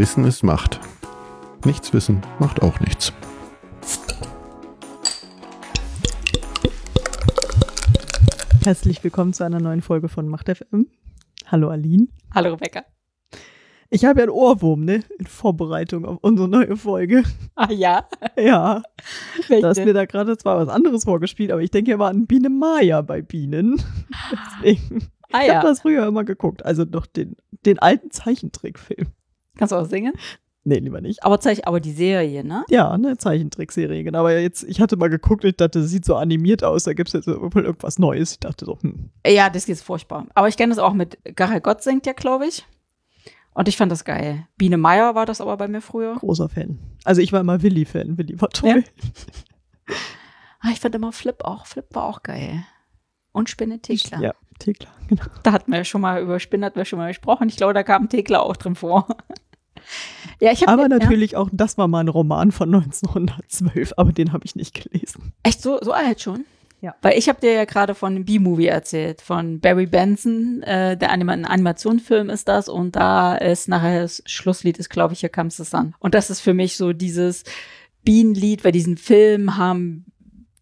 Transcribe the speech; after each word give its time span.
Wissen 0.00 0.24
ist 0.24 0.42
Macht. 0.42 0.80
Nichts 1.66 1.92
wissen 1.92 2.22
macht 2.38 2.62
auch 2.62 2.80
nichts. 2.80 3.12
Herzlich 8.64 9.04
willkommen 9.04 9.34
zu 9.34 9.44
einer 9.44 9.60
neuen 9.60 9.82
Folge 9.82 10.08
von 10.08 10.26
Macht 10.26 10.48
FM. 10.48 10.86
Hallo 11.48 11.68
Aline. 11.68 12.08
Hallo 12.34 12.52
Rebecca. 12.52 12.86
Ich 13.90 14.06
habe 14.06 14.20
ja 14.20 14.22
einen 14.22 14.32
Ohrwurm, 14.32 14.86
ne? 14.86 15.04
In 15.18 15.26
Vorbereitung 15.26 16.06
auf 16.06 16.16
unsere 16.22 16.48
neue 16.48 16.78
Folge. 16.78 17.22
Ah 17.56 17.70
ja? 17.70 18.08
Ja. 18.38 18.82
Welche? 19.48 19.60
Da 19.60 19.68
hast 19.68 19.84
mir 19.84 19.92
da 19.92 20.06
gerade 20.06 20.38
zwar 20.38 20.56
was 20.56 20.70
anderes 20.70 21.04
vorgespielt, 21.04 21.52
aber 21.52 21.60
ich 21.60 21.72
denke 21.72 21.92
immer 21.92 22.06
an 22.06 22.26
Biene 22.26 22.48
Maya 22.48 23.02
bei 23.02 23.20
Bienen. 23.20 23.82
Deswegen. 24.62 25.10
ah 25.30 25.42
Ich 25.42 25.48
ja. 25.48 25.56
habe 25.56 25.68
das 25.68 25.82
früher 25.82 26.06
immer 26.06 26.24
geguckt. 26.24 26.64
Also 26.64 26.84
noch 26.84 27.04
den, 27.04 27.36
den 27.66 27.78
alten 27.80 28.10
Zeichentrickfilm. 28.10 29.08
Kannst 29.56 29.72
du 29.72 29.76
auch 29.76 29.84
singen? 29.86 30.12
Nee, 30.62 30.78
lieber 30.78 31.00
nicht. 31.00 31.24
Aber, 31.24 31.40
zeig, 31.40 31.66
aber 31.66 31.80
die 31.80 31.92
Serie, 31.92 32.44
ne? 32.44 32.64
Ja, 32.68 32.90
eine 32.90 33.16
Zeichentrickserie, 33.16 34.04
genau. 34.04 34.20
Aber 34.20 34.38
jetzt, 34.38 34.62
ich 34.64 34.80
hatte 34.80 34.96
mal 34.96 35.08
geguckt 35.08 35.42
ich 35.44 35.56
dachte, 35.56 35.80
das 35.80 35.90
sieht 35.90 36.04
so 36.04 36.16
animiert 36.16 36.62
aus, 36.62 36.84
da 36.84 36.92
gibt 36.92 37.08
es 37.08 37.12
jetzt 37.14 37.26
wohl 37.26 37.64
irgendwas 37.64 37.98
Neues. 37.98 38.32
Ich 38.32 38.40
dachte 38.40 38.66
so, 38.66 38.78
hm, 38.80 39.10
Ja, 39.26 39.48
das 39.48 39.68
ist 39.68 39.82
furchtbar. 39.82 40.26
Aber 40.34 40.48
ich 40.48 40.56
kenne 40.58 40.74
das 40.74 40.78
auch 40.78 40.92
mit 40.92 41.18
Garel 41.34 41.60
Gott 41.60 41.82
singt 41.82 42.06
ja, 42.06 42.12
glaube 42.12 42.46
ich. 42.46 42.66
Und 43.54 43.68
ich 43.68 43.76
fand 43.76 43.90
das 43.90 44.04
geil. 44.04 44.46
Biene 44.58 44.76
Meier 44.76 45.14
war 45.14 45.26
das 45.26 45.40
aber 45.40 45.56
bei 45.56 45.66
mir 45.66 45.80
früher. 45.80 46.14
großer 46.16 46.48
Fan. 46.48 46.78
Also 47.04 47.20
ich 47.22 47.32
war 47.32 47.40
immer 47.40 47.62
Willi-Fan. 47.62 48.18
Willi 48.18 48.40
war 48.40 48.50
toll. 48.50 48.84
Ah, 50.62 50.68
ich 50.72 50.78
fand 50.80 50.94
immer 50.94 51.10
Flip 51.10 51.42
auch. 51.42 51.64
Flip 51.64 51.86
war 51.94 52.04
auch 52.04 52.22
geil. 52.22 52.62
Und 53.32 53.48
Spinne 53.48 53.80
Thekla. 53.80 54.20
Ja, 54.20 54.34
Thekla, 54.60 54.88
genau. 55.08 55.24
Da 55.42 55.52
hatten 55.52 55.72
wir 55.72 55.78
ja 55.78 55.84
schon 55.84 56.00
mal 56.00 56.22
über 56.22 56.38
Spinne 56.38 56.66
hatten 56.66 56.76
wir 56.76 56.84
schon 56.84 56.98
mal 56.98 57.08
gesprochen. 57.08 57.48
Ich 57.48 57.56
glaube, 57.56 57.74
da 57.74 57.82
kam 57.82 58.08
Thekla 58.08 58.40
auch 58.40 58.56
drin 58.56 58.76
vor. 58.76 59.08
ja, 60.40 60.52
ich 60.52 60.62
habe 60.62 60.72
Aber 60.72 60.82
ja, 60.82 60.88
natürlich 60.88 61.36
auch, 61.36 61.48
das 61.52 61.76
war 61.78 61.88
mal 61.88 62.00
ein 62.00 62.08
Roman 62.08 62.52
von 62.52 62.72
1912, 62.72 63.94
aber 63.96 64.12
den 64.12 64.32
habe 64.32 64.44
ich 64.44 64.54
nicht 64.54 64.74
gelesen. 64.74 65.32
Echt 65.42 65.60
so, 65.60 65.78
so 65.82 65.92
alt 65.92 66.20
schon? 66.20 66.44
Ja. 66.80 66.94
Weil 67.02 67.18
ich 67.18 67.28
habe 67.28 67.40
dir 67.40 67.52
ja 67.52 67.64
gerade 67.66 67.94
von 67.94 68.14
dem 68.14 68.24
B-Movie 68.24 68.66
erzählt, 68.66 69.20
von 69.20 69.60
Barry 69.60 69.86
Benson, 69.86 70.62
äh, 70.62 70.96
der 70.96 71.10
Anima 71.10 71.32
ein 71.32 71.44
Animationsfilm 71.44 72.30
ist 72.30 72.48
das 72.48 72.68
und 72.68 72.96
da 72.96 73.36
ist 73.36 73.68
nachher 73.68 74.02
das 74.02 74.22
Schlusslied 74.24 74.78
ist, 74.78 74.88
glaube 74.88 75.12
ich, 75.12 75.20
Here 75.20 75.30
Comes 75.30 75.58
the 75.58 75.64
Sun. 75.64 75.94
Und 75.98 76.14
das 76.14 76.30
ist 76.30 76.40
für 76.40 76.54
mich 76.54 76.76
so 76.76 76.94
dieses 76.94 77.44
Bienenlied, 78.02 78.64
weil 78.64 78.72
diesen 78.72 78.96
Film 78.96 79.58
haben 79.58 80.06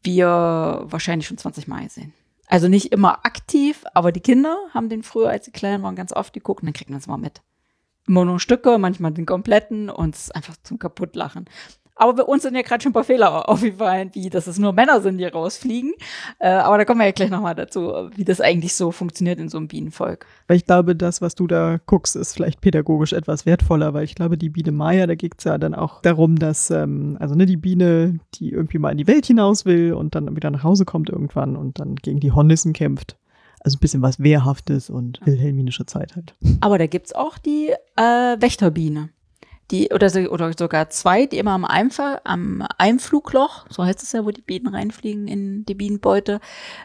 wir 0.03 0.84
wahrscheinlich 0.87 1.28
schon 1.28 1.39
20 1.39 1.69
Mal 1.69 1.84
gesehen. 1.84 2.12
Also 2.48 2.68
nicht 2.68 2.92
immer 2.92 3.27
aktiv, 3.27 3.84
aber 3.94 4.10
die 4.10 4.20
Kinder 4.20 4.56
haben 4.72 4.88
den 4.88 5.02
früher, 5.02 5.28
als 5.28 5.44
sie 5.44 5.52
klein 5.52 5.82
waren, 5.82 5.96
ganz 5.96 6.12
oft 6.12 6.32
geguckt 6.32 6.62
und 6.62 6.66
dann 6.66 6.72
kriegen 6.72 6.92
wir 6.92 6.98
es 6.98 7.06
mal 7.06 7.18
mit. 7.18 7.42
Immer 8.06 8.24
nur 8.24 8.41
Stücke, 8.41 8.78
manchmal 8.78 9.12
den 9.12 9.27
kompletten 9.27 9.91
und 9.91 10.14
es 10.14 10.22
ist 10.22 10.34
einfach 10.34 10.56
zum 10.62 10.78
Kaputtlachen. 10.78 11.44
Aber 11.98 12.14
bei 12.14 12.22
uns 12.22 12.44
sind 12.44 12.54
ja 12.54 12.62
gerade 12.62 12.82
schon 12.82 12.91
ein 12.91 12.94
paar 12.94 13.04
Fehler 13.04 13.48
aufgefallen, 13.48 14.10
wie 14.14 14.30
dass 14.30 14.46
es 14.46 14.58
nur 14.58 14.72
Männer 14.72 15.00
sind, 15.00 15.18
die 15.18 15.24
rausfliegen. 15.24 15.94
Äh, 16.38 16.48
aber 16.48 16.78
da 16.78 16.84
kommen 16.84 17.00
wir 17.00 17.06
ja 17.06 17.12
gleich 17.12 17.30
nochmal 17.30 17.56
dazu, 17.56 18.10
wie 18.14 18.24
das 18.24 18.41
eigentlich 18.41 18.74
so 18.74 18.92
funktioniert 18.92 19.41
in 19.41 19.48
so 19.48 19.58
einem 19.58 19.68
Bienenvolk. 19.68 20.24
Weil 20.46 20.58
ich 20.58 20.64
glaube, 20.64 20.94
das, 20.94 21.20
was 21.20 21.34
du 21.34 21.48
da 21.48 21.78
guckst, 21.86 22.14
ist 22.14 22.34
vielleicht 22.34 22.60
pädagogisch 22.60 23.12
etwas 23.12 23.46
wertvoller, 23.46 23.94
weil 23.94 24.04
ich 24.04 24.14
glaube, 24.14 24.38
die 24.38 24.48
Biene 24.48 24.70
Maya, 24.70 25.06
da 25.06 25.16
geht 25.16 25.34
es 25.38 25.44
ja 25.44 25.58
dann 25.58 25.74
auch 25.74 26.00
darum, 26.02 26.36
dass, 26.36 26.70
ähm, 26.70 27.16
also 27.19 27.34
ne, 27.34 27.46
die 27.46 27.56
Biene, 27.56 28.20
die 28.34 28.50
irgendwie 28.50 28.78
mal 28.78 28.92
in 28.92 28.98
die 28.98 29.08
Welt 29.08 29.26
hinaus 29.26 29.66
will 29.66 29.92
und 29.92 30.14
dann 30.14 30.36
wieder 30.36 30.50
nach 30.50 30.62
Hause 30.62 30.84
kommt 30.84 31.10
irgendwann 31.10 31.56
und 31.56 31.80
dann 31.80 31.96
gegen 31.96 32.20
die 32.20 32.32
Hornissen 32.32 32.72
kämpft. 32.72 33.16
Also 33.60 33.76
ein 33.76 33.80
bisschen 33.80 34.02
was 34.02 34.22
Wehrhaftes 34.22 34.88
und 34.88 35.20
wilhelminische 35.24 35.84
Zeit 35.84 36.14
halt. 36.14 36.34
Aber 36.60 36.78
da 36.78 36.86
gibt's 36.86 37.12
auch 37.12 37.38
die 37.38 37.70
äh, 37.96 38.02
Wächterbiene. 38.41 39.10
Die, 39.70 39.91
oder, 39.92 40.08
so, 40.08 40.20
oder 40.20 40.52
sogar 40.58 40.88
zwei, 40.88 41.27
die 41.27 41.38
immer 41.38 41.52
am, 41.52 41.64
Einfall, 41.64 42.20
am 42.24 42.64
Einflugloch, 42.78 43.66
so 43.69 43.84
heißt 43.84 44.03
es 44.03 44.12
ja, 44.12 44.25
wo 44.25 44.31
die 44.31 44.41
Bienen 44.41 44.69
reinfliegen 44.69 45.28
in 45.28 45.66
die 45.66 45.75
Bienenbeute, 45.75 46.41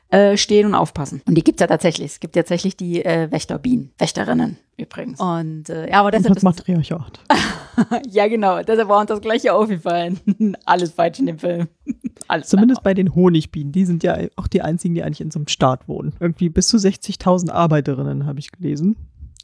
äh, 0.09 0.35
stehen 0.35 0.65
und 0.65 0.75
aufpassen. 0.75 1.21
Und 1.25 1.35
die 1.35 1.43
gibt's 1.43 1.61
ja 1.61 1.67
tatsächlich. 1.67 2.11
Es 2.11 2.19
gibt 2.19 2.35
tatsächlich 2.35 2.75
die 2.75 3.03
äh, 3.05 3.31
Wächterbienen, 3.31 3.91
Wächterinnen 3.97 4.57
übrigens. 4.77 5.19
Und 5.19 5.69
äh, 5.69 5.89
ja, 5.89 5.99
aber 5.99 6.07
Und 6.07 6.15
deshalb 6.15 6.33
das 6.33 6.37
ist 6.37 6.43
Matriarchat. 6.43 7.19
ja 8.09 8.27
genau, 8.27 8.61
deshalb 8.63 8.89
war 8.89 8.99
uns 8.99 9.07
das 9.07 9.21
gleiche 9.21 9.53
aufgefallen. 9.53 10.19
Alles 10.65 10.91
falsch 10.91 11.19
in 11.19 11.27
dem 11.27 11.39
Film. 11.39 11.67
Alles 12.27 12.49
Zumindest 12.49 12.83
bei 12.83 12.93
den 12.93 13.15
Honigbienen. 13.15 13.71
Die 13.71 13.85
sind 13.85 14.03
ja 14.03 14.17
auch 14.35 14.47
die 14.47 14.61
einzigen, 14.61 14.95
die 14.95 15.03
eigentlich 15.03 15.21
in 15.21 15.31
so 15.31 15.39
einem 15.39 15.47
Staat 15.47 15.87
wohnen. 15.87 16.13
Irgendwie 16.19 16.49
bis 16.49 16.67
zu 16.67 16.77
60.000 16.77 17.49
Arbeiterinnen 17.49 18.25
habe 18.25 18.39
ich 18.39 18.51
gelesen. 18.51 18.95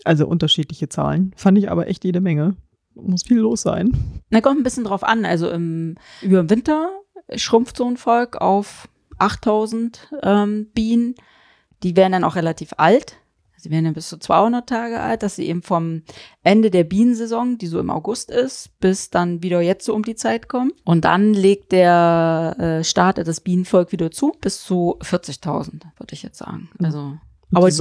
Also 0.05 0.27
unterschiedliche 0.27 0.89
Zahlen. 0.89 1.33
Fand 1.35 1.57
ich 1.57 1.69
aber 1.69 1.87
echt 1.87 2.05
jede 2.05 2.21
Menge. 2.21 2.55
Muss 3.03 3.23
viel 3.23 3.37
los 3.39 3.61
sein. 3.61 3.91
Na, 4.29 4.41
kommt 4.41 4.59
ein 4.59 4.63
bisschen 4.63 4.83
drauf 4.83 5.03
an. 5.03 5.25
Also 5.25 5.49
im, 5.49 5.95
über 6.21 6.41
den 6.43 6.49
Winter 6.49 6.89
schrumpft 7.35 7.77
so 7.77 7.85
ein 7.85 7.97
Volk 7.97 8.37
auf 8.37 8.87
8000 9.17 10.09
ähm, 10.23 10.67
Bienen. 10.73 11.15
Die 11.83 11.95
werden 11.95 12.11
dann 12.13 12.23
auch 12.23 12.35
relativ 12.35 12.73
alt. 12.77 13.15
Sie 13.57 13.69
werden 13.71 13.83
dann 13.85 13.93
bis 13.93 14.07
zu 14.07 14.17
200 14.17 14.67
Tage 14.69 15.01
alt, 15.01 15.21
dass 15.21 15.35
sie 15.35 15.45
eben 15.47 15.61
vom 15.63 16.03
Ende 16.43 16.69
der 16.71 16.85
Bienensaison, 16.85 17.57
die 17.57 17.67
so 17.67 17.77
im 17.79 17.89
August 17.89 18.31
ist, 18.31 18.79
bis 18.79 19.09
dann 19.09 19.43
wieder 19.43 19.59
jetzt 19.59 19.85
so 19.85 19.93
um 19.93 20.03
die 20.03 20.15
Zeit 20.15 20.47
kommen. 20.47 20.71
Und 20.85 21.03
dann 21.03 21.33
legt 21.33 21.73
der 21.73 22.55
äh, 22.57 22.83
Staat 22.85 23.17
das 23.17 23.41
Bienenvolk 23.41 23.91
wieder 23.91 24.11
zu, 24.11 24.31
bis 24.39 24.63
zu 24.63 24.97
40.000, 25.01 25.81
würde 25.97 26.13
ich 26.13 26.23
jetzt 26.23 26.37
sagen. 26.37 26.69
Also, 26.81 26.99
Und 26.99 27.19
Aber 27.53 27.67
die 27.67 27.73
die- 27.73 27.77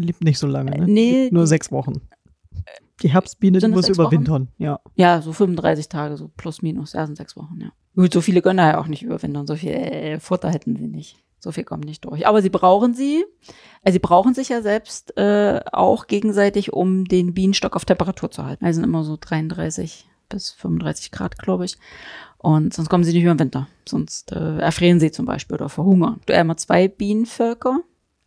Lebt 0.00 0.24
nicht 0.24 0.38
so 0.40 0.48
lange. 0.48 0.72
Ne? 0.72 0.86
Nee, 0.88 1.28
Nur 1.30 1.46
sechs 1.46 1.70
Wochen. 1.70 2.00
Die 3.02 3.10
Herbstbiene, 3.10 3.58
die 3.58 3.68
muss 3.68 3.86
sechs 3.86 3.98
Wochen? 3.98 4.14
überwintern. 4.14 4.48
Ja. 4.58 4.80
Ja, 4.94 5.22
so 5.22 5.32
35 5.32 5.88
Tage, 5.88 6.16
so 6.16 6.28
plus 6.36 6.62
minus, 6.62 6.92
ja, 6.92 7.06
sind 7.06 7.16
sechs 7.16 7.36
Wochen, 7.36 7.58
ja. 7.60 7.72
Gut, 7.96 8.12
so 8.12 8.20
viele 8.20 8.42
können 8.42 8.58
da 8.58 8.68
ja 8.68 8.78
auch 8.78 8.86
nicht 8.86 9.02
überwintern, 9.02 9.46
so 9.46 9.56
viel 9.56 9.70
äh, 9.70 10.20
Futter 10.20 10.50
hätten 10.50 10.76
sie 10.76 10.86
nicht. 10.86 11.16
So 11.38 11.52
viel 11.52 11.64
kommt 11.64 11.86
nicht 11.86 12.04
durch. 12.04 12.26
Aber 12.26 12.42
sie 12.42 12.50
brauchen 12.50 12.92
sie, 12.92 13.24
also 13.82 13.94
sie 13.94 13.98
brauchen 13.98 14.34
sich 14.34 14.50
ja 14.50 14.60
selbst 14.60 15.16
äh, 15.16 15.60
auch 15.72 16.06
gegenseitig, 16.06 16.72
um 16.74 17.06
den 17.06 17.32
Bienenstock 17.32 17.76
auf 17.76 17.86
Temperatur 17.86 18.30
zu 18.30 18.44
halten. 18.44 18.64
Also 18.64 18.76
sind 18.76 18.84
immer 18.84 19.04
so 19.04 19.16
33 19.18 20.06
bis 20.28 20.50
35 20.52 21.10
Grad, 21.10 21.38
glaube 21.38 21.64
ich. 21.64 21.78
Und 22.36 22.74
sonst 22.74 22.90
kommen 22.90 23.04
sie 23.04 23.12
nicht 23.12 23.22
über 23.22 23.34
den 23.34 23.40
Winter. 23.40 23.68
Sonst 23.88 24.32
äh, 24.32 24.58
erfrieren 24.58 25.00
sie 25.00 25.10
zum 25.10 25.24
Beispiel 25.24 25.54
oder 25.56 25.70
verhungern. 25.70 26.20
Du 26.26 26.34
einmal 26.34 26.56
zwei 26.56 26.88
Bienenvölker, 26.88 27.80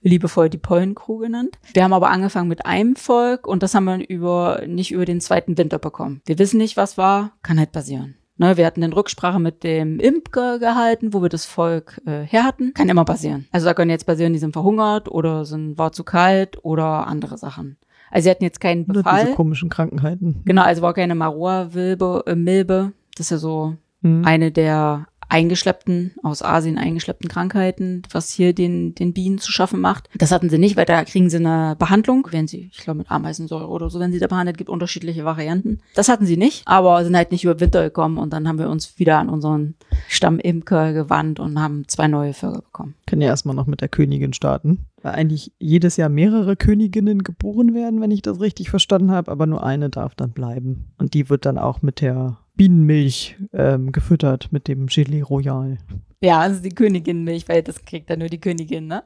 liebevoll 0.04 0.50
die 0.50 0.58
Pollencrew 0.58 1.18
genannt. 1.18 1.58
Wir 1.74 1.84
haben 1.84 1.94
aber 1.94 2.10
angefangen 2.12 2.50
mit 2.50 2.66
einem 2.66 2.96
Volk 2.96 3.48
und 3.48 3.64
das 3.64 3.74
haben 3.74 3.86
wir 3.86 4.08
über, 4.08 4.62
nicht 4.68 4.92
über 4.92 5.06
den 5.06 5.22
zweiten 5.22 5.58
Winter 5.58 5.80
bekommen. 5.80 6.22
Wir 6.26 6.38
wissen 6.38 6.58
nicht, 6.58 6.78
was 6.78 6.98
war, 6.98 7.32
kann 7.42 7.58
halt 7.58 7.72
passieren. 7.72 8.16
Ne, 8.36 8.58
wir 8.58 8.66
hatten 8.66 8.82
dann 8.82 8.94
Rücksprache 8.94 9.40
mit 9.40 9.64
dem 9.64 10.00
Imker 10.00 10.58
gehalten, 10.58 11.14
wo 11.14 11.22
wir 11.22 11.30
das 11.30 11.46
Volk 11.46 12.02
äh, 12.06 12.24
her 12.24 12.44
hatten. 12.44 12.74
Kann 12.74 12.90
immer 12.90 13.06
passieren. 13.06 13.46
Also 13.52 13.68
da 13.68 13.74
können 13.76 13.92
jetzt 13.92 14.06
passieren, 14.06 14.34
die 14.34 14.40
sind 14.40 14.54
verhungert 14.54 15.08
oder 15.08 15.46
sind, 15.46 15.78
war 15.78 15.92
zu 15.92 16.04
kalt 16.04 16.58
oder 16.66 17.06
andere 17.08 17.38
Sachen. 17.38 17.78
Also 18.10 18.24
sie 18.26 18.32
hatten 18.32 18.44
jetzt 18.44 18.60
keinen 18.60 18.88
Befall. 18.88 19.24
diese 19.26 19.36
komischen 19.36 19.70
Krankheiten. 19.70 20.42
Genau, 20.46 20.64
also 20.64 20.82
war 20.82 20.94
keine 20.96 21.14
Marroa-Milbe. 21.14 22.24
Äh, 22.26 22.36
Milbe. 22.36 22.94
Das 23.16 23.28
ist 23.28 23.32
ja 23.32 23.38
so 23.38 23.76
Hm. 24.04 24.26
eine 24.26 24.52
der 24.52 25.08
eingeschleppten, 25.30 26.14
aus 26.24 26.42
Asien 26.42 26.78
eingeschleppten 26.78 27.30
Krankheiten, 27.30 28.04
was 28.12 28.30
hier 28.30 28.54
den, 28.54 28.96
den 28.96 29.14
Bienen 29.14 29.38
zu 29.38 29.52
schaffen 29.52 29.82
macht. 29.82 30.10
Das 30.18 30.32
hatten 30.32 30.50
sie 30.50 30.58
nicht, 30.58 30.76
weil 30.76 30.86
da 30.86 31.04
kriegen 31.04 31.30
sie 31.30 31.38
eine 31.38 31.76
Behandlung, 31.78 32.28
wenn 32.32 32.48
sie, 32.48 32.70
ich 32.72 32.80
glaube 32.80 33.00
mit 33.00 33.12
Ameisensäure 33.12 33.68
oder 33.68 33.90
so, 33.90 34.00
wenn 34.00 34.12
sie 34.12 34.20
da 34.20 34.28
behandelt, 34.28 34.58
gibt 34.58 34.70
unterschiedliche 34.70 35.26
Varianten. 35.26 35.80
Das 35.96 36.10
hatten 36.10 36.26
sie 36.26 36.38
nicht, 36.38 36.64
aber 36.66 37.04
sind 37.04 37.16
halt 37.16 37.32
nicht 37.32 37.44
über 37.44 37.60
Winter 37.60 37.84
gekommen 37.84 38.18
und 38.18 38.34
dann 38.34 38.48
haben 38.48 38.60
wir 38.60 38.70
uns 38.70 39.00
wieder 39.00 39.18
an 39.20 39.30
unseren 39.30 39.76
Stammimker 40.08 40.94
gewandt 40.94 41.40
und 41.40 41.60
haben 41.60 41.88
zwei 41.88 42.08
neue 42.08 42.34
Völker 42.34 42.62
bekommen. 42.62 42.96
Können 43.08 43.22
ja 43.22 43.30
erstmal 43.30 43.56
noch 43.56 43.68
mit 43.68 43.82
der 43.82 43.90
Königin 43.90 44.34
starten. 44.34 44.86
Weil 45.04 45.16
eigentlich 45.16 45.52
jedes 45.60 45.98
Jahr 45.98 46.10
mehrere 46.10 46.56
Königinnen 46.56 47.24
geboren 47.24 47.74
werden, 47.74 48.00
wenn 48.00 48.12
ich 48.12 48.22
das 48.22 48.40
richtig 48.40 48.70
verstanden 48.70 49.12
habe, 49.12 49.30
aber 49.32 49.46
nur 49.46 49.64
eine 49.64 49.90
darf 49.90 50.16
dann 50.16 50.32
bleiben. 50.32 50.94
Und 50.98 51.14
die 51.14 51.30
wird 51.30 51.46
dann 51.46 51.58
auch 51.58 51.82
mit 51.82 52.00
der 52.00 52.38
Bienenmilch 52.56 53.38
ähm, 53.54 53.92
gefüttert, 53.92 54.52
mit 54.52 54.68
dem 54.68 54.88
Gelee 54.88 55.22
Royal. 55.22 55.78
Ja, 56.22 56.40
also 56.40 56.62
die 56.62 56.70
Königinmilch, 56.70 57.50
weil 57.50 57.64
das 57.64 57.84
kriegt 57.84 58.10
dann 58.10 58.20
nur 58.20 58.30
die 58.30 58.40
Königin, 58.40 58.88
ne? 58.88 59.04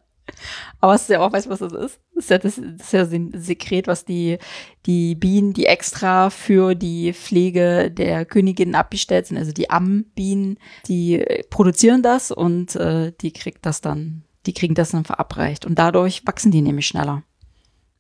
Aber 0.80 0.94
hast 0.94 1.10
du 1.10 1.14
ja 1.14 1.22
auch, 1.22 1.32
weißt 1.32 1.50
was 1.50 1.60
das 1.60 1.74
ist? 1.74 2.00
Das 2.14 2.26
ist 2.26 2.30
ja 2.30 2.38
das, 2.38 2.56
das 2.56 2.88
ist 2.88 2.94
ja 2.94 3.04
ein 3.04 3.32
Sekret, 3.34 3.88
was 3.88 4.06
die, 4.06 4.38
die 4.86 5.16
Bienen, 5.16 5.54
die 5.54 5.66
extra 5.66 6.30
für 6.30 6.76
die 6.76 7.14
Pflege 7.14 7.90
der 7.92 8.26
Königin 8.26 8.76
abgestellt 8.76 9.28
sind, 9.28 9.38
also 9.38 9.52
die 9.52 9.70
Ammenbienen, 9.70 10.58
die 10.88 11.26
produzieren 11.50 12.04
das 12.04 12.32
und 12.32 12.76
äh, 12.76 13.14
die 13.22 13.32
kriegt 13.32 13.66
das 13.66 13.82
dann, 13.82 14.24
die 14.46 14.54
kriegen 14.54 14.76
das 14.76 14.92
dann 14.92 15.06
verabreicht. 15.06 15.66
Und 15.66 15.80
dadurch 15.80 16.26
wachsen 16.26 16.52
die 16.52 16.62
nämlich 16.62 16.88
schneller. 16.88 17.24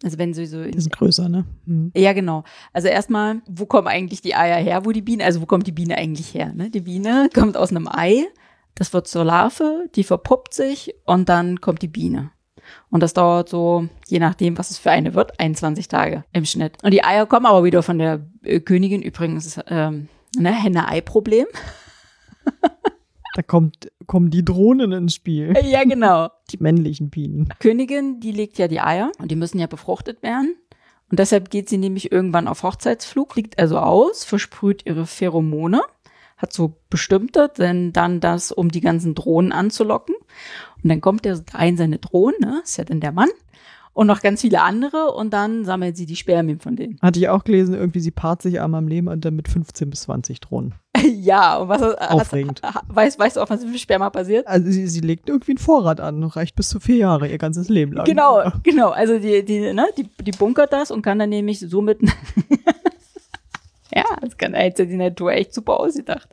Also 0.03 0.17
wenn 0.19 0.33
sie 0.33 0.45
so 0.45 0.63
Die 0.63 0.79
sind 0.79 0.95
größer, 0.95 1.27
ne? 1.27 1.45
Hm. 1.65 1.91
ja, 1.95 2.13
genau. 2.13 2.43
Also 2.71 2.87
erstmal, 2.87 3.41
wo 3.47 3.65
kommen 3.65 3.87
eigentlich 3.87 4.21
die 4.21 4.35
Eier 4.35 4.57
her, 4.57 4.85
wo 4.85 4.91
die 4.91 5.01
Biene, 5.01 5.25
also 5.25 5.41
wo 5.41 5.45
kommt 5.45 5.65
die 5.65 5.71
Biene 5.71 5.97
eigentlich 5.97 6.33
her? 6.33 6.53
Ne? 6.53 6.69
Die 6.69 6.81
Biene 6.81 7.29
kommt 7.33 7.57
aus 7.57 7.71
einem 7.71 7.87
Ei, 7.87 8.25
das 8.75 8.93
wird 8.93 9.07
zur 9.07 9.25
Larve, 9.25 9.89
die 9.95 10.03
verpuppt 10.03 10.53
sich 10.53 10.93
und 11.05 11.29
dann 11.29 11.61
kommt 11.61 11.81
die 11.81 11.87
Biene. 11.87 12.31
Und 12.89 13.01
das 13.01 13.13
dauert 13.13 13.49
so, 13.49 13.87
je 14.07 14.19
nachdem, 14.19 14.57
was 14.57 14.71
es 14.71 14.77
für 14.77 14.91
eine 14.91 15.13
wird, 15.13 15.39
21 15.39 15.87
Tage 15.87 16.25
im 16.33 16.45
Schnitt. 16.45 16.77
Und 16.83 16.91
die 16.91 17.03
Eier 17.03 17.25
kommen 17.25 17.45
aber 17.45 17.63
wieder 17.63 17.81
von 17.81 17.97
der 17.97 18.25
äh, 18.43 18.59
Königin. 18.59 19.01
Übrigens, 19.01 19.59
ähm, 19.67 20.09
ne, 20.37 20.51
Henne-Ei-Problem. 20.51 21.47
Da 23.37 23.43
kommt, 23.43 23.91
kommen 24.07 24.31
die 24.31 24.43
Drohnen 24.43 24.91
ins 24.93 25.13
Spiel. 25.13 25.53
ja, 25.63 25.83
genau. 25.83 26.31
Die 26.49 26.57
männlichen 26.59 27.11
Bienen. 27.11 27.49
Königin, 27.59 28.19
die 28.19 28.31
legt 28.31 28.57
ja 28.57 28.67
die 28.67 28.81
Eier 28.81 29.11
und 29.19 29.29
die 29.29 29.35
müssen 29.35 29.59
ja 29.59 29.67
befruchtet 29.67 30.23
werden. 30.23 30.55
Und 31.11 31.19
deshalb 31.19 31.51
geht 31.51 31.69
sie 31.69 31.77
nämlich 31.77 32.11
irgendwann 32.11 32.47
auf 32.47 32.63
Hochzeitsflug, 32.63 33.33
fliegt 33.33 33.59
also 33.59 33.77
aus, 33.77 34.23
versprüht 34.23 34.87
ihre 34.87 35.05
Pheromone, 35.05 35.83
hat 36.35 36.51
so 36.51 36.77
bestimmte, 36.89 37.51
denn 37.55 37.93
dann 37.93 38.21
das, 38.21 38.51
um 38.51 38.69
die 38.69 38.81
ganzen 38.81 39.13
Drohnen 39.13 39.51
anzulocken. 39.51 40.15
Und 40.83 40.89
dann 40.89 40.99
kommt 40.99 41.23
der 41.23 41.39
ein 41.53 41.77
seine 41.77 41.99
Drohnen, 41.99 42.39
ne? 42.39 42.61
ist 42.63 42.77
ja 42.77 42.85
dann 42.85 43.01
der 43.01 43.11
Mann. 43.11 43.29
Und 43.97 44.05
noch 44.05 44.21
ganz 44.21 44.41
viele 44.41 44.61
andere 44.61 45.11
und 45.11 45.33
dann 45.33 45.65
sammelt 45.65 45.97
sie 45.97 46.05
die 46.05 46.15
Spermien 46.15 46.59
von 46.59 46.75
denen. 46.75 46.99
Hatte 47.01 47.17
ich 47.17 47.29
auch 47.29 47.43
gelesen, 47.43 47.73
irgendwie 47.73 47.99
sie 47.99 48.11
paart 48.11 48.43
sich 48.43 48.61
einmal 48.61 48.83
im 48.83 48.87
Leben 48.87 49.07
und 49.07 49.25
dann 49.25 49.35
mit 49.35 49.47
15 49.47 49.89
bis 49.89 50.01
20 50.01 50.39
Drohnen. 50.39 50.75
ja, 51.03 51.57
und 51.57 51.69
was 51.69 51.81
Aufregend. 51.81 52.61
Hast, 52.61 52.83
weißt, 52.89 53.17
weißt 53.17 53.37
du 53.37 53.41
auch, 53.41 53.49
was 53.49 53.65
mit 53.65 53.79
Sperma 53.79 54.11
passiert? 54.11 54.45
Also 54.45 54.69
sie, 54.69 54.85
sie 54.85 54.99
legt 54.99 55.29
irgendwie 55.29 55.53
einen 55.53 55.57
Vorrat 55.57 55.99
an, 55.99 56.23
reicht 56.23 56.55
bis 56.55 56.69
zu 56.69 56.79
vier 56.79 56.97
Jahre, 56.97 57.27
ihr 57.27 57.39
ganzes 57.39 57.69
Leben 57.69 57.93
lang. 57.93 58.05
Genau, 58.05 58.43
genau. 58.61 58.89
Also 58.89 59.17
die, 59.17 59.43
die, 59.43 59.73
ne, 59.73 59.87
die, 59.97 60.07
die 60.23 60.31
bunkert 60.31 60.73
das 60.73 60.91
und 60.91 61.01
kann 61.01 61.17
dann 61.17 61.29
nämlich 61.29 61.59
somit. 61.59 61.97
ja, 63.97 64.03
das 64.21 64.37
kann 64.37 64.53
hätte 64.53 64.85
die 64.85 64.95
Natur 64.95 65.31
echt 65.31 65.53
super 65.53 65.79
ausgedacht. 65.79 66.29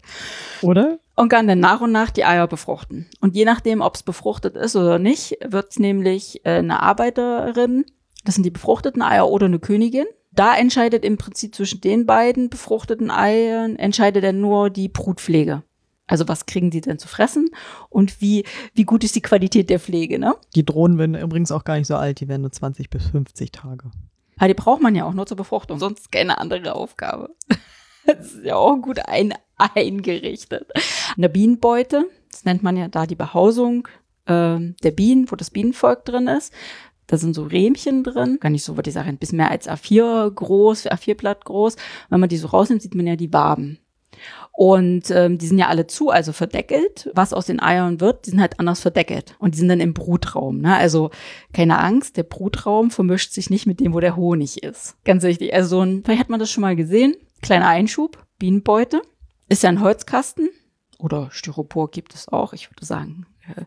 Oder? 0.60 0.98
Und 1.16 1.30
kann 1.30 1.48
dann 1.48 1.60
nach 1.60 1.80
und 1.80 1.92
nach 1.92 2.10
die 2.10 2.24
Eier 2.24 2.46
befruchten. 2.46 3.06
Und 3.20 3.34
je 3.34 3.44
nachdem, 3.44 3.80
ob 3.80 3.94
es 3.94 4.02
befruchtet 4.02 4.54
ist 4.56 4.76
oder 4.76 4.98
nicht, 4.98 5.38
wird 5.44 5.70
es 5.70 5.78
nämlich 5.78 6.44
äh, 6.44 6.58
eine 6.58 6.82
Arbeiterin, 6.82 7.86
das 8.24 8.34
sind 8.34 8.44
die 8.44 8.50
befruchteten 8.50 9.00
Eier 9.00 9.28
oder 9.28 9.46
eine 9.46 9.58
Königin. 9.58 10.06
Da 10.32 10.56
entscheidet 10.56 11.04
im 11.04 11.16
Prinzip 11.16 11.54
zwischen 11.54 11.80
den 11.80 12.06
beiden 12.06 12.50
befruchteten 12.50 13.10
Eiern, 13.10 13.76
entscheidet 13.76 14.24
dann 14.24 14.40
nur 14.40 14.68
die 14.68 14.88
Brutpflege. 14.88 15.62
Also 16.06 16.28
was 16.28 16.44
kriegen 16.44 16.70
die 16.70 16.82
denn 16.82 16.98
zu 16.98 17.08
fressen 17.08 17.48
und 17.88 18.20
wie, 18.20 18.44
wie 18.74 18.84
gut 18.84 19.04
ist 19.04 19.16
die 19.16 19.22
Qualität 19.22 19.70
der 19.70 19.80
Pflege, 19.80 20.18
ne? 20.18 20.34
Die 20.54 20.66
Drohnen 20.66 20.98
werden 20.98 21.14
übrigens 21.14 21.50
auch 21.50 21.64
gar 21.64 21.78
nicht 21.78 21.86
so 21.86 21.96
alt, 21.96 22.20
die 22.20 22.28
werden 22.28 22.42
nur 22.42 22.52
20 22.52 22.90
bis 22.90 23.06
50 23.06 23.52
Tage. 23.52 23.90
Aber 24.36 24.48
die 24.48 24.54
braucht 24.54 24.82
man 24.82 24.94
ja 24.94 25.04
auch 25.04 25.14
nur 25.14 25.26
zur 25.26 25.36
Befruchtung, 25.36 25.78
sonst 25.78 26.10
keine 26.10 26.38
andere 26.38 26.74
Aufgabe. 26.74 27.34
Das 28.06 28.34
ist 28.34 28.44
ja 28.44 28.56
auch 28.56 28.76
gut 28.76 28.98
ein, 29.08 29.32
eingerichtet. 29.56 30.70
Eine 31.16 31.30
Bienenbeute, 31.30 32.04
das 32.30 32.44
nennt 32.44 32.62
man 32.62 32.76
ja 32.76 32.88
da 32.88 33.06
die 33.06 33.14
Behausung 33.14 33.88
äh, 34.26 34.58
der 34.58 34.90
Bienen, 34.90 35.30
wo 35.30 35.36
das 35.36 35.50
Bienenvolk 35.50 36.04
drin 36.04 36.26
ist. 36.26 36.52
Da 37.06 37.16
sind 37.16 37.34
so 37.34 37.44
Rähmchen 37.44 38.04
drin, 38.04 38.38
gar 38.40 38.50
nicht 38.50 38.64
so, 38.64 38.76
würde 38.76 38.90
ich 38.90 38.94
sagen, 38.94 39.08
ein 39.08 39.16
bisschen 39.16 39.36
mehr 39.38 39.50
als 39.50 39.68
A4 39.68 40.30
groß, 40.30 40.86
A4-Blatt 40.86 41.44
groß. 41.44 41.76
Wenn 42.08 42.20
man 42.20 42.28
die 42.28 42.36
so 42.36 42.48
rausnimmt, 42.48 42.82
sieht 42.82 42.94
man 42.94 43.06
ja 43.06 43.16
die 43.16 43.32
Waben. 43.32 43.78
Und 44.52 45.10
ähm, 45.10 45.38
die 45.38 45.46
sind 45.46 45.58
ja 45.58 45.68
alle 45.68 45.86
zu, 45.86 46.10
also 46.10 46.32
verdeckelt. 46.32 47.10
Was 47.14 47.32
aus 47.32 47.46
den 47.46 47.60
Eiern 47.60 48.00
wird, 48.00 48.26
die 48.26 48.30
sind 48.30 48.40
halt 48.40 48.60
anders 48.60 48.80
verdeckelt. 48.80 49.34
Und 49.38 49.54
die 49.54 49.58
sind 49.58 49.68
dann 49.68 49.80
im 49.80 49.94
Brutraum. 49.94 50.60
Ne? 50.60 50.76
Also 50.76 51.10
keine 51.52 51.78
Angst, 51.78 52.16
der 52.16 52.22
Brutraum 52.22 52.90
vermischt 52.90 53.32
sich 53.32 53.50
nicht 53.50 53.66
mit 53.66 53.80
dem, 53.80 53.94
wo 53.94 54.00
der 54.00 54.16
Honig 54.16 54.62
ist. 54.62 54.96
Ganz 55.04 55.24
wichtig. 55.24 55.52
Also 55.52 55.68
so 55.76 55.80
ein, 55.82 56.02
vielleicht 56.04 56.20
hat 56.20 56.30
man 56.30 56.40
das 56.40 56.50
schon 56.50 56.62
mal 56.62 56.76
gesehen. 56.76 57.16
Kleiner 57.42 57.68
Einschub, 57.68 58.24
Bienenbeute. 58.38 59.02
Ist 59.48 59.62
ja 59.62 59.70
ein 59.70 59.80
Holzkasten. 59.80 60.48
Oder 60.98 61.28
Styropor 61.30 61.90
gibt 61.90 62.14
es 62.14 62.28
auch. 62.28 62.52
Ich 62.52 62.70
würde 62.70 62.86
sagen, 62.86 63.26
äh, 63.56 63.62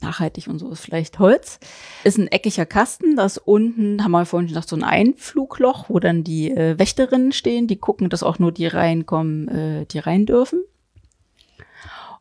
nachhaltig 0.00 0.48
und 0.48 0.58
so 0.58 0.70
ist 0.70 0.80
vielleicht 0.80 1.18
Holz. 1.18 1.58
Ist 2.04 2.18
ein 2.18 2.28
eckiger 2.28 2.66
Kasten, 2.66 3.16
das 3.16 3.38
unten, 3.38 4.02
haben 4.04 4.12
wir 4.12 4.26
vorhin 4.26 4.48
gesagt, 4.48 4.68
so 4.68 4.76
ein 4.76 4.84
Einflugloch, 4.84 5.88
wo 5.88 5.98
dann 5.98 6.24
die 6.24 6.50
äh, 6.50 6.78
Wächterinnen 6.78 7.32
stehen, 7.32 7.66
die 7.66 7.76
gucken, 7.76 8.10
dass 8.10 8.22
auch 8.22 8.38
nur 8.38 8.52
die 8.52 8.66
reinkommen, 8.66 9.48
äh, 9.48 9.86
die 9.86 9.98
rein 9.98 10.26
dürfen. 10.26 10.60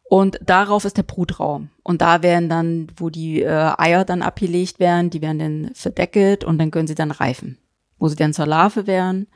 Und 0.07 0.39
darauf 0.45 0.85
ist 0.85 0.97
der 0.97 1.03
Brutraum. 1.03 1.69
Und 1.83 2.01
da 2.01 2.21
werden 2.21 2.47
dann, 2.47 2.87
wo 2.95 3.09
die 3.09 3.41
äh, 3.41 3.73
Eier 3.77 4.05
dann 4.05 4.21
abgelegt 4.21 4.79
werden, 4.79 5.09
die 5.09 5.21
werden 5.21 5.39
dann 5.39 5.71
verdeckelt 5.73 6.43
und 6.43 6.59
dann 6.59 6.71
können 6.71 6.87
sie 6.87 6.95
dann 6.95 7.11
reifen. 7.11 7.57
Wo 7.97 8.07
sie 8.07 8.15
dann 8.15 8.33
zur 8.33 8.45
Larve 8.45 8.85
werden. 8.85 9.27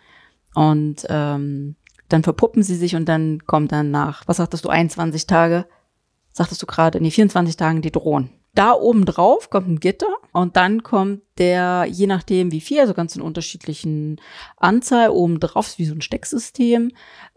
Und 0.53 1.05
ähm, 1.09 1.75
dann 2.07 2.23
verpuppen 2.23 2.61
sie 2.63 2.75
sich 2.75 2.95
und 2.95 3.05
dann 3.05 3.45
kommt 3.45 3.71
dann 3.71 3.91
nach, 3.91 4.27
was 4.27 4.37
sagtest 4.37 4.65
du, 4.65 4.69
21 4.69 5.27
Tage, 5.27 5.65
sagtest 6.39 6.61
du 6.61 6.65
gerade, 6.65 7.01
nee, 7.01 7.11
24 7.11 7.57
Tagen 7.57 7.81
die 7.81 7.91
Drohnen. 7.91 8.29
Da 8.55 8.71
oben 8.71 9.05
drauf 9.05 9.49
kommt 9.49 9.67
ein 9.67 9.79
Gitter 9.79 10.07
und 10.31 10.55
dann 10.55 10.83
kommt 10.83 11.21
der, 11.37 11.85
je 11.87 12.07
nachdem 12.07 12.51
wie 12.51 12.61
viel, 12.61 12.79
also 12.79 12.93
ganz 12.93 13.15
in 13.15 13.21
unterschiedlichen 13.21 14.19
Anzahl, 14.57 15.09
oben 15.09 15.39
drauf 15.39 15.77
wie 15.77 15.85
so 15.85 15.93
ein 15.93 16.01
Stecksystem, 16.01 16.91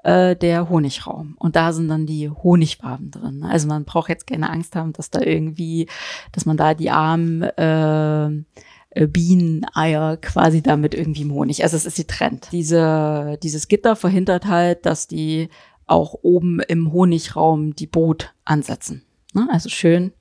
äh, 0.04 0.36
der 0.36 0.68
Honigraum. 0.70 1.34
Und 1.38 1.56
da 1.56 1.72
sind 1.72 1.88
dann 1.88 2.06
die 2.06 2.30
Honigwaben 2.30 3.10
drin. 3.10 3.44
Also 3.44 3.68
man 3.68 3.84
braucht 3.84 4.08
jetzt 4.08 4.26
keine 4.26 4.48
Angst 4.48 4.74
haben, 4.76 4.92
dass 4.92 5.10
da 5.10 5.20
irgendwie, 5.20 5.88
dass 6.30 6.46
man 6.46 6.56
da 6.56 6.74
die 6.74 6.90
armen 6.90 7.42
äh, 7.42 9.06
Bieneneier 9.06 10.16
quasi 10.18 10.62
damit 10.62 10.94
irgendwie 10.94 11.22
im 11.22 11.32
Honig. 11.32 11.62
Also 11.62 11.76
es 11.76 11.86
ist 11.86 11.96
getrennt. 11.96 12.48
Diese, 12.52 13.38
dieses 13.42 13.68
Gitter 13.68 13.96
verhindert 13.96 14.46
halt, 14.46 14.86
dass 14.86 15.08
die 15.08 15.48
auch 15.86 16.14
oben 16.22 16.60
im 16.60 16.92
Honigraum 16.92 17.74
die 17.74 17.86
Brut 17.86 18.34
ansetzen. 18.44 19.04
Ne? 19.34 19.48
Also 19.50 19.68
schön 19.68 20.12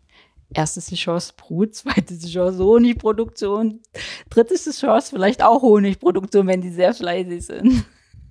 erstes 0.54 0.94
Chance 0.94 1.34
Brut, 1.36 1.76
zweites 1.76 2.30
Chance 2.30 2.64
Honigproduktion, 2.64 3.80
drittes 4.30 4.66
Chance 4.80 5.12
vielleicht 5.12 5.44
auch 5.44 5.62
Honigproduktion, 5.62 6.48
wenn 6.48 6.62
die 6.62 6.70
sehr 6.70 6.94
fleißig 6.94 7.46
sind. 7.46 7.86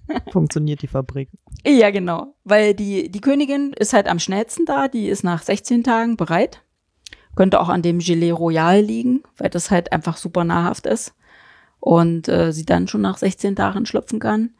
Funktioniert 0.32 0.82
die 0.82 0.88
Fabrik. 0.88 1.28
Ja, 1.64 1.90
genau. 1.90 2.34
Weil 2.42 2.74
die, 2.74 3.10
die 3.10 3.20
Königin 3.20 3.72
ist 3.78 3.92
halt 3.92 4.08
am 4.08 4.18
schnellsten 4.18 4.66
da, 4.66 4.88
die 4.88 5.06
ist 5.06 5.22
nach 5.22 5.42
16 5.42 5.84
Tagen 5.84 6.16
bereit. 6.16 6.62
Könnte 7.36 7.60
auch 7.60 7.68
an 7.68 7.82
dem 7.82 8.00
Gelee 8.00 8.32
Royal 8.32 8.80
liegen, 8.80 9.22
weil 9.36 9.50
das 9.50 9.70
halt 9.70 9.92
einfach 9.92 10.16
super 10.16 10.42
nahrhaft 10.42 10.86
ist. 10.86 11.14
Und 11.80 12.28
äh, 12.28 12.52
sie 12.52 12.66
dann 12.66 12.88
schon 12.88 13.00
nach 13.00 13.16
16 13.16 13.56
Tagen 13.56 13.86
schlüpfen 13.86 14.20
kann. 14.20 14.50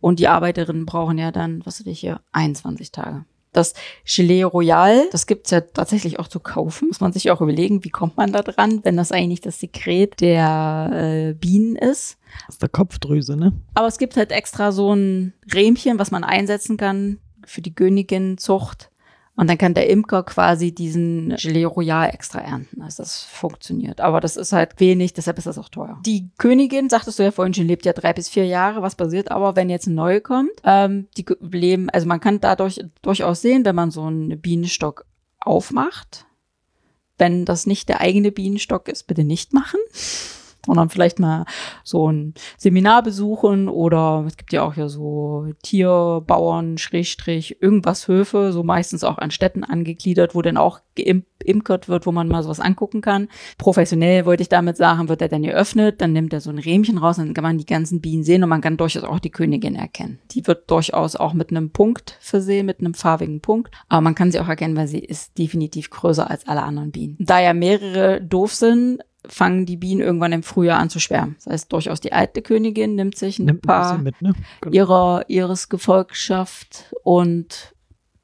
Und 0.00 0.20
die 0.20 0.28
Arbeiterinnen 0.28 0.86
brauchen 0.86 1.18
ja 1.18 1.32
dann, 1.32 1.64
was 1.66 1.80
weiß 1.80 1.86
ich 1.86 2.00
hier, 2.00 2.20
21 2.32 2.92
Tage. 2.92 3.24
Das 3.52 3.74
Gelee 4.04 4.42
Royal, 4.42 5.08
das 5.10 5.26
gibt's 5.26 5.50
ja 5.50 5.60
tatsächlich 5.60 6.18
auch 6.18 6.28
zu 6.28 6.38
kaufen. 6.38 6.88
Muss 6.88 7.00
man 7.00 7.12
sich 7.12 7.30
auch 7.30 7.40
überlegen, 7.40 7.82
wie 7.82 7.90
kommt 7.90 8.16
man 8.16 8.30
da 8.30 8.42
dran, 8.42 8.80
wenn 8.84 8.96
das 8.96 9.10
eigentlich 9.10 9.40
das 9.40 9.58
Sekret 9.58 10.20
der 10.20 10.90
äh, 10.92 11.34
Bienen 11.34 11.74
ist. 11.74 12.18
Aus 12.46 12.58
der 12.58 12.68
Kopfdrüse, 12.68 13.36
ne? 13.36 13.52
Aber 13.74 13.88
es 13.88 13.98
gibt 13.98 14.16
halt 14.16 14.32
extra 14.32 14.70
so 14.70 14.94
ein 14.94 15.32
Rähmchen, 15.52 15.98
was 15.98 16.10
man 16.10 16.24
einsetzen 16.24 16.76
kann 16.76 17.18
für 17.44 17.62
die 17.62 17.74
Königin-Zucht. 17.74 18.90
Und 19.38 19.48
dann 19.48 19.56
kann 19.56 19.72
der 19.72 19.88
Imker 19.88 20.24
quasi 20.24 20.72
diesen 20.72 21.36
Gelee 21.36 21.62
Royal 21.62 22.10
extra 22.12 22.40
ernten. 22.40 22.82
Also 22.82 23.04
das 23.04 23.22
funktioniert. 23.22 24.00
Aber 24.00 24.20
das 24.20 24.36
ist 24.36 24.52
halt 24.52 24.80
wenig, 24.80 25.12
deshalb 25.12 25.38
ist 25.38 25.46
das 25.46 25.58
auch 25.58 25.68
teuer. 25.68 25.96
Die 26.04 26.28
Königin, 26.38 26.90
sagtest 26.90 27.20
du 27.20 27.22
ja 27.22 27.30
vorhin 27.30 27.54
schon, 27.54 27.68
lebt 27.68 27.86
ja 27.86 27.92
drei 27.92 28.12
bis 28.12 28.28
vier 28.28 28.46
Jahre. 28.46 28.82
Was 28.82 28.96
passiert 28.96 29.30
aber, 29.30 29.54
wenn 29.54 29.70
jetzt 29.70 29.86
eine 29.86 29.94
neue 29.94 30.20
kommt? 30.20 30.50
Ähm, 30.64 31.06
die 31.16 31.24
leben, 31.40 31.88
also 31.88 32.08
man 32.08 32.18
kann 32.18 32.40
dadurch 32.40 32.84
durchaus 33.00 33.40
sehen, 33.40 33.64
wenn 33.64 33.76
man 33.76 33.92
so 33.92 34.02
einen 34.02 34.40
Bienenstock 34.40 35.06
aufmacht. 35.38 36.26
Wenn 37.16 37.44
das 37.44 37.64
nicht 37.64 37.88
der 37.88 38.00
eigene 38.00 38.32
Bienenstock 38.32 38.88
ist, 38.88 39.06
bitte 39.06 39.22
nicht 39.22 39.52
machen 39.52 39.78
sondern 40.68 40.90
vielleicht 40.90 41.18
mal 41.18 41.46
so 41.82 42.12
ein 42.12 42.34
Seminar 42.58 43.02
besuchen 43.02 43.68
oder 43.68 44.24
es 44.26 44.36
gibt 44.36 44.52
ja 44.52 44.62
auch 44.62 44.76
ja 44.76 44.88
so 44.88 45.46
Tierbauern, 45.62 46.78
Schrägstrich, 46.78 47.60
irgendwas 47.60 48.06
Höfe, 48.06 48.52
so 48.52 48.62
meistens 48.62 49.02
auch 49.02 49.18
an 49.18 49.30
Städten 49.30 49.64
angegliedert, 49.64 50.34
wo 50.34 50.42
dann 50.42 50.58
auch 50.58 50.80
geimkert 50.94 51.88
wird, 51.88 52.06
wo 52.06 52.12
man 52.12 52.28
mal 52.28 52.42
sowas 52.42 52.60
angucken 52.60 53.00
kann. 53.00 53.28
Professionell 53.56 54.26
wollte 54.26 54.42
ich 54.42 54.48
damit 54.48 54.76
sagen, 54.76 55.08
wird 55.08 55.22
er 55.22 55.28
dann 55.28 55.42
geöffnet, 55.42 56.00
dann 56.00 56.12
nimmt 56.12 56.32
er 56.32 56.40
so 56.40 56.50
ein 56.50 56.58
Rähmchen 56.58 56.98
raus, 56.98 57.16
dann 57.16 57.34
kann 57.34 57.44
man 57.44 57.58
die 57.58 57.66
ganzen 57.66 58.00
Bienen 58.00 58.24
sehen 58.24 58.42
und 58.42 58.50
man 58.50 58.60
kann 58.60 58.76
durchaus 58.76 59.04
auch 59.04 59.20
die 59.20 59.30
Königin 59.30 59.74
erkennen. 59.74 60.18
Die 60.32 60.46
wird 60.46 60.70
durchaus 60.70 61.16
auch 61.16 61.32
mit 61.32 61.50
einem 61.50 61.70
Punkt 61.70 62.18
versehen, 62.20 62.66
mit 62.66 62.80
einem 62.80 62.94
farbigen 62.94 63.40
Punkt, 63.40 63.74
aber 63.88 64.02
man 64.02 64.14
kann 64.14 64.30
sie 64.30 64.40
auch 64.40 64.48
erkennen, 64.48 64.76
weil 64.76 64.88
sie 64.88 64.98
ist 64.98 65.38
definitiv 65.38 65.88
größer 65.90 66.30
als 66.30 66.46
alle 66.46 66.62
anderen 66.62 66.90
Bienen. 66.90 67.16
Da 67.18 67.40
ja 67.40 67.54
mehrere 67.54 68.20
doof 68.20 68.54
sind, 68.54 68.98
fangen 69.26 69.66
die 69.66 69.76
Bienen 69.76 70.00
irgendwann 70.00 70.32
im 70.32 70.42
Frühjahr 70.42 70.78
an 70.78 70.90
zu 70.90 71.00
schwärmen. 71.00 71.36
Das 71.36 71.52
heißt, 71.52 71.72
durchaus 71.72 72.00
die 72.00 72.12
alte 72.12 72.42
Königin 72.42 72.94
nimmt 72.94 73.16
sich 73.16 73.38
ein 73.38 73.46
Nimmt 73.46 73.64
ein 73.64 73.66
paar 73.66 73.92
bisschen 73.92 74.04
mit, 74.04 74.22
ne? 74.22 74.34
Genau. 74.60 74.74
ihrer, 74.74 75.24
ihres 75.28 75.68
Gefolgschaft 75.68 76.94
und 77.02 77.74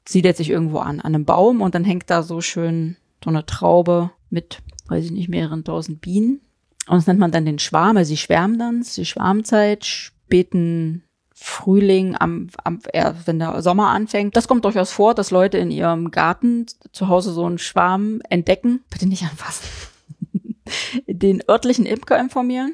siedelt 0.07 0.37
sich 0.37 0.49
irgendwo 0.49 0.79
an, 0.79 0.99
an 0.99 1.15
einem 1.15 1.25
Baum 1.25 1.61
und 1.61 1.75
dann 1.75 1.83
hängt 1.83 2.09
da 2.09 2.23
so 2.23 2.41
schön 2.41 2.95
so 3.23 3.29
eine 3.29 3.45
Traube 3.45 4.11
mit, 4.29 4.61
weiß 4.87 5.05
ich 5.05 5.11
nicht, 5.11 5.29
mehreren 5.29 5.63
tausend 5.63 6.01
Bienen. 6.01 6.41
Und 6.87 6.97
das 6.97 7.07
nennt 7.07 7.19
man 7.19 7.31
dann 7.31 7.45
den 7.45 7.59
Schwarm, 7.59 7.97
also 7.97 8.09
sie 8.09 8.17
schwärmen 8.17 8.59
dann, 8.59 8.85
die 8.95 9.05
Schwarmzeit, 9.05 9.85
späten 9.85 11.03
Frühling, 11.33 12.15
am, 12.15 12.47
am, 12.63 12.79
eher, 12.93 13.15
wenn 13.25 13.39
der 13.39 13.61
Sommer 13.61 13.89
anfängt. 13.89 14.37
Das 14.37 14.47
kommt 14.47 14.63
durchaus 14.63 14.91
vor, 14.91 15.13
dass 15.15 15.31
Leute 15.31 15.57
in 15.57 15.69
ihrem 15.69 16.11
Garten 16.11 16.67
zu 16.93 17.09
Hause 17.09 17.33
so 17.33 17.45
einen 17.45 17.57
Schwarm 17.57 18.21
entdecken. 18.29 18.83
Bitte 18.89 19.07
nicht 19.07 19.23
anfassen. 19.23 19.67
Den 21.07 21.43
örtlichen 21.47 21.85
Imker 21.85 22.19
informieren. 22.19 22.73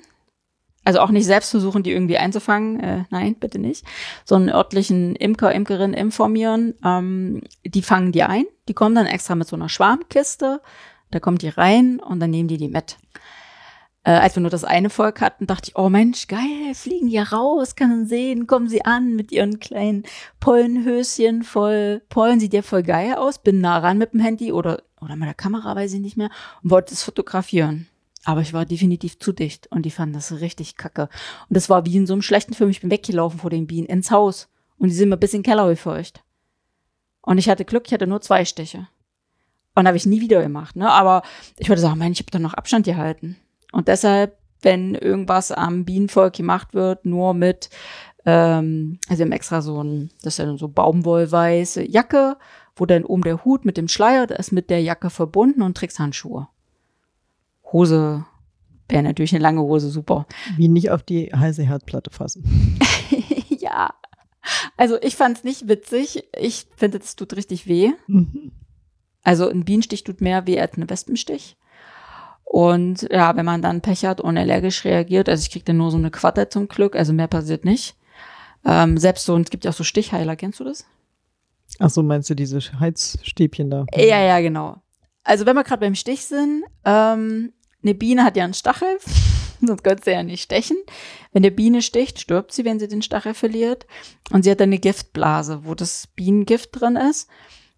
Also 0.83 0.99
auch 0.99 1.11
nicht 1.11 1.25
selbst 1.25 1.51
versuchen, 1.51 1.83
die 1.83 1.91
irgendwie 1.91 2.17
einzufangen. 2.17 2.79
Äh, 2.79 3.03
nein, 3.11 3.35
bitte 3.39 3.59
nicht. 3.59 3.85
Sondern 4.25 4.55
örtlichen 4.55 5.15
Imker, 5.15 5.53
Imkerin 5.53 5.93
informieren. 5.93 6.73
Ähm, 6.83 7.41
die 7.63 7.83
fangen 7.83 8.11
die 8.11 8.23
ein. 8.23 8.45
Die 8.67 8.73
kommen 8.73 8.95
dann 8.95 9.05
extra 9.05 9.35
mit 9.35 9.47
so 9.47 9.55
einer 9.55 9.69
Schwarmkiste. 9.69 10.61
Da 11.11 11.19
kommt 11.19 11.43
die 11.43 11.49
rein 11.49 11.99
und 11.99 12.19
dann 12.19 12.31
nehmen 12.31 12.47
die 12.47 12.57
die 12.57 12.69
mit. 12.69 12.97
Äh, 14.03 14.13
als 14.13 14.35
wir 14.35 14.41
nur 14.41 14.49
das 14.49 14.63
eine 14.63 14.89
Volk 14.89 15.21
hatten, 15.21 15.45
dachte 15.45 15.69
ich, 15.69 15.75
oh 15.75 15.89
Mensch, 15.89 16.27
geil, 16.27 16.73
fliegen 16.73 17.09
die 17.09 17.19
raus, 17.19 17.75
kann 17.75 17.89
man 17.89 18.07
sehen, 18.07 18.47
kommen 18.47 18.67
sie 18.67 18.83
an 18.83 19.15
mit 19.15 19.31
ihren 19.31 19.59
kleinen 19.59 20.03
Pollenhöschen 20.39 21.43
voll 21.43 22.01
Pollen, 22.09 22.39
sieht 22.39 22.53
ja 22.53 22.63
voll 22.63 22.81
geil 22.81 23.13
aus, 23.13 23.43
bin 23.43 23.61
nah 23.61 23.77
ran 23.77 23.99
mit 23.99 24.13
dem 24.13 24.19
Handy 24.19 24.51
oder, 24.51 24.81
oder 25.01 25.15
mit 25.15 25.27
der 25.27 25.33
Kamera, 25.33 25.75
weiß 25.75 25.93
ich 25.93 25.99
nicht 25.99 26.17
mehr, 26.17 26.29
und 26.63 26.69
wollte 26.71 26.93
es 26.93 27.03
fotografieren. 27.03 27.87
Aber 28.23 28.41
ich 28.41 28.53
war 28.53 28.65
definitiv 28.65 29.17
zu 29.19 29.31
dicht 29.31 29.67
und 29.71 29.83
die 29.83 29.91
fanden 29.91 30.13
das 30.13 30.31
richtig 30.39 30.77
kacke. 30.77 31.09
Und 31.49 31.55
das 31.55 31.69
war 31.69 31.85
wie 31.85 31.97
in 31.97 32.05
so 32.05 32.13
einem 32.13 32.21
schlechten 32.21 32.53
Film. 32.53 32.69
Ich 32.69 32.81
bin 32.81 32.91
weggelaufen 32.91 33.39
vor 33.39 33.49
den 33.49 33.67
Bienen 33.67 33.87
ins 33.87 34.11
Haus 34.11 34.47
und 34.77 34.89
die 34.89 34.95
sind 34.95 35.09
mir 35.09 35.17
bis 35.17 35.33
in 35.33 35.39
den 35.39 35.45
Keller 35.45 35.67
gefeucht. 35.67 36.23
Und 37.21 37.37
ich 37.37 37.49
hatte 37.49 37.65
Glück, 37.65 37.83
ich 37.87 37.93
hatte 37.93 38.07
nur 38.07 38.21
zwei 38.21 38.45
Stiche. 38.45 38.87
Und 39.73 39.87
habe 39.87 39.97
ich 39.97 40.05
nie 40.05 40.21
wieder 40.21 40.41
gemacht, 40.41 40.75
ne? 40.75 40.89
Aber 40.89 41.21
ich 41.57 41.69
würde 41.69 41.81
sagen, 41.81 41.97
Mensch, 41.97 42.19
ich 42.19 42.25
habe 42.25 42.31
da 42.31 42.39
noch 42.39 42.53
Abstand 42.53 42.85
gehalten. 42.85 43.37
Und 43.71 43.87
deshalb, 43.87 44.37
wenn 44.61 44.95
irgendwas 44.95 45.51
am 45.51 45.85
Bienenvolk 45.85 46.33
gemacht 46.33 46.73
wird, 46.73 47.05
nur 47.05 47.33
mit, 47.33 47.69
ähm, 48.25 48.99
also 49.07 49.19
wir 49.19 49.25
haben 49.25 49.31
extra 49.31 49.61
so 49.61 49.81
ein, 49.81 50.11
das 50.23 50.33
ist 50.33 50.45
ja 50.45 50.57
so 50.57 50.67
Baumwollweiße 50.67 51.83
Jacke, 51.89 52.37
wo 52.75 52.85
dann 52.85 53.03
oben 53.03 53.23
der 53.23 53.43
Hut 53.43 53.65
mit 53.65 53.77
dem 53.77 53.87
Schleier, 53.87 54.27
der 54.27 54.39
ist 54.39 54.51
mit 54.51 54.69
der 54.69 54.81
Jacke 54.81 55.09
verbunden 55.09 55.61
und 55.61 55.77
trägst 55.77 55.99
Handschuhe. 55.99 56.47
Hose 57.71 58.25
wäre 58.89 59.03
natürlich 59.03 59.33
eine 59.33 59.43
lange 59.43 59.61
Hose 59.61 59.89
super. 59.89 60.25
Wie 60.57 60.67
nicht 60.67 60.91
auf 60.91 61.03
die 61.03 61.31
heiße 61.33 61.63
Herdplatte 61.63 62.11
fassen. 62.11 62.79
ja. 63.49 63.93
Also 64.77 65.01
ich 65.01 65.15
fand 65.15 65.37
es 65.37 65.43
nicht 65.43 65.67
witzig. 65.67 66.27
Ich 66.37 66.67
finde, 66.75 66.97
es 66.97 67.15
tut 67.15 67.35
richtig 67.35 67.67
weh. 67.67 67.91
Mhm. 68.07 68.51
Also 69.23 69.49
ein 69.49 69.65
Bienenstich 69.65 70.03
tut 70.03 70.21
mehr 70.21 70.47
weh 70.47 70.59
als 70.59 70.77
ein 70.77 70.89
Wespenstich. 70.89 71.57
Und 72.43 73.07
ja, 73.09 73.35
wenn 73.37 73.45
man 73.45 73.61
dann 73.61 73.81
Pech 73.81 74.03
hat 74.05 74.19
und 74.19 74.37
allergisch 74.37 74.83
reagiert, 74.83 75.29
also 75.29 75.41
ich 75.41 75.51
krieg 75.51 75.63
dann 75.63 75.77
nur 75.77 75.91
so 75.91 75.97
eine 75.97 76.11
Quatte 76.11 76.49
zum 76.49 76.67
Glück, 76.67 76.95
also 76.97 77.13
mehr 77.13 77.27
passiert 77.27 77.63
nicht. 77.63 77.95
Ähm, 78.65 78.97
selbst 78.97 79.25
so, 79.25 79.35
und 79.35 79.43
es 79.43 79.49
gibt 79.49 79.63
ja 79.63 79.71
auch 79.71 79.75
so 79.75 79.85
Stichheiler, 79.85 80.35
kennst 80.35 80.59
du 80.59 80.65
das? 80.65 80.85
Ach 81.79 81.89
so, 81.89 82.03
meinst 82.03 82.29
du 82.29 82.35
diese 82.35 82.59
Heizstäbchen 82.79 83.69
da? 83.69 83.85
Ja, 83.95 84.21
ja, 84.21 84.39
genau. 84.39 84.81
Also 85.23 85.45
wenn 85.45 85.55
wir 85.55 85.63
gerade 85.63 85.81
beim 85.81 85.95
Stich 85.95 86.25
sind, 86.25 86.63
ähm, 86.85 87.53
eine 87.83 87.95
Biene 87.95 88.23
hat 88.23 88.37
ja 88.37 88.43
einen 88.43 88.53
Stachel, 88.53 88.97
sonst 89.61 89.83
könnte 89.83 90.03
sie 90.05 90.11
ja 90.11 90.23
nicht 90.23 90.43
stechen. 90.43 90.77
Wenn 91.31 91.43
eine 91.43 91.51
Biene 91.51 91.81
sticht, 91.81 92.19
stirbt 92.19 92.51
sie, 92.51 92.65
wenn 92.65 92.79
sie 92.79 92.87
den 92.87 93.01
Stachel 93.01 93.33
verliert. 93.33 93.85
Und 94.31 94.43
sie 94.43 94.51
hat 94.51 94.59
dann 94.59 94.69
eine 94.69 94.79
Giftblase, 94.79 95.65
wo 95.65 95.75
das 95.75 96.07
Bienengift 96.15 96.69
drin 96.73 96.95
ist. 96.95 97.29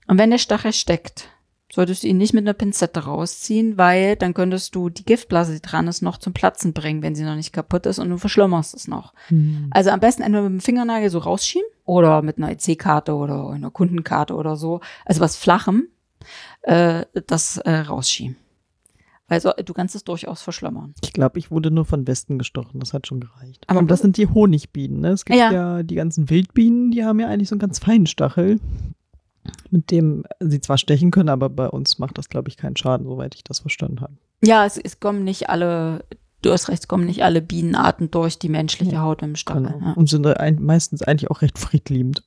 Und 0.08 0.18
wenn 0.18 0.32
der 0.32 0.38
Stachel 0.38 0.74
steckt, 0.74 1.30
solltest 1.72 2.04
du 2.04 2.08
ihn 2.08 2.18
nicht 2.18 2.34
mit 2.34 2.44
einer 2.44 2.54
Pinzette 2.54 3.06
rausziehen, 3.06 3.78
weil 3.78 4.16
dann 4.16 4.34
könntest 4.34 4.76
du 4.76 4.90
die 4.90 5.06
Giftblase, 5.06 5.54
die 5.54 5.62
dran 5.62 5.88
ist, 5.88 6.02
noch 6.02 6.18
zum 6.18 6.34
Platzen 6.34 6.74
bringen, 6.74 7.02
wenn 7.02 7.16
sie 7.16 7.24
noch 7.24 7.36
nicht 7.36 7.54
kaputt 7.54 7.86
ist 7.86 8.00
und 8.00 8.10
du 8.10 8.18
verschlimmerst 8.18 8.76
es 8.76 8.88
noch. 8.88 9.14
Mhm. 9.30 9.70
Also 9.72 9.90
am 9.90 10.00
besten 10.00 10.22
entweder 10.22 10.44
mit 10.44 10.52
dem 10.52 10.64
Fingernagel 10.64 11.10
so 11.10 11.20
rausschieben 11.20 11.68
oder 11.86 12.22
mit 12.22 12.38
einer 12.38 12.52
EC-Karte 12.52 13.14
oder 13.16 13.50
einer 13.50 13.72
Kundenkarte 13.72 14.36
oder 14.36 14.56
so. 14.56 14.80
Also 15.06 15.22
was 15.22 15.36
Flachem, 15.38 15.88
äh, 16.62 17.06
das 17.28 17.58
äh, 17.58 17.72
rausschieben. 17.72 18.38
Also 19.28 19.52
du 19.66 19.74
kannst 19.74 19.96
es 19.96 20.04
durchaus 20.04 20.42
verschlimmern. 20.42 20.94
Ich 21.02 21.14
glaube, 21.14 21.40
ich 21.40 21.50
wurde 21.50 21.72
nur 21.72 21.86
von 21.86 22.06
Westen 22.08 22.38
gestochen. 22.38 22.80
Das 22.80 22.94
hat 22.94 23.08
schon 23.08 23.20
gereicht. 23.22 23.64
Aber- 23.68 23.80
Aber 23.80 23.88
das 23.88 24.02
sind 24.02 24.18
die 24.18 24.28
Honigbienen. 24.28 25.00
Ne? 25.00 25.10
Es 25.10 25.26
gibt 25.26 25.40
Ja. 25.40 25.52
ja. 25.52 25.84
die 25.84 25.96
ganzen 25.96 26.30
Wildbienen, 26.30 26.92
die 26.92 27.04
haben 27.04 27.20
ja 27.20 27.28
eigentlich 27.28 27.50
so 27.50 27.56
einen 27.56 27.60
ganz 27.62 27.80
feinen 27.80 28.06
Stachel, 28.06 28.60
mit 29.72 29.92
dem 29.92 30.24
sie 30.40 30.62
zwar 30.62 30.78
stechen 30.78 31.10
können, 31.12 31.30
aber 31.30 31.50
bei 31.50 31.68
uns 31.70 32.00
macht 32.00 32.18
das, 32.18 32.30
glaube 32.30 32.50
ich, 32.50 32.58
keinen 32.58 32.78
Schaden, 32.78 33.06
soweit 33.08 33.34
ich 33.36 33.44
das 33.44 33.60
verstanden 33.60 34.02
habe. 34.02 34.14
Ja, 34.44 34.66
es, 34.66 34.78
es 34.78 35.00
kommen 35.00 35.24
nicht 35.24 35.50
alle, 35.50 36.06
du 36.44 36.52
hast 36.52 36.70
recht, 36.70 36.88
kommen 36.88 37.06
nicht 37.06 37.24
alle 37.24 37.42
Bienenarten 37.42 38.12
durch 38.12 38.38
die 38.38 38.50
menschliche 38.50 38.94
Ja, 38.94 39.02
Haut 39.02 39.22
im 39.22 39.36
Stachel. 39.36 39.64
Genau. 39.64 39.80
Ja. 39.86 39.94
Und 39.94 40.10
sind 40.10 40.26
ein, 40.28 40.62
meistens 40.62 41.02
eigentlich 41.02 41.32
auch 41.32 41.42
recht 41.42 41.58
friedliebend. 41.58 42.24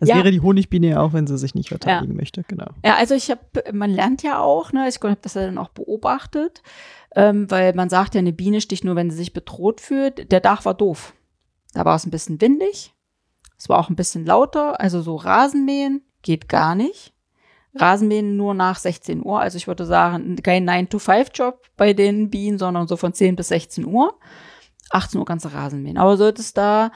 Das 0.00 0.08
Ja. 0.08 0.16
wäre 0.16 0.30
die 0.30 0.40
Honigbiene 0.40 0.88
ja 0.88 1.00
auch, 1.00 1.12
wenn 1.14 1.26
sie 1.26 1.38
sich 1.38 1.54
nicht 1.54 1.70
verteidigen 1.70 2.14
möchte, 2.14 2.44
genau. 2.46 2.66
Ja, 2.84 2.96
also 2.96 3.14
ich 3.14 3.30
habe, 3.30 3.40
man 3.72 3.90
lernt 3.90 4.22
ja 4.22 4.38
auch, 4.38 4.72
ne, 4.72 4.86
ich 4.88 4.96
habe 5.02 5.16
das 5.20 5.34
ja 5.34 5.46
dann 5.46 5.58
auch 5.58 5.70
beobachtet, 5.70 6.62
ähm, 7.16 7.50
weil 7.50 7.74
man 7.74 7.88
sagt 7.88 8.14
ja, 8.14 8.18
eine 8.18 8.32
Biene 8.32 8.60
sticht 8.60 8.84
nur, 8.84 8.96
wenn 8.96 9.10
sie 9.10 9.16
sich 9.16 9.32
bedroht 9.32 9.80
fühlt. 9.80 10.30
Der 10.30 10.40
Dach 10.40 10.64
war 10.66 10.74
doof. 10.74 11.14
Da 11.72 11.84
war 11.86 11.96
es 11.96 12.04
ein 12.06 12.10
bisschen 12.10 12.40
windig, 12.42 12.94
es 13.56 13.68
war 13.68 13.78
auch 13.78 13.88
ein 13.88 13.96
bisschen 13.96 14.26
lauter, 14.26 14.78
also 14.80 15.00
so 15.00 15.16
Rasenmähen 15.16 16.02
geht 16.20 16.48
gar 16.48 16.74
nicht. 16.74 17.14
Rasenmähen 17.74 18.36
nur 18.36 18.54
nach 18.54 18.78
16 18.78 19.24
Uhr, 19.24 19.40
also 19.40 19.56
ich 19.56 19.66
würde 19.66 19.86
sagen, 19.86 20.36
kein 20.42 20.68
9-to-5-Job 20.68 21.62
bei 21.76 21.94
den 21.94 22.30
Bienen, 22.30 22.58
sondern 22.58 22.86
so 22.86 22.96
von 22.96 23.14
10 23.14 23.36
bis 23.36 23.48
16 23.48 23.86
Uhr. 23.86 24.18
18 24.90 25.18
Uhr 25.18 25.26
du 25.26 25.48
Rasenmähen. 25.48 25.96
Aber 25.96 26.16
solltest 26.16 26.58
da 26.58 26.92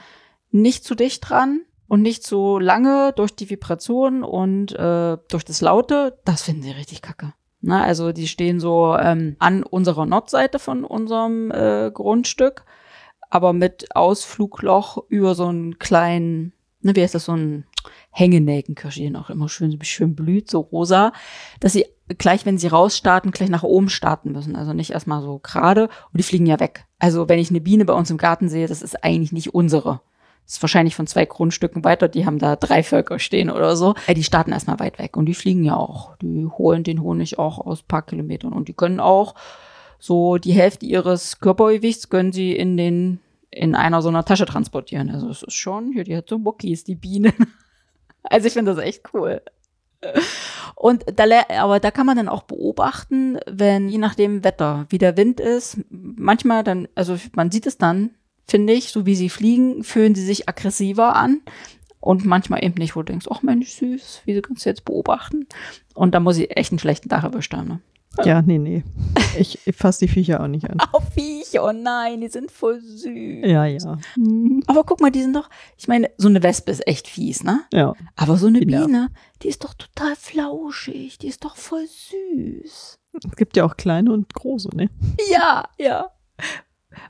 nicht 0.51 0.83
zu 0.83 0.95
dicht 0.95 1.27
dran 1.27 1.61
und 1.87 2.01
nicht 2.01 2.23
so 2.23 2.59
lange 2.59 3.13
durch 3.15 3.35
die 3.35 3.49
Vibration 3.49 4.23
und 4.23 4.73
äh, 4.73 5.17
durch 5.29 5.45
das 5.45 5.61
Laute, 5.61 6.19
das 6.25 6.43
finden 6.43 6.61
sie 6.61 6.71
richtig 6.71 7.01
kacke. 7.01 7.33
Na, 7.61 7.83
also 7.83 8.11
die 8.11 8.27
stehen 8.27 8.59
so 8.59 8.95
ähm, 8.97 9.35
an 9.39 9.63
unserer 9.63 10.05
Nordseite 10.05 10.59
von 10.59 10.83
unserem 10.83 11.51
äh, 11.51 11.89
Grundstück, 11.91 12.65
aber 13.29 13.51
mit 13.51 13.95
Ausflugloch 13.95 15.03
über 15.09 15.33
so 15.33 15.47
einen 15.47 15.79
kleinen, 15.79 16.53
ne, 16.81 16.95
wie 16.95 17.01
heißt 17.01 17.15
das, 17.15 17.25
so 17.25 17.33
ein 17.33 17.65
Hängenelkenkirsch, 18.11 18.95
die 18.95 19.09
noch 19.09 19.29
immer 19.29 19.49
schön, 19.49 19.77
schön 19.83 20.15
blüht, 20.15 20.49
so 20.49 20.59
rosa, 20.59 21.13
dass 21.59 21.73
sie 21.73 21.85
gleich, 22.17 22.45
wenn 22.45 22.57
sie 22.57 22.67
rausstarten, 22.67 23.31
gleich 23.31 23.49
nach 23.49 23.63
oben 23.63 23.89
starten 23.89 24.31
müssen. 24.31 24.55
Also 24.55 24.73
nicht 24.73 24.91
erstmal 24.91 25.21
so 25.21 25.39
gerade 25.39 25.83
und 25.83 26.17
die 26.17 26.23
fliegen 26.23 26.45
ja 26.45 26.59
weg. 26.59 26.85
Also 26.99 27.27
wenn 27.29 27.39
ich 27.39 27.49
eine 27.49 27.61
Biene 27.61 27.85
bei 27.85 27.93
uns 27.93 28.09
im 28.09 28.17
Garten 28.17 28.49
sehe, 28.49 28.67
das 28.67 28.81
ist 28.81 29.03
eigentlich 29.03 29.31
nicht 29.31 29.53
unsere. 29.53 30.01
Das 30.45 30.55
ist 30.55 30.63
wahrscheinlich 30.63 30.95
von 30.95 31.07
zwei 31.07 31.25
Grundstücken 31.25 31.83
weiter, 31.83 32.07
die 32.07 32.25
haben 32.25 32.39
da 32.39 32.55
drei 32.55 32.81
Völker 32.81 33.19
stehen 33.19 33.49
oder 33.49 33.75
so. 33.75 33.95
Äh, 34.07 34.13
Die 34.13 34.23
starten 34.23 34.53
erstmal 34.53 34.79
weit 34.79 34.97
weg 34.97 35.17
und 35.17 35.25
die 35.25 35.33
fliegen 35.33 35.63
ja 35.63 35.75
auch. 35.75 36.15
Die 36.17 36.45
holen 36.45 36.83
den 36.83 37.01
Honig 37.01 37.37
auch 37.37 37.59
aus 37.59 37.83
paar 37.83 38.03
Kilometern 38.03 38.53
und 38.53 38.69
die 38.69 38.73
können 38.73 39.01
auch 39.01 39.35
so 39.99 40.37
die 40.37 40.53
Hälfte 40.53 40.85
ihres 40.85 41.39
Körpergewichts 41.39 42.09
können 42.09 42.31
sie 42.31 42.55
in 42.55 42.77
den 42.77 43.19
in 43.49 43.75
einer 43.75 44.01
so 44.01 44.09
einer 44.09 44.23
Tasche 44.25 44.45
transportieren. 44.45 45.09
Also 45.09 45.29
es 45.29 45.43
ist 45.43 45.53
schon, 45.53 45.91
hier, 45.91 46.03
die 46.03 46.15
hat 46.15 46.29
so 46.29 46.37
Muckis, 46.37 46.83
die 46.83 46.95
Biene. 46.95 47.33
Also 48.29 48.47
ich 48.47 48.53
finde 48.53 48.73
das 48.73 48.83
echt 48.83 49.13
cool. 49.13 49.41
Und 50.75 51.05
da, 51.15 51.25
aber 51.59 51.79
da 51.79 51.91
kann 51.91 52.05
man 52.05 52.17
dann 52.17 52.29
auch 52.29 52.43
beobachten, 52.43 53.39
wenn 53.47 53.89
je 53.89 53.97
nachdem 53.97 54.43
Wetter, 54.43 54.85
wie 54.89 54.99
der 54.99 55.17
Wind 55.17 55.39
ist, 55.39 55.79
manchmal 55.89 56.63
dann, 56.63 56.87
also 56.93 57.17
man 57.33 57.49
sieht 57.49 57.65
es 57.65 57.77
dann, 57.77 58.11
finde 58.47 58.73
ich, 58.73 58.91
so 58.91 59.05
wie 59.05 59.15
sie 59.15 59.29
fliegen, 59.29 59.83
fühlen 59.83 60.15
sie 60.15 60.23
sich 60.23 60.47
aggressiver 60.47 61.15
an 61.15 61.41
und 61.99 62.25
manchmal 62.25 62.63
eben 62.63 62.75
nicht, 62.75 62.95
wo 62.95 63.01
du 63.01 63.11
denkst, 63.11 63.27
ach 63.29 63.41
Mensch, 63.41 63.71
süß, 63.71 64.21
wie 64.25 64.39
kannst 64.41 64.65
du 64.65 64.69
jetzt 64.69 64.85
beobachten? 64.85 65.47
Und 65.95 66.13
da 66.13 66.19
muss 66.19 66.37
ich 66.37 66.55
echt 66.55 66.71
einen 66.71 66.79
schlechten 66.79 67.09
Tag 67.09 67.23
erwischt. 67.23 67.53
Ne? 67.53 67.81
Ja, 68.23 68.41
nee, 68.41 68.57
nee. 68.57 68.83
Ich, 69.37 69.59
ich 69.67 69.75
fasse 69.75 70.05
die 70.05 70.11
Viecher 70.11 70.41
auch 70.41 70.47
nicht 70.47 70.67
an. 70.69 70.77
Oh, 70.93 70.99
Viecher, 71.13 71.63
oh 71.63 71.71
nein, 71.71 72.21
die 72.21 72.29
sind 72.29 72.49
voll 72.49 72.81
süß. 72.81 73.45
Ja, 73.45 73.65
ja. 73.65 73.97
Aber 74.65 74.83
guck 74.85 75.01
mal, 75.01 75.11
die 75.11 75.21
sind 75.21 75.35
doch, 75.35 75.49
ich 75.77 75.87
meine, 75.87 76.09
so 76.17 76.27
eine 76.27 76.41
Wespe 76.41 76.71
ist 76.71 76.87
echt 76.87 77.07
fies, 77.07 77.43
ne? 77.43 77.61
Ja. 77.71 77.93
Aber 78.15 78.37
so 78.37 78.47
eine 78.47 78.59
Die 78.61 78.65
nervt. 78.65 78.87
Biene, 78.87 79.09
die 79.43 79.49
ist 79.49 79.63
doch 79.63 79.75
total 79.75 80.15
flauschig, 80.15 81.19
die 81.19 81.27
ist 81.27 81.43
doch 81.43 81.55
voll 81.57 81.85
süß. 81.85 82.99
Es 83.23 83.35
gibt 83.35 83.55
ja 83.55 83.65
auch 83.65 83.77
kleine 83.77 84.11
und 84.11 84.33
große, 84.33 84.69
ne? 84.75 84.89
Ja, 85.29 85.65
ja. 85.77 86.07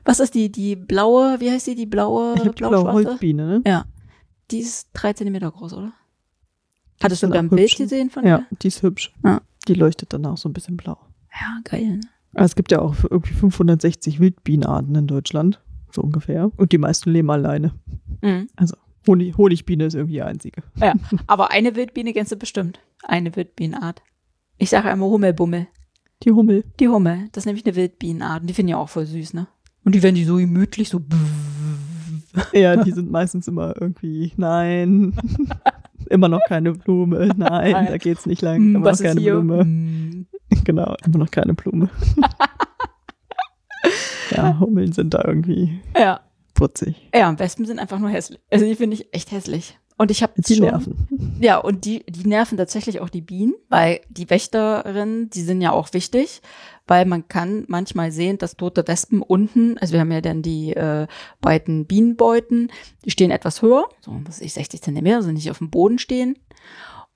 Was 0.04 0.20
ist 0.20 0.34
die, 0.34 0.52
die 0.52 0.76
blaue, 0.76 1.40
wie 1.40 1.50
heißt 1.50 1.68
die, 1.68 1.74
die 1.74 1.86
blaue, 1.86 2.34
Ich 2.34 2.42
blaue 2.42 2.52
blau-schwarze? 2.52 2.92
Holzbiene, 3.10 3.46
ne? 3.46 3.62
Ja. 3.66 3.84
Die 4.50 4.58
ist 4.60 4.88
drei 4.92 5.12
Zentimeter 5.14 5.50
groß, 5.50 5.72
oder? 5.74 5.92
Die 7.00 7.04
Hattest 7.04 7.22
du 7.22 7.28
beim 7.28 7.46
auch 7.46 7.54
Bild 7.56 7.76
gesehen 7.76 8.10
von 8.10 8.26
Ja, 8.26 8.38
ihr? 8.38 8.46
die 8.62 8.68
ist 8.68 8.82
hübsch. 8.82 9.14
Ja. 9.24 9.40
Die 9.68 9.74
leuchtet 9.74 10.12
dann 10.12 10.26
auch 10.26 10.36
so 10.36 10.48
ein 10.48 10.52
bisschen 10.52 10.76
blau. 10.76 10.98
Ja, 11.32 11.60
geil. 11.64 11.98
Ne? 11.98 12.00
Es 12.34 12.54
gibt 12.54 12.72
ja 12.72 12.80
auch 12.80 12.96
irgendwie 13.08 13.34
560 13.34 14.20
Wildbienenarten 14.20 14.94
in 14.94 15.06
Deutschland, 15.06 15.60
so 15.92 16.02
ungefähr. 16.02 16.50
Und 16.56 16.72
die 16.72 16.78
meisten 16.78 17.10
leben 17.10 17.30
alleine. 17.30 17.74
Mhm. 18.22 18.48
Honig, 19.06 19.36
Honigbiene 19.36 19.86
ist 19.86 19.94
irgendwie 19.94 20.14
die 20.14 20.22
einzige. 20.22 20.62
Ja, 20.76 20.94
aber 21.26 21.50
eine 21.50 21.76
Wildbiene 21.76 22.12
kennst 22.12 22.32
du 22.32 22.36
bestimmt. 22.36 22.80
Eine 23.02 23.34
Wildbienenart. 23.34 24.02
Ich 24.58 24.70
sage 24.70 24.90
einmal 24.90 25.08
Hummelbummel. 25.08 25.68
Die 26.24 26.32
Hummel. 26.32 26.64
Die 26.80 26.88
Hummel, 26.88 27.28
das 27.32 27.42
ist 27.42 27.46
nämlich 27.46 27.64
eine 27.64 27.76
Wildbienenart. 27.76 28.42
Und 28.42 28.46
die 28.48 28.54
finde 28.54 28.70
ich 28.70 28.76
auch 28.76 28.88
voll 28.88 29.06
süß, 29.06 29.34
ne? 29.34 29.46
Und 29.84 29.94
die 29.94 30.02
werden 30.02 30.16
die 30.16 30.24
so 30.24 30.36
gemütlich, 30.36 30.88
so. 30.88 31.00
Ja, 32.52 32.76
die 32.76 32.92
sind 32.92 33.10
meistens 33.10 33.48
immer 33.48 33.74
irgendwie, 33.80 34.32
nein. 34.36 35.14
immer 36.08 36.28
noch 36.28 36.40
keine 36.48 36.72
Blume. 36.72 37.30
Nein, 37.36 37.86
da 37.88 37.96
geht's 37.98 38.26
nicht 38.26 38.42
lang. 38.42 38.56
Hm, 38.56 38.76
Immer 38.76 38.92
noch 38.92 38.98
keine 38.98 39.20
hier? 39.20 39.34
Blume. 39.34 39.60
Hm. 39.60 40.26
genau, 40.64 40.94
immer 41.04 41.18
noch 41.18 41.30
keine 41.30 41.54
Blume. 41.54 41.90
ja, 44.30 44.58
Hummeln 44.60 44.92
sind 44.92 45.14
da 45.14 45.22
irgendwie 45.24 45.80
Ja. 45.96 46.20
putzig. 46.54 47.08
Ja, 47.14 47.36
Wespen 47.38 47.64
sind 47.66 47.78
einfach 47.78 47.98
nur 47.98 48.10
hässlich. 48.10 48.40
Also 48.50 48.64
die 48.66 48.74
finde 48.74 48.94
ich 48.96 49.12
echt 49.14 49.32
hässlich. 49.32 49.78
Und 49.96 50.10
ich 50.12 50.22
habe 50.22 50.32
Die 50.40 50.60
nerven. 50.60 51.08
Ja, 51.40 51.58
und 51.58 51.84
die, 51.84 52.04
die 52.08 52.28
nerven 52.28 52.56
tatsächlich 52.56 53.00
auch 53.00 53.08
die 53.08 53.20
Bienen, 53.20 53.54
weil 53.68 54.00
die 54.08 54.30
Wächterinnen, 54.30 55.28
die 55.30 55.42
sind 55.42 55.60
ja 55.60 55.72
auch 55.72 55.92
wichtig, 55.92 56.40
weil 56.88 57.04
man 57.04 57.28
kann 57.28 57.64
manchmal 57.68 58.10
sehen, 58.10 58.38
dass 58.38 58.56
tote 58.56 58.88
Wespen 58.88 59.22
unten, 59.22 59.78
also 59.78 59.92
wir 59.92 60.00
haben 60.00 60.10
ja 60.10 60.20
dann 60.20 60.42
die 60.42 60.72
äh, 60.72 61.06
beiden 61.40 61.84
Bienenbeuten, 61.84 62.72
die 63.04 63.10
stehen 63.10 63.30
etwas 63.30 63.62
höher, 63.62 63.88
so 64.00 64.18
was 64.24 64.40
ich 64.40 64.54
60 64.54 64.82
Zentimeter, 64.82 65.16
also 65.16 65.30
nicht 65.30 65.50
auf 65.50 65.58
dem 65.58 65.70
Boden 65.70 65.98
stehen. 65.98 66.36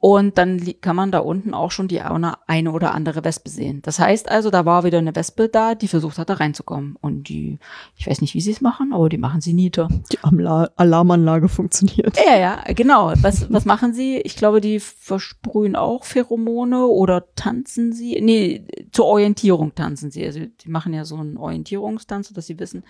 Und 0.05 0.37
dann 0.37 0.61
kann 0.81 0.97
man 0.97 1.13
da 1.13 1.21
unten 1.21 1.55
auch 1.55 1.71
schon 1.71 1.87
die 1.87 2.01
eine, 2.01 2.35
eine 2.49 2.73
oder 2.73 2.93
andere 2.93 3.23
Wespe 3.23 3.49
sehen. 3.49 3.83
Das 3.83 4.01
heißt 4.01 4.29
also, 4.29 4.51
da 4.51 4.65
war 4.65 4.83
wieder 4.83 4.99
eine 4.99 5.15
Wespe 5.15 5.49
da, 5.49 5.77
die 5.77 5.87
versucht 5.87 6.19
hat, 6.19 6.29
da 6.29 6.35
reinzukommen. 6.35 6.97
Und 7.01 7.29
die, 7.29 7.61
ich 7.97 8.09
weiß 8.09 8.21
nicht, 8.21 8.35
wie 8.35 8.41
sie 8.41 8.51
es 8.51 8.61
machen, 8.61 8.93
aber 8.93 9.09
die 9.09 9.17
machen 9.17 9.41
sie 9.41 9.53
nieder. 9.53 9.87
Die 10.11 10.19
Alarmanlage 10.19 11.49
funktioniert. 11.49 12.17
Ja, 12.17 12.37
ja, 12.37 12.65
genau. 12.75 13.13
Was, 13.19 13.49
was 13.53 13.65
machen 13.65 13.95
sie? 13.95 14.17
Ich 14.17 14.35
glaube, 14.35 14.61
die 14.61 14.81
versprühen 14.81 15.77
auch 15.77 16.03
Pheromone 16.03 16.85
oder 16.85 17.33
tanzen 17.37 17.93
sie? 17.93 18.21
Nee, 18.21 18.67
zur 18.91 19.05
Orientierung 19.05 19.73
tanzen 19.77 20.11
sie. 20.11 20.27
Also 20.27 20.41
die 20.41 20.69
machen 20.69 20.95
ja 20.95 21.05
so 21.05 21.15
einen 21.15 21.37
Orientierungstanz, 21.37 22.33
dass 22.33 22.49
sie 22.49 22.59
wissen, 22.59 22.83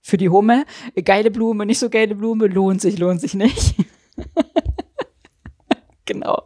für 0.00 0.16
die 0.16 0.30
Hummel, 0.30 0.64
geile 1.04 1.30
Blume, 1.30 1.64
nicht 1.64 1.78
so 1.78 1.88
geile 1.88 2.16
Blume, 2.16 2.48
lohnt 2.48 2.80
sich, 2.80 2.98
lohnt 2.98 3.20
sich 3.20 3.34
nicht. 3.34 3.76
genau. 6.06 6.42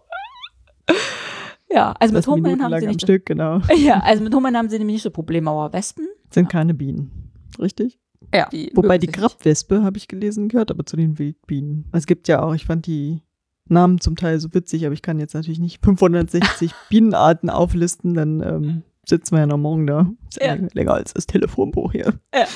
Ja, 1.71 1.93
also 2.01 2.15
mit 2.15 2.27
Minuten 2.27 2.63
haben 2.63 2.81
sie 2.81 2.87
nicht. 2.87 3.03
Stück, 3.03 3.27
genau. 3.27 3.61
Ja, 3.77 4.01
also 4.01 4.23
mit 4.25 4.35
Hummeln 4.35 4.57
haben 4.57 4.71
sie 4.71 4.79
nämlich 4.79 4.95
nicht 4.95 5.03
so 5.03 5.11
Probleme, 5.11 5.51
aber 5.51 5.73
Wespen? 5.73 6.07
Sind 6.31 6.49
keine 6.49 6.73
Bienen. 6.75 7.31
Richtig? 7.59 7.99
Ja. 8.35 8.49
Die 8.51 8.71
Wobei 8.75 8.99
die. 8.99 9.07
Grabwespe, 9.07 9.83
habe 9.83 9.99
ich 9.99 10.09
gelesen, 10.09 10.49
gehört 10.49 10.71
aber 10.71 10.85
zu 10.87 10.97
den 10.97 11.19
Wildbienen. 11.19 11.87
Es 11.93 12.07
gibt 12.07 12.27
ja 12.29 12.43
auch, 12.43 12.55
ich 12.55 12.65
fand 12.65 12.87
die 12.87 13.21
Namen 13.69 14.01
zum 14.01 14.17
Teil 14.17 14.41
so 14.41 14.53
witzig, 14.55 14.87
aber 14.87 14.95
ich 14.95 15.03
kann 15.03 15.19
jetzt 15.21 15.35
natürlich 15.35 15.59
nicht 15.61 15.81
560 15.85 16.73
Bienenarten 16.89 17.51
auflisten, 17.51 18.15
dann 18.15 18.41
ähm, 18.41 18.83
sitzen 19.07 19.35
wir 19.35 19.41
ja 19.41 19.47
noch 19.47 19.59
morgen 19.59 19.87
da. 19.87 20.11
Ist 20.31 20.41
ja. 20.41 20.47
Ja. 20.49 20.55
länger- 20.55 20.69
länger 20.73 20.95
als 20.95 21.13
das 21.15 21.27
Telefonbuch 21.27 21.93
hier. 21.93 22.15
Ja. 22.35 22.47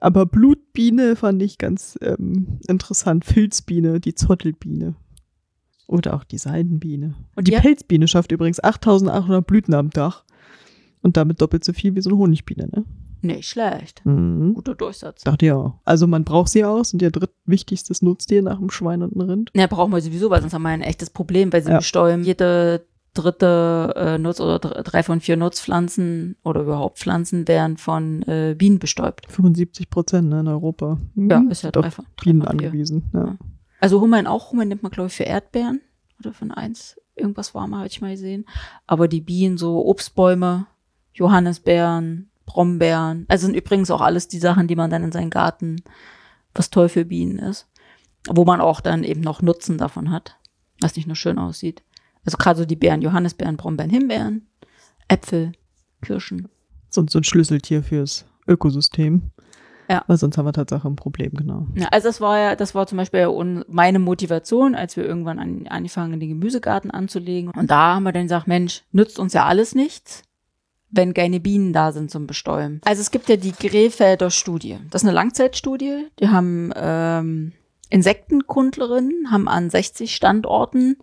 Aber 0.00 0.26
Blutbiene 0.26 1.14
fand 1.14 1.40
ich 1.42 1.58
ganz 1.58 1.98
ähm, 2.02 2.58
interessant. 2.66 3.24
Filzbiene, 3.24 4.00
die 4.00 4.14
Zottelbiene. 4.14 4.94
Oder 5.90 6.14
auch 6.14 6.22
die 6.24 6.38
Seidenbiene. 6.38 7.14
Und 7.34 7.48
die 7.48 7.52
Ja. 7.52 7.60
Pelzbiene 7.60 8.06
schafft 8.06 8.30
übrigens 8.30 8.62
8800 8.62 9.44
Blüten 9.46 9.74
am 9.74 9.90
Tag. 9.90 10.22
Und 11.02 11.16
damit 11.16 11.40
doppelt 11.40 11.64
so 11.64 11.72
viel 11.72 11.94
wie 11.96 12.00
so 12.00 12.10
eine 12.10 12.18
Honigbiene, 12.18 12.68
ne? 12.68 12.84
Nicht 13.22 13.48
schlecht. 13.48 14.00
Mhm. 14.06 14.54
Guter 14.54 14.74
Durchsatz. 14.74 15.22
Dachte 15.24 15.46
ja. 15.46 15.56
auch. 15.56 15.74
Also 15.84 16.06
man 16.06 16.24
braucht 16.24 16.48
sie 16.50 16.64
auch, 16.64 16.84
sind 16.84 17.02
ihr 17.02 17.10
drittwichtigstes 17.10 18.02
Nutztier 18.02 18.42
nach 18.42 18.58
dem 18.58 18.70
Schwein 18.70 19.02
und 19.02 19.14
dem 19.14 19.20
Rind. 19.22 19.50
Ja, 19.54 19.66
brauchen 19.66 19.92
wir 19.92 20.00
sowieso, 20.00 20.30
weil 20.30 20.40
sonst 20.40 20.54
haben 20.54 20.62
wir 20.62 20.68
ein 20.70 20.80
echtes 20.82 21.10
Problem, 21.10 21.52
weil 21.52 21.62
sie 21.62 21.70
Ja. 21.70 21.78
bestäuben 21.78 22.22
jede 22.24 22.86
dritte 23.12 23.92
äh, 23.96 24.18
Nutz 24.18 24.40
oder 24.40 24.58
dr- 24.60 24.82
drei 24.84 25.02
von 25.02 25.20
vier 25.20 25.36
Nutzpflanzen 25.36 26.36
oder 26.44 26.60
überhaupt 26.62 26.98
Pflanzen 26.98 27.48
werden 27.48 27.76
von 27.76 28.22
äh, 28.22 28.54
Bienen 28.56 28.78
bestäubt. 28.78 29.26
75 29.30 29.90
Prozent 29.90 30.28
ne, 30.28 30.40
in 30.40 30.48
Europa. 30.48 30.98
Ja, 31.16 31.40
Mhm. 31.40 31.50
ist 31.50 31.62
ja 31.62 31.72
Doch 31.72 31.82
drei 31.82 31.90
von, 31.90 32.04
drei 32.16 32.24
Bienen 32.24 32.42
angewiesen. 32.46 33.02
Ja. 33.12 33.36
Also 33.80 34.00
Hummeln 34.00 34.26
auch. 34.26 34.52
Hummeln 34.52 34.68
nimmt 34.68 34.82
man, 34.82 34.92
glaube 34.92 35.08
ich, 35.08 35.14
für 35.14 35.24
Erdbeeren 35.24 35.80
oder 36.18 36.32
von 36.32 36.50
eins. 36.50 37.00
Irgendwas 37.16 37.54
warmer 37.54 37.78
habe 37.78 37.88
ich 37.88 38.00
mal 38.00 38.12
gesehen. 38.12 38.46
Aber 38.86 39.08
die 39.08 39.20
Bienen, 39.20 39.58
so 39.58 39.84
Obstbäume, 39.86 40.66
Johannisbeeren, 41.14 42.30
Brombeeren. 42.46 43.26
Also 43.28 43.46
sind 43.46 43.56
übrigens 43.56 43.90
auch 43.90 44.00
alles 44.00 44.28
die 44.28 44.38
Sachen, 44.38 44.66
die 44.68 44.76
man 44.76 44.90
dann 44.90 45.04
in 45.04 45.12
seinen 45.12 45.30
Garten, 45.30 45.82
was 46.54 46.70
toll 46.70 46.88
für 46.88 47.04
Bienen 47.04 47.38
ist. 47.38 47.66
Wo 48.28 48.44
man 48.44 48.60
auch 48.60 48.80
dann 48.80 49.04
eben 49.04 49.20
noch 49.20 49.42
Nutzen 49.42 49.78
davon 49.78 50.10
hat. 50.10 50.36
Was 50.80 50.96
nicht 50.96 51.06
nur 51.06 51.16
schön 51.16 51.38
aussieht. 51.38 51.82
Also 52.24 52.36
gerade 52.36 52.58
so 52.58 52.64
die 52.64 52.76
Beeren, 52.76 53.02
Johannisbeeren, 53.02 53.56
Brombeeren, 53.56 53.90
Himbeeren, 53.90 54.46
Äpfel, 55.08 55.52
Kirschen. 56.02 56.48
So, 56.88 57.04
so 57.08 57.18
ein 57.18 57.24
Schlüsseltier 57.24 57.82
fürs 57.82 58.26
Ökosystem. 58.46 59.30
Ja. 59.90 60.04
Weil 60.06 60.18
sonst 60.18 60.38
haben 60.38 60.46
wir 60.46 60.52
tatsächlich 60.52 60.84
ein 60.84 60.94
Problem, 60.94 61.32
genau. 61.34 61.66
Ja, 61.74 61.88
also 61.88 62.08
das 62.08 62.20
war 62.20 62.38
ja, 62.38 62.54
das 62.54 62.76
war 62.76 62.86
zum 62.86 62.98
Beispiel 62.98 63.28
meine 63.66 63.98
Motivation, 63.98 64.76
als 64.76 64.96
wir 64.96 65.04
irgendwann 65.04 65.40
an, 65.40 65.66
angefangen, 65.66 66.20
den 66.20 66.28
Gemüsegarten 66.28 66.92
anzulegen. 66.92 67.50
Und 67.50 67.68
da 67.72 67.96
haben 67.96 68.04
wir 68.04 68.12
dann 68.12 68.22
gesagt, 68.22 68.46
Mensch, 68.46 68.84
nützt 68.92 69.18
uns 69.18 69.32
ja 69.32 69.46
alles 69.46 69.74
nichts, 69.74 70.22
wenn 70.90 71.12
keine 71.12 71.40
Bienen 71.40 71.72
da 71.72 71.90
sind 71.90 72.08
zum 72.08 72.28
Bestäuben. 72.28 72.80
Also 72.84 73.00
es 73.00 73.10
gibt 73.10 73.28
ja 73.28 73.36
die 73.36 73.50
Grefelder 73.50 74.30
Studie. 74.30 74.78
Das 74.90 75.02
ist 75.02 75.08
eine 75.08 75.14
Langzeitstudie. 75.14 76.06
Die 76.20 76.28
haben 76.28 76.72
ähm, 76.76 77.52
Insektenkundlerinnen, 77.88 79.32
haben 79.32 79.48
an 79.48 79.70
60 79.70 80.14
Standorten 80.14 80.98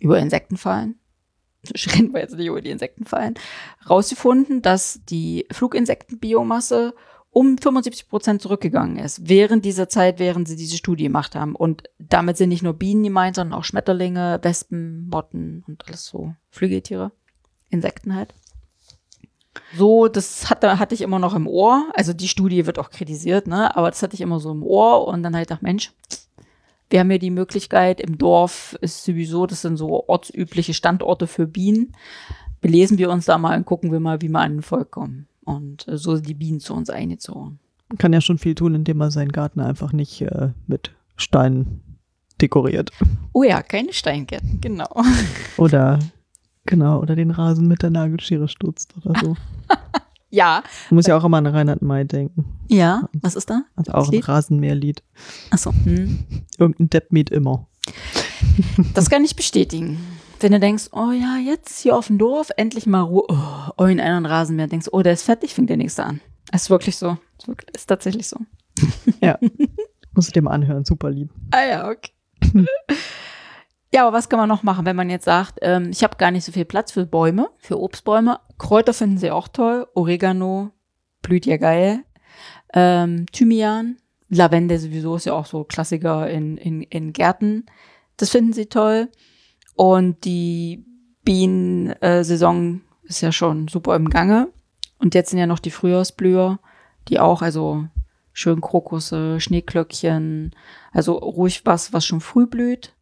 über 0.00 0.18
Insektenfallen, 0.18 0.98
reden 1.94 2.14
wir 2.14 2.20
jetzt 2.20 2.34
nicht 2.34 2.46
über 2.46 2.62
die 2.62 2.70
Insektenfallen, 2.70 3.34
rausgefunden, 3.90 4.62
dass 4.62 5.00
die 5.04 5.46
Fluginsektenbiomasse 5.52 6.94
um 7.32 7.56
75 7.56 8.08
Prozent 8.08 8.42
zurückgegangen 8.42 8.98
ist, 8.98 9.26
während 9.28 9.64
dieser 9.64 9.88
Zeit, 9.88 10.18
während 10.18 10.46
sie 10.46 10.56
diese 10.56 10.76
Studie 10.76 11.04
gemacht 11.04 11.34
haben. 11.34 11.56
Und 11.56 11.84
damit 11.98 12.36
sind 12.36 12.50
nicht 12.50 12.62
nur 12.62 12.74
Bienen 12.74 13.02
gemeint, 13.02 13.36
sondern 13.36 13.58
auch 13.58 13.64
Schmetterlinge, 13.64 14.38
Wespen, 14.42 15.08
Motten 15.08 15.64
und 15.66 15.88
alles 15.88 16.04
so 16.04 16.34
Flügeltiere, 16.50 17.10
Insekten 17.70 18.14
halt. 18.14 18.34
So, 19.76 20.08
das 20.08 20.50
hatte, 20.50 20.78
hatte 20.78 20.94
ich 20.94 21.00
immer 21.00 21.18
noch 21.18 21.34
im 21.34 21.46
Ohr. 21.46 21.90
Also 21.94 22.12
die 22.12 22.28
Studie 22.28 22.66
wird 22.66 22.78
auch 22.78 22.90
kritisiert, 22.90 23.46
ne? 23.46 23.74
Aber 23.76 23.90
das 23.90 24.02
hatte 24.02 24.14
ich 24.14 24.20
immer 24.20 24.38
so 24.38 24.50
im 24.50 24.62
Ohr 24.62 25.08
und 25.08 25.22
dann 25.22 25.34
halt 25.34 25.48
gedacht, 25.48 25.62
Mensch, 25.62 25.92
wir 26.90 27.00
haben 27.00 27.10
ja 27.10 27.18
die 27.18 27.30
Möglichkeit, 27.30 28.00
im 28.02 28.18
Dorf 28.18 28.76
ist 28.82 29.04
sowieso, 29.04 29.46
das 29.46 29.62
sind 29.62 29.78
so 29.78 30.06
ortsübliche 30.06 30.74
Standorte 30.74 31.26
für 31.26 31.46
Bienen. 31.46 31.94
Belesen 32.60 32.98
wir 32.98 33.10
uns 33.10 33.24
da 33.24 33.38
mal 33.38 33.56
und 33.56 33.64
gucken 33.64 33.90
wir 33.90 34.00
mal, 34.00 34.20
wie 34.20 34.28
wir 34.28 34.40
an 34.40 34.56
den 34.56 34.62
Volk 34.62 34.90
kommen. 34.90 35.26
Und 35.44 35.86
äh, 35.88 35.96
so 35.98 36.14
sind 36.14 36.28
die 36.28 36.34
Bienen 36.34 36.60
zu 36.60 36.74
uns 36.74 36.90
eingezogen. 36.90 37.58
Man 37.88 37.98
kann 37.98 38.12
ja 38.12 38.20
schon 38.20 38.38
viel 38.38 38.54
tun, 38.54 38.74
indem 38.74 38.96
man 38.98 39.10
seinen 39.10 39.32
Garten 39.32 39.60
einfach 39.60 39.92
nicht 39.92 40.20
äh, 40.22 40.50
mit 40.66 40.92
Steinen 41.16 41.98
dekoriert. 42.40 42.90
Oh 43.32 43.42
ja, 43.42 43.62
keine 43.62 43.92
Steingärten, 43.92 44.60
genau. 44.60 44.88
Oder 45.56 45.98
genau, 46.64 47.00
oder 47.00 47.16
den 47.16 47.30
Rasen 47.30 47.66
mit 47.68 47.82
der 47.82 47.90
Nagelschere 47.90 48.48
stutzt 48.48 48.94
oder 49.04 49.18
so. 49.20 49.36
Ja, 50.34 50.62
Man 50.88 50.94
muss 50.96 51.06
ja 51.06 51.18
auch 51.18 51.24
immer 51.24 51.36
an 51.36 51.46
Reinhard 51.46 51.82
May 51.82 52.06
denken. 52.06 52.46
ja, 52.68 53.06
was 53.20 53.34
ist 53.36 53.50
da? 53.50 53.64
Also 53.76 53.92
auch 53.92 54.06
ein 54.06 54.12
Lied? 54.12 54.28
Rasenmäherlied. 54.28 55.02
Achso, 55.50 55.72
hm. 55.84 56.24
Irgendein 56.56 56.88
Depp 56.88 57.12
immer. 57.30 57.68
das 58.94 59.10
kann 59.10 59.24
ich 59.24 59.36
bestätigen. 59.36 59.98
Wenn 60.42 60.50
du 60.50 60.58
denkst, 60.58 60.88
oh 60.90 61.12
ja, 61.12 61.36
jetzt 61.36 61.78
hier 61.78 61.96
auf 61.96 62.08
dem 62.08 62.18
Dorf, 62.18 62.50
endlich 62.56 62.86
mal 62.86 63.02
Ruhe, 63.02 63.24
oh, 63.28 63.70
oh 63.76 63.84
in 63.84 64.00
einen 64.00 64.26
Rasenmäher, 64.26 64.66
denkst, 64.66 64.88
oh, 64.90 65.00
der 65.00 65.12
ist 65.12 65.22
fertig, 65.22 65.54
fängt 65.54 65.70
der 65.70 65.76
nächste 65.76 66.04
an. 66.04 66.20
Das 66.50 66.62
ist 66.62 66.70
wirklich 66.70 66.96
so. 66.96 67.16
Ist, 67.72 67.86
tatsächlich 67.86 68.26
so. 68.26 68.38
Ja. 69.20 69.38
Muss 70.14 70.26
ich 70.26 70.32
dir 70.32 70.42
mal 70.42 70.50
anhören, 70.50 70.84
super 70.84 71.10
Lied. 71.10 71.30
Ah 71.52 71.64
ja, 71.64 71.88
okay. 71.88 72.10
ja, 73.94 74.04
aber 74.04 74.16
was 74.16 74.28
kann 74.28 74.40
man 74.40 74.48
noch 74.48 74.64
machen, 74.64 74.84
wenn 74.84 74.96
man 74.96 75.10
jetzt 75.10 75.26
sagt, 75.26 75.60
ähm, 75.62 75.90
ich 75.92 76.02
habe 76.02 76.16
gar 76.16 76.32
nicht 76.32 76.44
so 76.44 76.50
viel 76.50 76.64
Platz 76.64 76.90
für 76.90 77.06
Bäume, 77.06 77.48
für 77.58 77.78
Obstbäume. 77.78 78.40
Kräuter 78.58 78.94
finden 78.94 79.18
sie 79.18 79.30
auch 79.30 79.46
toll. 79.46 79.86
Oregano 79.94 80.72
blüht 81.22 81.46
ja 81.46 81.56
geil. 81.56 82.00
Ähm, 82.74 83.26
Thymian, 83.30 83.98
Lavende 84.28 84.80
sowieso 84.80 85.14
ist 85.14 85.26
ja 85.26 85.34
auch 85.34 85.46
so 85.46 85.62
Klassiker 85.62 86.28
in, 86.28 86.56
in, 86.56 86.82
in 86.82 87.12
Gärten. 87.12 87.66
Das 88.16 88.30
finden 88.30 88.52
sie 88.52 88.66
toll. 88.66 89.08
Und 89.74 90.24
die 90.24 90.84
Bienensaison 91.24 92.82
ist 93.04 93.20
ja 93.20 93.32
schon 93.32 93.68
super 93.68 93.96
im 93.96 94.10
Gange. 94.10 94.48
Und 94.98 95.14
jetzt 95.14 95.30
sind 95.30 95.38
ja 95.38 95.46
noch 95.46 95.58
die 95.58 95.70
Frühjahrsblüher, 95.70 96.58
die 97.08 97.18
auch, 97.18 97.42
also 97.42 97.84
schön 98.32 98.60
Krokusse, 98.60 99.40
Schneeglöckchen, 99.40 100.54
also 100.92 101.14
ruhig 101.14 101.62
was, 101.64 101.92
was 101.92 102.04
schon 102.06 102.20
früh 102.20 102.46
blüht. 102.46 102.94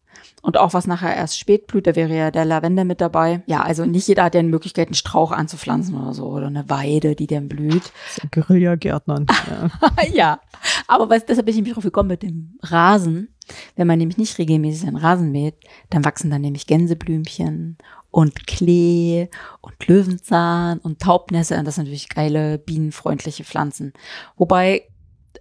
Und 0.43 0.57
auch 0.57 0.73
was 0.73 0.87
nachher 0.87 1.15
erst 1.15 1.39
spät 1.39 1.67
blüht, 1.67 1.87
da 1.87 1.95
wäre 1.97 2.17
ja 2.17 2.31
der 2.31 2.47
Lavender 2.47 2.85
mit 2.85 3.01
dabei. 3.01 3.43
Ja, 3.47 3.63
also 3.63 3.85
nicht 3.85 4.09
jeder 4.09 4.25
hat 4.25 4.35
ja 4.35 4.41
die 4.41 4.49
Möglichkeit, 4.49 4.89
einen 4.89 4.95
Strauch 4.95 5.33
anzupflanzen 5.33 5.95
oder 5.95 6.15
so, 6.15 6.27
oder 6.27 6.47
eine 6.47 6.69
Weide, 6.71 7.15
die 7.15 7.27
dann 7.27 7.49
blüht. 7.49 7.93
Guerilla-Gärtnern. 8.31 9.27
Ja. 9.51 10.05
ja, 10.13 10.41
aber 10.87 11.11
was, 11.11 11.27
deshalb 11.27 11.47
bin 11.47 11.53
ich 11.53 11.57
nämlich 11.57 11.75
drauf 11.75 11.85
gekommen 11.85 12.09
mit 12.09 12.23
dem 12.23 12.59
Rasen. 12.63 13.35
Wenn 13.77 13.87
man 13.87 13.99
nämlich 13.99 14.17
nicht 14.17 14.39
regelmäßig 14.39 14.87
einen 14.87 14.97
Rasen 14.97 15.31
mäht, 15.33 15.57
dann 15.91 16.05
wachsen 16.05 16.31
dann 16.31 16.41
nämlich 16.41 16.67
Gänseblümchen 16.67 17.77
und 18.11 18.47
Klee 18.47 19.29
und 19.61 19.87
Löwenzahn 19.87 20.79
und 20.79 21.01
Taubnässe. 21.01 21.59
Und 21.59 21.65
das 21.65 21.77
sind 21.77 21.85
natürlich 21.85 22.09
geile, 22.09 22.59
bienenfreundliche 22.59 23.45
Pflanzen. 23.45 23.93
Wobei, 24.37 24.83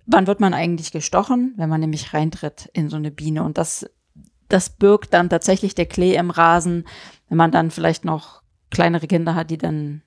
wann 0.05 0.27
wird 0.27 0.39
man 0.39 0.53
eigentlich 0.53 0.91
gestochen? 0.91 1.53
Wenn 1.57 1.69
man 1.69 1.81
nämlich 1.81 2.13
reintritt 2.13 2.69
in 2.73 2.89
so 2.89 2.97
eine 2.97 3.11
Biene. 3.11 3.43
Und 3.43 3.57
das, 3.57 3.89
das 4.49 4.69
birgt 4.69 5.13
dann 5.13 5.29
tatsächlich 5.29 5.75
der 5.75 5.85
Klee 5.85 6.15
im 6.15 6.31
Rasen, 6.31 6.85
wenn 7.29 7.37
man 7.37 7.51
dann 7.51 7.71
vielleicht 7.71 8.05
noch 8.05 8.41
kleinere 8.71 9.07
Kinder 9.07 9.35
hat, 9.35 9.49
die 9.49 9.57
dann 9.57 10.01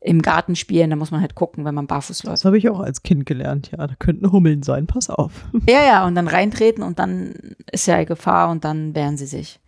im 0.00 0.22
Garten 0.22 0.54
spielen, 0.54 0.90
da 0.90 0.96
muss 0.96 1.10
man 1.10 1.20
halt 1.20 1.34
gucken, 1.34 1.64
wenn 1.64 1.74
man 1.74 1.88
barfuß 1.88 2.22
läuft. 2.22 2.38
Das 2.38 2.44
habe 2.44 2.58
ich 2.58 2.68
auch 2.68 2.78
als 2.78 3.02
Kind 3.02 3.26
gelernt, 3.26 3.72
ja. 3.72 3.86
Da 3.86 3.94
könnten 3.98 4.30
Hummeln 4.30 4.62
sein, 4.62 4.86
pass 4.86 5.10
auf. 5.10 5.44
Ja, 5.68 5.84
ja, 5.84 6.06
und 6.06 6.14
dann 6.14 6.28
reintreten 6.28 6.84
und 6.84 6.98
dann 6.98 7.56
ist 7.72 7.86
ja 7.86 8.02
Gefahr 8.04 8.50
und 8.50 8.64
dann 8.64 8.94
wehren 8.94 9.16
sie 9.16 9.26
sich. 9.26 9.60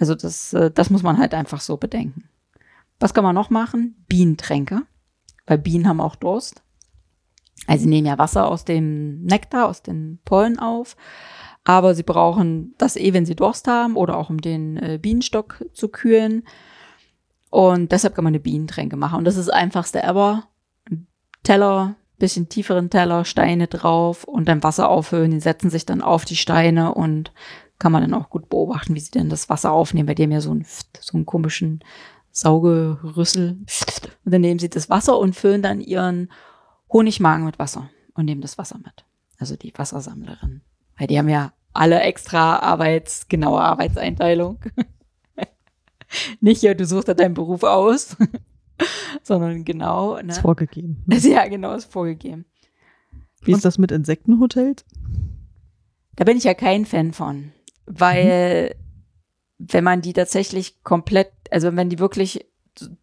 Also 0.00 0.16
das, 0.16 0.52
äh, 0.52 0.70
das 0.72 0.90
muss 0.90 1.02
man 1.02 1.18
halt 1.18 1.32
einfach 1.32 1.60
so 1.60 1.76
bedenken. 1.76 2.24
Was 2.98 3.14
kann 3.14 3.24
man 3.24 3.36
noch 3.36 3.50
machen? 3.50 3.94
Bienentränke, 4.08 4.82
weil 5.46 5.58
Bienen 5.58 5.86
haben 5.86 6.00
auch 6.00 6.16
Durst. 6.16 6.62
Also 7.68 7.84
sie 7.84 7.90
nehmen 7.90 8.06
ja 8.06 8.18
Wasser 8.18 8.48
aus 8.48 8.64
dem 8.64 9.22
Nektar, 9.22 9.68
aus 9.68 9.82
den 9.82 10.18
Pollen 10.24 10.58
auf, 10.58 10.96
aber 11.68 11.94
sie 11.94 12.02
brauchen 12.02 12.74
das 12.78 12.96
eh, 12.96 13.12
wenn 13.12 13.26
sie 13.26 13.36
Durst 13.36 13.68
haben 13.68 13.96
oder 13.96 14.16
auch 14.16 14.30
um 14.30 14.40
den 14.40 14.78
äh, 14.78 14.98
Bienenstock 14.98 15.66
zu 15.74 15.90
kühlen. 15.90 16.44
Und 17.50 17.92
deshalb 17.92 18.14
kann 18.14 18.24
man 18.24 18.30
eine 18.30 18.40
Bienentränke 18.40 18.96
machen. 18.96 19.18
Und 19.18 19.26
das 19.26 19.36
ist 19.36 19.48
das 19.48 19.54
einfachste 19.54 20.02
ever. 20.02 20.44
Teller, 21.42 21.96
bisschen 22.18 22.48
tieferen 22.48 22.88
Teller, 22.88 23.26
Steine 23.26 23.66
drauf 23.66 24.24
und 24.24 24.48
dann 24.48 24.62
Wasser 24.62 24.88
auffüllen. 24.88 25.30
Die 25.30 25.40
setzen 25.40 25.68
sich 25.68 25.84
dann 25.84 26.00
auf 26.00 26.24
die 26.24 26.36
Steine 26.36 26.94
und 26.94 27.32
kann 27.78 27.92
man 27.92 28.00
dann 28.00 28.14
auch 28.14 28.30
gut 28.30 28.48
beobachten, 28.48 28.94
wie 28.94 29.00
sie 29.00 29.10
denn 29.10 29.28
das 29.28 29.50
Wasser 29.50 29.70
aufnehmen. 29.70 30.06
Bei 30.06 30.14
dem 30.14 30.32
ja 30.32 30.40
so 30.40 30.52
einen, 30.52 30.64
so 30.98 31.18
einen 31.18 31.26
komischen 31.26 31.84
Saugerüssel. 32.30 33.58
Und 34.24 34.32
dann 34.32 34.40
nehmen 34.40 34.58
sie 34.58 34.70
das 34.70 34.88
Wasser 34.88 35.18
und 35.18 35.36
füllen 35.36 35.60
dann 35.60 35.82
ihren 35.82 36.32
Honigmagen 36.90 37.44
mit 37.44 37.58
Wasser 37.58 37.90
und 38.14 38.24
nehmen 38.24 38.40
das 38.40 38.56
Wasser 38.56 38.78
mit. 38.78 39.04
Also 39.38 39.54
die 39.54 39.74
Wassersammlerin. 39.76 40.62
Weil 40.96 41.08
die 41.08 41.18
haben 41.18 41.28
ja 41.28 41.52
alle 41.78 42.00
extra 42.00 42.56
Arbeits, 42.56 43.28
genaue 43.28 43.60
Arbeitseinteilung. 43.60 44.58
Nicht, 46.40 46.62
ja, 46.62 46.74
du 46.74 46.84
suchst 46.84 47.08
da 47.08 47.14
deinen 47.14 47.34
Beruf 47.34 47.62
aus, 47.62 48.16
sondern 49.22 49.64
genau. 49.64 50.16
Ne? 50.16 50.32
Ist 50.32 50.40
vorgegeben. 50.40 51.04
Ja, 51.08 51.46
genau, 51.46 51.74
ist 51.74 51.92
vorgegeben. 51.92 52.46
Wie 53.42 53.52
ist 53.52 53.64
das 53.64 53.78
mit 53.78 53.92
Insektenhotels? 53.92 54.84
Da 56.16 56.24
bin 56.24 56.36
ich 56.36 56.44
ja 56.44 56.54
kein 56.54 56.84
Fan 56.84 57.12
von, 57.12 57.52
weil 57.86 58.74
wenn 59.58 59.84
man 59.84 60.02
die 60.02 60.12
tatsächlich 60.12 60.82
komplett, 60.82 61.30
also 61.50 61.74
wenn 61.76 61.88
die 61.88 62.00
wirklich 62.00 62.46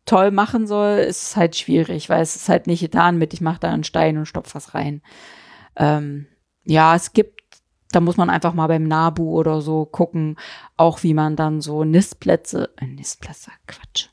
toll 0.06 0.32
machen 0.32 0.68
soll, 0.68 0.98
ist 0.98 1.24
es 1.24 1.36
halt 1.38 1.56
schwierig, 1.56 2.10
weil 2.10 2.22
es 2.22 2.36
ist 2.36 2.50
halt 2.50 2.68
nicht 2.68 2.82
getan 2.82 3.18
mit, 3.18 3.34
ich 3.34 3.42
mache 3.42 3.60
da 3.60 3.72
einen 3.72 3.84
Stein 3.84 4.18
und 4.18 4.26
stopf 4.26 4.56
was 4.56 4.74
rein. 4.74 5.02
Ähm, 5.78 6.28
ja, 6.66 6.96
es 6.96 7.14
gibt, 7.14 7.35
da 7.92 8.00
muss 8.00 8.18
man 8.18 8.30
einfach 8.30 8.54
mal 8.54 8.68
beim 8.68 8.84
Nabu 8.84 9.32
oder 9.32 9.62
so 9.62 9.86
gucken, 9.86 10.38
auch 10.78 11.04
wie 11.04 11.14
man 11.14 11.36
dann 11.36 11.62
so 11.62 11.84
Nistplätze, 11.84 12.70
äh, 12.78 12.88
Nistplätze, 12.88 13.52
Quatsch. 13.68 14.10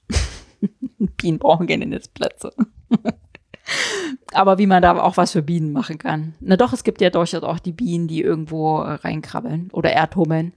Bienen 1.17 1.39
brauchen 1.39 1.67
keine 1.67 1.87
Nistplätze. 1.87 2.53
Aber 4.33 4.59
wie 4.59 4.67
man 4.67 4.83
da 4.83 5.01
auch 5.01 5.17
was 5.17 5.33
für 5.33 5.43
Bienen 5.43 5.73
machen 5.73 5.99
kann. 5.99 6.35
Na 6.41 6.57
doch, 6.57 6.73
es 6.73 6.85
gibt 6.85 7.01
ja 7.01 7.11
durchaus 7.11 7.43
auch 7.43 7.59
die 7.59 7.73
Bienen, 7.73 8.09
die 8.09 8.21
irgendwo 8.21 8.81
äh, 8.81 8.95
reinkrabbeln 8.95 9.71
oder 9.73 9.93
Erdhummeln, 9.93 10.53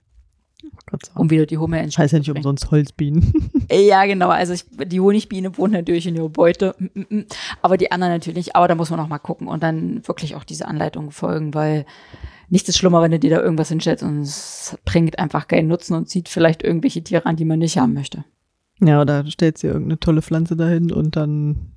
um 1.13 1.29
wieder 1.29 1.45
die 1.45 1.57
Hummel 1.57 1.83
ins 1.83 1.97
Heißt 1.97 2.13
ja 2.13 2.19
nicht 2.19 2.31
umsonst 2.31 2.71
Holzbienen. 2.71 3.33
Ja, 3.71 4.05
genau. 4.05 4.29
Also 4.29 4.53
ich, 4.53 4.65
die 4.85 4.99
Honigbiene 4.99 5.57
wohnt 5.57 5.73
natürlich 5.73 6.05
in 6.05 6.15
ihrer 6.15 6.29
Beute, 6.29 6.75
Mm, 6.77 6.85
mm, 6.93 7.05
mm. 7.09 7.25
aber 7.63 7.77
die 7.77 7.91
anderen 7.91 8.13
natürlich. 8.13 8.55
Aber 8.55 8.67
da 8.67 8.75
muss 8.75 8.91
man 8.91 8.99
auch 8.99 9.07
mal 9.07 9.17
gucken 9.17 9.47
und 9.47 9.63
dann 9.63 10.07
wirklich 10.07 10.35
auch 10.35 10.43
diese 10.43 10.67
Anleitung 10.67 11.09
folgen, 11.09 11.55
weil 11.55 11.85
nichts 12.49 12.69
ist 12.69 12.77
schlimmer, 12.77 13.01
wenn 13.01 13.11
du 13.11 13.19
dir 13.19 13.29
da 13.31 13.41
irgendwas 13.41 13.69
hinstellst 13.69 14.03
und 14.03 14.21
es 14.21 14.77
bringt 14.85 15.19
einfach 15.19 15.47
keinen 15.47 15.67
Nutzen 15.67 15.95
und 15.95 16.09
zieht 16.09 16.29
vielleicht 16.29 16.63
irgendwelche 16.63 17.03
Tiere 17.03 17.25
an, 17.25 17.35
die 17.35 17.45
man 17.45 17.59
nicht 17.59 17.77
haben 17.77 17.93
möchte. 17.93 18.25
ja, 18.81 19.01
oder 19.01 19.25
stellst 19.29 19.63
du 19.63 19.67
irgendeine 19.67 19.99
tolle 19.99 20.21
Pflanze 20.21 20.55
dahin 20.55 20.91
und 20.91 21.15
dann 21.15 21.71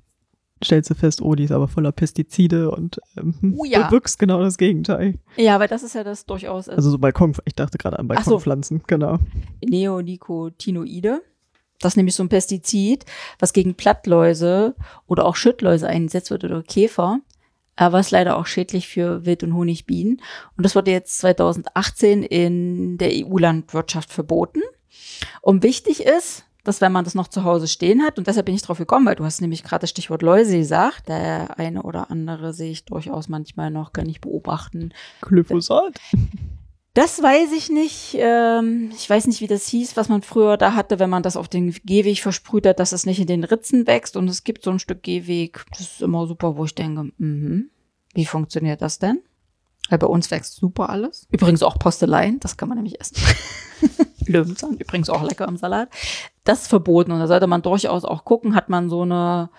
stellst 0.63 0.89
du 0.89 0.93
fest, 0.95 1.21
oh, 1.21 1.35
die 1.35 1.45
ist 1.45 1.51
aber 1.53 1.69
voller 1.69 1.93
Pestizide 1.93 2.69
und 2.71 2.99
ähm, 3.17 3.55
Oh 3.57 3.63
ja. 3.63 3.87
bewirkst 3.87 4.19
genau 4.19 4.41
das 4.41 4.57
Gegenteil. 4.57 5.15
Ja, 5.37 5.55
aber 5.55 5.67
das 5.67 5.83
ist 5.83 5.95
ja 5.95 6.03
das 6.03 6.25
durchaus 6.25 6.67
also 6.67 6.77
Also 6.77 6.89
so 6.91 6.97
Balkon, 6.97 7.33
ich 7.45 7.55
dachte 7.55 7.77
gerade 7.77 7.97
an 7.97 8.07
Ach 8.11 8.17
so. 8.23 8.31
Balkonpflanzen, 8.31 8.81
genau. 8.85 9.19
Neonicotinoide. 9.63 11.21
Das 11.79 11.93
ist 11.93 11.97
nämlich 11.97 12.15
so 12.15 12.23
ein 12.23 12.29
Pestizid, 12.29 13.05
was 13.39 13.53
gegen 13.53 13.75
Plattläuse 13.75 14.75
oder 15.07 15.25
auch 15.25 15.37
Schüttläuse 15.37 15.87
eingesetzt 15.87 16.29
wird 16.29 16.43
oder 16.43 16.61
Käfer. 16.61 17.19
Aber 17.79 18.01
ist 18.01 18.11
leider 18.11 18.35
auch 18.35 18.45
schädlich 18.45 18.89
für 18.89 19.25
Wild- 19.25 19.43
und 19.43 19.53
Honigbienen. 19.53 20.21
Und 20.57 20.65
das 20.65 20.75
wurde 20.75 20.91
jetzt 20.91 21.17
2018 21.19 22.23
in 22.23 22.97
der 22.97 23.11
EU-Landwirtschaft 23.13 24.11
verboten. 24.11 24.59
Und 25.41 25.63
wichtig 25.63 26.03
ist, 26.03 26.43
dass 26.65 26.81
wenn 26.81 26.91
man 26.91 27.05
das 27.05 27.15
noch 27.15 27.29
zu 27.29 27.45
Hause 27.45 27.69
stehen 27.69 28.03
hat, 28.03 28.17
und 28.17 28.27
deshalb 28.27 28.47
bin 28.47 28.55
ich 28.55 28.61
drauf 28.61 28.77
gekommen, 28.77 29.05
weil 29.05 29.15
du 29.15 29.23
hast 29.23 29.39
nämlich 29.39 29.63
gerade 29.63 29.81
das 29.81 29.91
Stichwort 29.91 30.21
Läuse 30.21 30.57
gesagt, 30.57 31.07
der 31.07 31.57
eine 31.57 31.83
oder 31.83 32.11
andere 32.11 32.53
sehe 32.53 32.71
ich 32.71 32.83
durchaus 32.83 33.29
manchmal 33.29 33.71
noch, 33.71 33.93
kann 33.93 34.09
ich 34.09 34.19
beobachten, 34.19 34.93
Glyphosat. 35.21 35.99
das 36.93 37.21
weiß 37.21 37.51
ich 37.53 37.69
nicht. 37.69 38.15
Ähm, 38.19 38.91
ich 38.95 39.09
weiß 39.09 39.27
nicht, 39.27 39.41
wie 39.41 39.47
das 39.47 39.67
hieß, 39.67 39.95
was 39.95 40.09
man 40.09 40.21
früher 40.21 40.57
da 40.57 40.73
hatte, 40.73 40.99
wenn 40.99 41.09
man 41.09 41.23
das 41.23 41.37
auf 41.37 41.47
den 41.47 41.71
Gehweg 41.85 42.19
versprüht 42.19 42.65
hat, 42.65 42.79
dass 42.79 42.91
es 42.91 43.05
nicht 43.05 43.19
in 43.19 43.27
den 43.27 43.43
Ritzen 43.43 43.87
wächst. 43.87 44.17
Und 44.17 44.27
es 44.27 44.43
gibt 44.43 44.63
so 44.63 44.71
ein 44.71 44.79
Stück 44.79 45.03
Gehweg. 45.03 45.65
Das 45.71 45.81
ist 45.81 46.01
immer 46.01 46.27
super, 46.27 46.57
wo 46.57 46.65
ich 46.65 46.75
denke, 46.75 47.11
mhm, 47.17 47.69
wie 48.13 48.25
funktioniert 48.25 48.81
das 48.81 48.99
denn? 48.99 49.21
Weil 49.89 49.99
bei 49.99 50.07
uns 50.07 50.29
wächst 50.31 50.55
super 50.55 50.89
alles. 50.89 51.27
Übrigens 51.31 51.63
auch 51.63 51.79
Postelein, 51.79 52.39
das 52.39 52.57
kann 52.57 52.69
man 52.69 52.77
nämlich 52.77 52.99
essen. 52.99 53.17
Löwenzahn, 54.27 54.77
übrigens 54.77 55.09
auch 55.09 55.23
lecker 55.23 55.47
im 55.47 55.57
Salat. 55.57 55.89
Das 56.43 56.63
ist 56.63 56.67
verboten 56.67 57.11
und 57.11 57.19
da 57.19 57.27
sollte 57.27 57.47
man 57.47 57.61
durchaus 57.61 58.05
auch 58.05 58.25
gucken, 58.25 58.55
hat 58.55 58.69
man 58.69 58.89
so 58.89 59.01
eine 59.01 59.49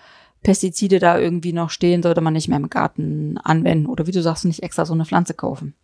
Pestizide 0.43 0.99
da 0.99 1.19
irgendwie 1.19 1.53
noch 1.53 1.69
stehen, 1.69 2.01
sollte 2.01 2.21
man 2.21 2.33
nicht 2.33 2.47
mehr 2.47 2.57
im 2.57 2.69
Garten 2.69 3.37
anwenden 3.37 3.87
oder 3.87 4.07
wie 4.07 4.11
du 4.11 4.21
sagst, 4.21 4.45
nicht 4.45 4.63
extra 4.63 4.85
so 4.85 4.93
eine 4.93 5.05
Pflanze 5.05 5.33
kaufen. 5.33 5.75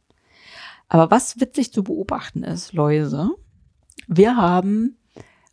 Aber 0.88 1.12
was 1.12 1.40
witzig 1.40 1.74
zu 1.74 1.84
beobachten 1.84 2.44
ist, 2.44 2.74
Läuse, 2.74 3.32
wir 4.08 4.38
haben 4.38 4.98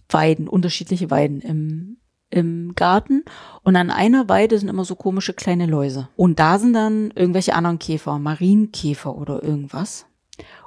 Weiden, 0.08 0.48
unterschiedliche 0.48 1.10
Weiden 1.10 1.40
im, 1.40 1.96
im 2.30 2.74
Garten 2.74 3.24
und 3.62 3.76
an 3.76 3.90
einer 3.90 4.28
Weide 4.28 4.58
sind 4.58 4.68
immer 4.68 4.84
so 4.84 4.94
komische 4.94 5.32
kleine 5.32 5.66
Läuse. 5.66 6.08
Und 6.16 6.38
da 6.38 6.58
sind 6.58 6.74
dann 6.74 7.10
irgendwelche 7.14 7.54
anderen 7.54 7.78
Käfer, 7.78 8.18
Marienkäfer 8.18 9.16
oder 9.16 9.42
irgendwas. 9.42 10.06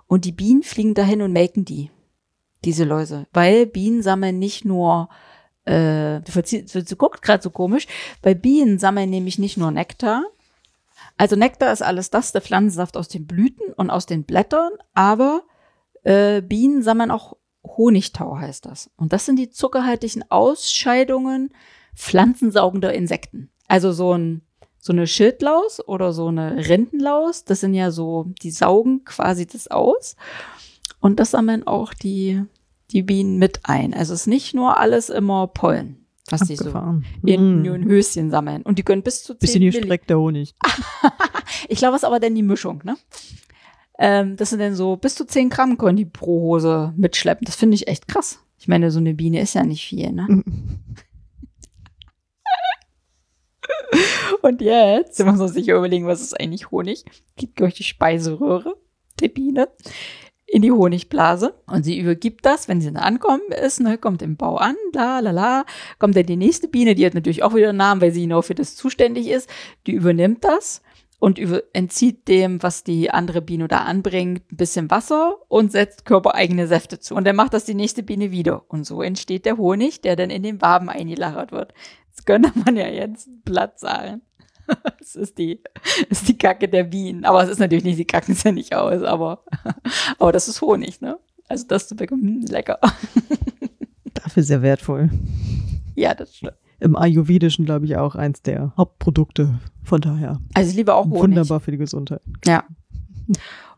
Und 0.07 0.25
die 0.25 0.31
Bienen 0.31 0.63
fliegen 0.63 0.93
dahin 0.93 1.21
und 1.21 1.33
melken 1.33 1.65
die, 1.65 1.91
diese 2.65 2.83
Läuse. 2.83 3.27
Weil 3.33 3.65
Bienen 3.67 4.01
sammeln 4.01 4.39
nicht 4.39 4.65
nur, 4.65 5.09
äh, 5.65 6.21
du, 6.21 6.41
du, 6.41 6.83
du 6.83 6.95
guckst 6.95 7.21
gerade 7.21 7.43
so 7.43 7.49
komisch, 7.49 7.87
weil 8.21 8.35
Bienen 8.35 8.79
sammeln 8.79 9.09
nämlich 9.09 9.37
nicht 9.37 9.57
nur 9.57 9.71
Nektar, 9.71 10.23
also 11.17 11.35
Nektar 11.35 11.73
ist 11.73 11.81
alles 11.81 12.09
das, 12.09 12.31
der 12.31 12.41
Pflanzensaft 12.41 12.95
aus 12.97 13.07
den 13.07 13.25
Blüten 13.25 13.73
und 13.73 13.89
aus 13.89 14.05
den 14.05 14.23
Blättern, 14.23 14.71
aber 14.93 15.43
äh, 16.03 16.41
Bienen 16.41 16.83
sammeln 16.83 17.11
auch 17.11 17.37
Honigtau 17.63 18.37
heißt 18.37 18.65
das. 18.65 18.89
Und 18.95 19.13
das 19.13 19.25
sind 19.25 19.37
die 19.37 19.49
zuckerhaltigen 19.49 20.23
Ausscheidungen 20.29 21.49
pflanzensaugender 21.95 22.93
Insekten. 22.93 23.49
Also 23.67 23.91
so 23.91 24.13
ein 24.13 24.41
so 24.79 24.93
eine 24.93 25.05
Schildlaus 25.05 25.85
oder 25.85 26.13
so 26.13 26.27
eine 26.27 26.69
Rentenlaus, 26.69 27.43
das 27.43 27.59
sind 27.59 27.73
ja 27.73 27.91
so, 27.91 28.27
die 28.41 28.51
saugen 28.51 29.03
quasi 29.03 29.45
das 29.45 29.67
aus. 29.67 30.15
Und 31.01 31.19
das 31.19 31.31
sammeln 31.31 31.67
auch 31.67 31.93
die, 31.93 32.41
die 32.91 33.03
Bienen 33.03 33.37
mit 33.37 33.61
ein. 33.63 33.93
Also 33.93 34.13
es 34.13 34.21
ist 34.21 34.27
nicht 34.27 34.55
nur 34.55 34.79
alles 34.79 35.09
immer 35.09 35.47
Pollen, 35.47 36.06
was 36.29 36.41
die 36.41 36.55
so 36.55 36.69
Mm. 36.69 37.03
ihren 37.25 37.85
Höschen 37.85 38.29
sammeln. 38.31 38.61
Und 38.63 38.77
die 38.77 38.83
können 38.83 39.03
bis 39.03 39.23
zu 39.23 39.33
10 39.33 39.39
Bisschen 39.39 39.61
gestreckter 39.61 40.17
Honig. 40.17 40.55
ich 41.69 41.77
glaube, 41.77 41.95
es 41.95 42.03
ist 42.03 42.07
aber 42.07 42.19
dann 42.19 42.35
die 42.35 42.43
Mischung, 42.43 42.81
ne? 42.83 42.95
Ähm, 43.99 44.35
das 44.35 44.51
sind 44.51 44.59
dann 44.59 44.75
so 44.75 44.95
bis 44.95 45.15
zu 45.15 45.25
10 45.25 45.49
Gramm 45.49 45.77
können 45.77 45.97
die 45.97 46.05
pro 46.05 46.41
Hose 46.41 46.93
mitschleppen. 46.97 47.45
Das 47.45 47.55
finde 47.55 47.75
ich 47.75 47.87
echt 47.87 48.07
krass. 48.07 48.39
Ich 48.59 48.67
meine, 48.67 48.91
so 48.91 48.99
eine 48.99 49.13
Biene 49.13 49.41
ist 49.41 49.53
ja 49.55 49.63
nicht 49.63 49.85
viel, 49.87 50.11
ne? 50.11 50.43
Und 54.41 54.61
jetzt, 54.61 55.19
wenn 55.19 55.25
man 55.27 55.37
so 55.37 55.47
sich 55.47 55.67
überlegen, 55.67 56.05
was 56.05 56.21
ist 56.21 56.39
eigentlich 56.39 56.71
Honig, 56.71 57.03
geht 57.35 57.59
durch 57.59 57.73
die 57.73 57.83
Speiseröhre 57.83 58.75
der 59.19 59.29
Biene 59.29 59.67
in 60.47 60.61
die 60.61 60.71
Honigblase 60.71 61.53
und 61.67 61.83
sie 61.83 61.99
übergibt 61.99 62.45
das, 62.45 62.67
wenn 62.67 62.79
sie 62.79 62.87
dann 62.87 63.03
ankommen 63.03 63.51
ist, 63.51 63.81
ne, 63.81 63.97
kommt 63.97 64.21
im 64.21 64.37
Bau 64.37 64.55
an, 64.55 64.75
la 64.93 65.19
la 65.19 65.31
la, 65.31 65.65
kommt 65.99 66.15
dann 66.15 66.25
die 66.25 66.37
nächste 66.37 66.69
Biene, 66.69 66.95
die 66.95 67.05
hat 67.05 67.13
natürlich 67.13 67.43
auch 67.43 67.53
wieder 67.53 67.69
einen 67.69 67.77
Namen, 67.77 68.01
weil 68.01 68.13
sie 68.13 68.21
genau 68.21 68.41
für 68.41 68.55
das 68.55 68.75
zuständig 68.75 69.27
ist, 69.27 69.49
die 69.85 69.91
übernimmt 69.91 70.45
das 70.45 70.81
und 71.19 71.37
über, 71.37 71.63
entzieht 71.73 72.27
dem, 72.27 72.61
was 72.63 72.83
die 72.83 73.11
andere 73.11 73.41
Biene 73.41 73.67
da 73.67 73.79
anbringt, 73.79 74.51
ein 74.51 74.57
bisschen 74.57 74.91
Wasser 74.91 75.37
und 75.47 75.71
setzt 75.71 76.05
körpereigene 76.05 76.67
Säfte 76.67 76.99
zu. 76.99 77.15
Und 77.15 77.25
dann 77.25 77.35
macht 77.35 77.53
das 77.53 77.65
die 77.65 77.73
nächste 77.73 78.03
Biene 78.03 78.31
wieder. 78.31 78.63
Und 78.67 78.85
so 78.85 79.01
entsteht 79.01 79.45
der 79.45 79.57
Honig, 79.57 80.01
der 80.01 80.15
dann 80.15 80.29
in 80.29 80.43
den 80.43 80.61
Waben 80.61 80.89
eingelagert 80.89 81.51
wird. 81.51 81.73
Das 82.15 82.25
könnte 82.25 82.51
man 82.63 82.75
ja 82.75 82.87
jetzt 82.87 83.29
platt 83.45 83.79
sagen. 83.79 84.21
Das 84.99 85.15
ist 85.15 85.37
die, 85.37 85.61
ist 86.09 86.27
die 86.27 86.37
Kacke 86.37 86.67
der 86.67 86.83
Bienen. 86.83 87.23
Aber 87.23 87.41
es 87.41 87.49
ist 87.49 87.59
natürlich 87.59 87.85
nicht, 87.85 87.97
die 87.97 88.05
kacken 88.05 88.33
es 88.33 88.43
ja 88.43 88.51
nicht 88.51 88.75
aus, 88.75 89.01
aber, 89.03 89.43
aber 90.19 90.31
das 90.33 90.49
ist 90.49 90.61
Honig, 90.61 90.99
ne? 90.99 91.17
Also 91.47 91.65
das 91.65 91.87
zu 91.87 91.95
bekommen, 91.95 92.23
hm, 92.23 92.45
lecker. 92.49 92.77
Dafür 94.13 94.43
sehr 94.43 94.61
wertvoll. 94.61 95.09
ja, 95.95 96.13
das 96.13 96.35
stimmt. 96.35 96.55
Im 96.79 96.95
Ayurvedischen, 96.97 97.65
glaube 97.65 97.85
ich, 97.85 97.95
auch 97.95 98.15
eins 98.15 98.41
der 98.41 98.73
Hauptprodukte. 98.77 99.59
Von 99.83 100.01
daher 100.01 100.41
Also 100.53 100.69
ich 100.71 100.75
liebe 100.75 100.93
auch 100.93 101.05
Honig. 101.05 101.21
wunderbar 101.21 101.59
für 101.61 101.71
die 101.71 101.77
Gesundheit. 101.77 102.21
Ja. 102.45 102.65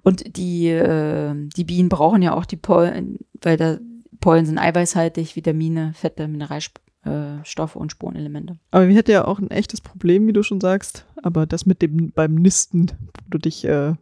Und 0.02 0.36
die, 0.36 0.68
äh, 0.68 1.34
die 1.56 1.64
Bienen 1.64 1.90
brauchen 1.90 2.22
ja 2.24 2.34
auch 2.34 2.46
die 2.46 2.58
Pollen, 2.58 3.20
weil 3.42 3.56
da 3.58 3.78
Pollen 4.20 4.46
sind 4.46 4.58
eiweißhaltig, 4.58 5.36
Vitamine, 5.36 5.94
Fette, 5.94 6.28
Mineralstoffe 6.28 6.84
und 7.06 7.92
Spurenelemente. 7.92 8.58
Aber 8.72 8.88
wir 8.88 8.96
hätten 8.96 9.12
ja 9.12 9.26
auch 9.26 9.40
ein 9.40 9.52
echtes 9.52 9.82
Problem, 9.82 10.28
wie 10.28 10.34
du 10.34 10.44
schon 10.44 10.62
sagst. 10.62 11.06
Aber 11.24 11.46
das 11.46 11.66
mit 11.66 11.82
dem 11.82 12.12
beim 12.12 12.36
Nisten, 12.36 12.88
wo 13.24 13.30
du 13.32 13.38
dich 13.38 13.66
äh, 13.66 13.94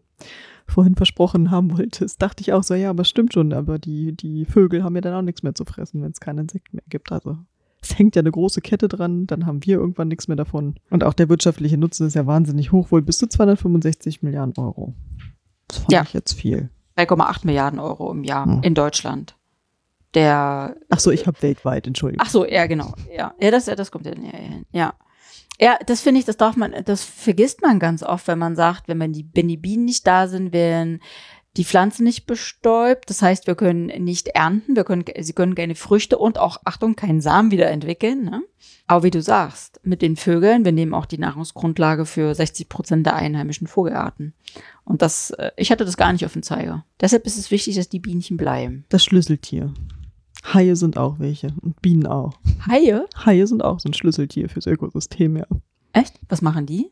vorhin 0.68 0.96
versprochen 0.96 1.52
haben 1.52 1.78
wolltest, 1.78 2.22
dachte 2.22 2.42
ich 2.42 2.54
auch 2.54 2.64
so, 2.64 2.74
ja, 2.74 2.90
aber 2.90 3.04
stimmt 3.06 3.34
schon. 3.34 3.54
Aber 3.54 3.80
die, 3.80 4.14
die 4.16 4.46
Vögel 4.46 4.84
haben 4.84 4.96
ja 4.96 5.02
dann 5.02 5.14
auch 5.14 5.22
nichts 5.22 5.44
mehr 5.44 5.56
zu 5.56 5.64
fressen, 5.66 6.02
wenn 6.02 6.12
es 6.12 6.20
keine 6.20 6.42
Insekten 6.42 6.78
mehr 6.78 6.84
gibt. 6.90 7.12
Also 7.12 7.38
es 7.82 7.98
hängt 7.98 8.16
ja 8.16 8.22
eine 8.22 8.32
große 8.32 8.62
Kette 8.62 8.88
dran, 8.88 9.28
dann 9.28 9.46
haben 9.46 9.64
wir 9.64 9.78
irgendwann 9.78 10.08
nichts 10.08 10.28
mehr 10.28 10.36
davon. 10.38 10.76
Und 10.90 11.04
auch 11.04 11.14
der 11.14 11.30
wirtschaftliche 11.30 11.78
Nutzen 11.78 12.08
ist 12.08 12.16
ja 12.16 12.26
wahnsinnig 12.26 12.72
hoch, 12.72 12.92
wohl 12.92 13.02
bis 13.04 13.20
zu 13.20 13.28
265 13.28 14.24
Milliarden 14.24 14.56
Euro. 14.58 14.94
Das 15.68 15.78
fand 15.78 15.92
Ja. 15.92 16.02
ich 16.02 16.14
jetzt 16.14 16.34
viel. 16.34 16.70
3,8 16.98 17.46
Milliarden 17.46 17.80
Euro 17.80 18.12
im 18.12 18.24
Jahr 18.24 18.46
Hm. 18.46 18.64
in 18.64 18.74
Deutschland. 18.74 19.36
Der 20.18 20.76
Ach 20.90 21.00
so, 21.00 21.12
ich 21.12 21.28
habe 21.28 21.40
weltweit, 21.44 21.86
Entschuldigung. 21.86 22.26
Ach 22.26 22.32
so, 22.32 22.44
ja, 22.44 22.66
genau. 22.66 22.92
Ja, 23.16 23.36
ja 23.40 23.52
das, 23.52 23.68
ja, 23.68 23.76
das 23.76 23.92
kommt 23.92 24.08
ja 24.08 24.16
näher 24.16 24.32
hin. 24.32 24.66
Ja. 24.72 24.96
Ja, 25.60 25.78
das 25.86 26.02
finde 26.02 26.20
ich, 26.20 26.26
das 26.26 26.38
darf 26.38 26.56
man, 26.56 26.74
das 26.86 27.04
vergisst 27.04 27.62
man 27.62 27.80
ganz 27.80 28.02
oft, 28.02 28.28
wenn 28.28 28.40
man 28.40 28.56
sagt, 28.56 28.88
wenn 28.88 28.98
man 28.98 29.14
die, 29.14 29.28
wenn 29.34 29.48
die 29.48 29.58
Bienen 29.58 29.86
nicht 29.86 30.08
da 30.08 30.28
sind, 30.28 30.54
werden 30.54 31.02
die 31.56 31.66
Pflanzen 31.66 32.04
nicht 32.04 32.26
bestäubt. 32.26 33.12
Das 33.12 33.22
heißt, 33.22 33.46
wir 33.46 33.54
können 33.54 33.88
nicht 34.04 34.30
ernten, 34.30 34.76
wir 34.76 34.84
können, 34.84 35.06
sie 35.20 35.34
können 35.34 35.54
keine 35.54 35.76
Früchte 35.76 36.18
und 36.18 36.40
auch, 36.40 36.62
Achtung, 36.66 36.96
keinen 36.96 37.22
Samen 37.22 37.52
wiederentwickeln. 37.52 38.24
Ne? 38.24 38.42
Aber 38.88 39.04
wie 39.04 39.12
du 39.12 39.22
sagst, 39.22 39.80
mit 39.84 40.02
den 40.02 40.16
Vögeln, 40.16 40.66
wir 40.66 40.72
nehmen 40.72 40.96
auch 40.96 41.06
die 41.06 41.20
Nahrungsgrundlage 41.20 42.06
für 42.06 42.34
60 42.34 42.70
Prozent 42.70 43.06
der 43.06 43.16
einheimischen 43.16 43.68
Vogelarten. 43.68 44.34
Und 44.84 45.04
das, 45.04 45.30
äh, 45.32 45.52
ich 45.58 45.72
hatte 45.72 45.86
das 45.86 45.98
gar 45.98 46.12
nicht 46.12 46.26
auf 46.26 46.34
dem 46.34 46.44
Zeiger. 46.44 46.86
Deshalb 47.02 47.28
ist 47.28 47.38
es 47.38 47.52
wichtig, 47.52 47.76
dass 47.76 47.90
die 47.90 48.00
Bienchen 48.00 48.38
bleiben. 48.38 48.86
Das 48.90 49.04
Schlüsseltier. 49.04 49.74
Haie 50.44 50.76
sind 50.76 50.98
auch 50.98 51.20
welche 51.20 51.54
und 51.62 51.82
Bienen 51.82 52.08
auch. 52.08 52.40
Haie? 52.68 53.06
Haie 53.26 53.48
sind 53.48 53.64
auch 53.64 53.80
so 53.80 53.90
ein 53.90 53.94
Schlüsseltier 53.94 54.50
fürs 54.50 54.68
Ökosystem, 54.68 55.38
ja. 55.38 55.46
Echt? 55.94 56.20
Was 56.30 56.42
machen 56.42 56.66
die? 56.66 56.92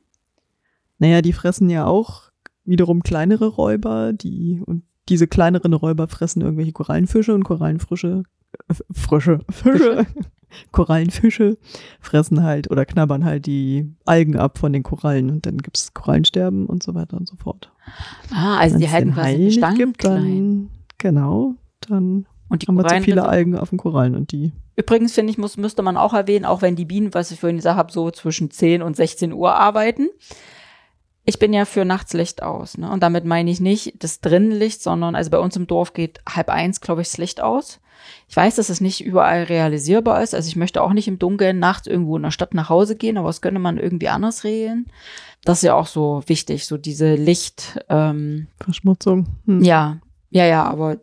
Naja, 0.97 1.21
die 1.21 1.33
fressen 1.33 1.69
ja 1.69 1.85
auch 1.85 2.31
wiederum 2.63 3.03
kleinere 3.03 3.47
Räuber, 3.47 4.13
die 4.13 4.61
und 4.65 4.83
diese 5.09 5.27
kleineren 5.27 5.73
Räuber 5.73 6.07
fressen 6.07 6.41
irgendwelche 6.41 6.71
Korallenfische 6.71 7.33
und 7.33 7.43
Korallenfrische, 7.43 8.23
äh, 8.67 8.73
Frösche, 8.91 9.39
Fische, 9.51 10.07
Korallenfische 10.71 11.57
fressen 11.99 12.41
halt 12.41 12.71
oder 12.71 12.85
knabbern 12.85 13.25
halt 13.25 13.45
die 13.45 13.93
Algen 14.05 14.37
ab 14.37 14.57
von 14.57 14.73
den 14.73 14.83
Korallen 14.83 15.29
und 15.29 15.45
dann 15.45 15.57
gibt's 15.57 15.93
Korallensterben 15.93 16.65
und 16.65 16.81
so 16.81 16.95
weiter 16.95 17.17
und 17.17 17.27
so 17.27 17.35
fort. 17.35 17.71
Ah, 18.31 18.57
also 18.57 18.77
die 18.77 18.83
Wenn's 18.83 18.93
halten 18.93 19.07
den 19.09 19.13
quasi 19.13 19.37
den 19.37 19.45
Bestand 19.45 19.77
gibt, 19.77 19.97
klein. 19.99 20.21
dann, 20.21 20.69
genau, 20.97 21.55
dann 21.81 22.25
Und 22.55 22.63
die 22.63 22.67
haben 22.67 22.77
wir 22.77 22.87
zu 22.87 23.01
viele 23.01 23.27
Algen 23.27 23.57
auf 23.57 23.69
den 23.69 23.77
Korallen 23.77 24.15
und 24.15 24.31
die 24.31 24.51
Übrigens 24.77 25.13
finde 25.13 25.31
ich, 25.31 25.37
muss, 25.37 25.57
müsste 25.57 25.83
man 25.83 25.97
auch 25.97 26.13
erwähnen, 26.13 26.45
auch 26.45 26.61
wenn 26.61 26.75
die 26.75 26.85
Bienen, 26.85 27.13
was 27.13 27.31
ich 27.31 27.39
vorhin 27.39 27.57
gesagt 27.57 27.77
habe, 27.77 27.91
so 27.91 28.11
zwischen 28.11 28.51
10 28.51 28.81
und 28.81 28.95
16 28.95 29.31
Uhr 29.31 29.55
arbeiten. 29.55 30.09
Ich 31.23 31.39
bin 31.39 31.53
ja 31.53 31.65
für 31.65 31.85
Nachtslicht 31.85 32.43
aus. 32.43 32.77
Ne? 32.77 32.89
Und 32.91 33.01
damit 33.01 33.25
meine 33.25 33.49
ich 33.49 33.59
nicht 33.59 34.03
das 34.03 34.19
Drinnenlicht, 34.19 34.81
sondern 34.81 35.15
also 35.15 35.31
bei 35.31 35.39
uns 35.39 35.55
im 35.55 35.65
Dorf 35.65 35.93
geht 35.93 36.19
halb 36.29 36.49
eins, 36.49 36.81
glaube 36.81 37.01
ich, 37.01 37.07
das 37.07 37.17
Licht 37.17 37.41
aus. 37.41 37.79
Ich 38.27 38.35
weiß, 38.35 38.55
dass 38.55 38.69
es 38.69 38.81
nicht 38.81 39.03
überall 39.03 39.43
realisierbar 39.43 40.21
ist. 40.21 40.35
Also 40.35 40.47
ich 40.49 40.55
möchte 40.55 40.83
auch 40.83 40.93
nicht 40.93 41.07
im 41.07 41.19
Dunkeln 41.19 41.57
nachts 41.57 41.87
irgendwo 41.87 42.17
in 42.17 42.23
der 42.23 42.31
Stadt 42.31 42.53
nach 42.53 42.69
Hause 42.69 42.95
gehen, 42.95 43.17
aber 43.17 43.29
das 43.29 43.41
könnte 43.41 43.59
man 43.59 43.77
irgendwie 43.77 44.09
anders 44.09 44.43
regeln. 44.43 44.87
Das 45.43 45.59
ist 45.59 45.63
ja 45.63 45.73
auch 45.73 45.87
so 45.87 46.21
wichtig, 46.27 46.65
so 46.65 46.77
diese 46.77 47.15
Licht, 47.15 47.79
ähm, 47.89 48.47
Verschmutzung. 48.59 49.27
Hm. 49.45 49.63
ja, 49.63 49.97
ja, 50.29 50.45
ja, 50.45 50.63
aber 50.63 50.97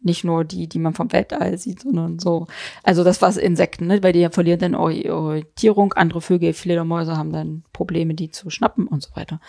nicht 0.00 0.24
nur 0.24 0.44
die, 0.44 0.68
die 0.68 0.78
man 0.78 0.94
vom 0.94 1.12
Weltall 1.12 1.58
sieht, 1.58 1.80
sondern 1.82 2.18
so. 2.18 2.46
Also 2.82 3.04
das 3.04 3.22
was 3.22 3.36
Insekten, 3.36 3.86
ne? 3.86 4.02
weil 4.02 4.12
die 4.12 4.28
verlieren 4.30 4.60
dann 4.60 4.74
Ori- 4.74 5.10
Orientierung. 5.10 5.92
Andere 5.94 6.20
Vögel, 6.20 6.52
Fledermäuse 6.52 7.16
haben 7.16 7.32
dann 7.32 7.64
Probleme, 7.72 8.14
die 8.14 8.30
zu 8.30 8.50
schnappen 8.50 8.86
und 8.86 9.02
so 9.02 9.14
weiter. 9.16 9.40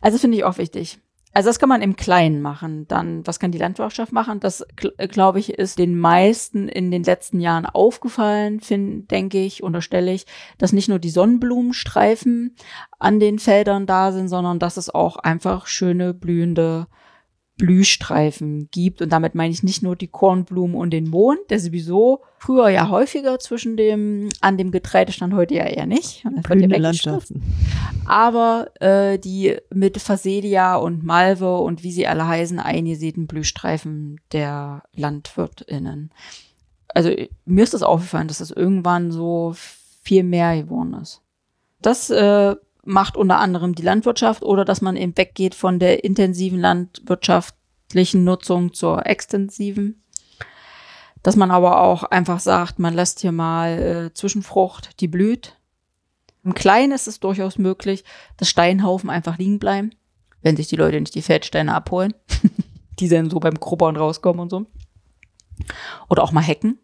Also 0.00 0.18
finde 0.18 0.36
ich 0.36 0.44
auch 0.44 0.58
wichtig. 0.58 0.98
Also 1.36 1.48
das 1.48 1.58
kann 1.58 1.68
man 1.68 1.82
im 1.82 1.96
Kleinen 1.96 2.40
machen. 2.40 2.86
Dann, 2.86 3.26
was 3.26 3.40
kann 3.40 3.50
die 3.50 3.58
Landwirtschaft 3.58 4.12
machen? 4.12 4.38
Das, 4.38 4.64
gl- 4.76 5.08
glaube 5.08 5.40
ich, 5.40 5.54
ist 5.54 5.80
den 5.80 5.98
meisten 5.98 6.68
in 6.68 6.92
den 6.92 7.02
letzten 7.02 7.40
Jahren 7.40 7.66
aufgefallen, 7.66 8.60
find, 8.60 9.10
denke 9.10 9.38
ich, 9.38 9.60
unterstelle 9.64 10.12
ich, 10.12 10.26
dass 10.58 10.72
nicht 10.72 10.88
nur 10.88 11.00
die 11.00 11.10
Sonnenblumenstreifen 11.10 12.54
an 13.00 13.18
den 13.18 13.40
Feldern 13.40 13.86
da 13.86 14.12
sind, 14.12 14.28
sondern 14.28 14.60
dass 14.60 14.76
es 14.76 14.94
auch 14.94 15.16
einfach 15.16 15.66
schöne 15.66 16.14
blühende 16.14 16.86
Blühstreifen 17.56 18.68
gibt. 18.70 19.00
Und 19.00 19.10
damit 19.10 19.34
meine 19.34 19.52
ich 19.52 19.62
nicht 19.62 19.82
nur 19.82 19.96
die 19.96 20.08
Kornblumen 20.08 20.74
und 20.74 20.90
den 20.90 21.08
Mohn, 21.08 21.36
der 21.50 21.60
sowieso 21.60 22.22
früher 22.38 22.68
ja 22.68 22.88
häufiger 22.88 23.38
zwischen 23.38 23.76
dem, 23.76 24.28
an 24.40 24.58
dem 24.58 24.70
Getreide 24.70 25.12
stand, 25.12 25.34
heute 25.34 25.54
ja 25.54 25.64
eher 25.64 25.86
nicht. 25.86 26.24
Blühende. 26.42 26.78
Landschaften. 26.78 27.42
Aber 28.06 28.70
äh, 28.80 29.18
die 29.18 29.56
mit 29.72 29.98
Phacelia 29.98 30.76
und 30.76 31.04
Malve 31.04 31.58
und 31.58 31.82
wie 31.82 31.92
sie 31.92 32.06
alle 32.06 32.26
heißen, 32.26 32.58
eingesäten 32.58 33.26
Blühstreifen 33.26 34.20
der 34.32 34.82
LandwirtInnen. 34.94 36.10
Also 36.88 37.10
mir 37.44 37.64
ist 37.64 37.74
das 37.74 37.82
aufgefallen, 37.82 38.28
dass 38.28 38.38
das 38.38 38.50
irgendwann 38.50 39.10
so 39.10 39.54
viel 40.02 40.22
mehr 40.22 40.60
geworden 40.60 40.94
ist. 40.94 41.22
Das 41.80 42.10
äh, 42.10 42.56
macht 42.84 43.16
unter 43.16 43.38
anderem 43.38 43.74
die 43.74 43.82
Landwirtschaft 43.82 44.42
oder 44.42 44.64
dass 44.64 44.80
man 44.80 44.96
eben 44.96 45.16
weggeht 45.16 45.54
von 45.54 45.78
der 45.78 46.04
intensiven 46.04 46.60
landwirtschaftlichen 46.60 48.24
Nutzung 48.24 48.72
zur 48.72 49.06
extensiven. 49.06 50.02
Dass 51.22 51.36
man 51.36 51.50
aber 51.50 51.80
auch 51.80 52.04
einfach 52.04 52.40
sagt, 52.40 52.78
man 52.78 52.94
lässt 52.94 53.20
hier 53.20 53.32
mal 53.32 53.78
äh, 54.10 54.14
Zwischenfrucht, 54.14 55.00
die 55.00 55.08
blüht. 55.08 55.56
Im 56.44 56.54
Kleinen 56.54 56.92
ist 56.92 57.08
es 57.08 57.20
durchaus 57.20 57.56
möglich, 57.56 58.04
dass 58.36 58.50
Steinhaufen 58.50 59.08
einfach 59.08 59.38
liegen 59.38 59.58
bleiben, 59.58 59.90
wenn 60.42 60.56
sich 60.56 60.68
die 60.68 60.76
Leute 60.76 61.00
nicht 61.00 61.14
die 61.14 61.22
Feldsteine 61.22 61.74
abholen, 61.74 62.12
die 62.98 63.08
dann 63.08 63.30
so 63.30 63.40
beim 63.40 63.54
Grubbern 63.54 63.96
rauskommen 63.96 64.40
und 64.40 64.50
so. 64.50 64.66
Oder 66.10 66.22
auch 66.22 66.32
mal 66.32 66.42
Hecken, 66.42 66.78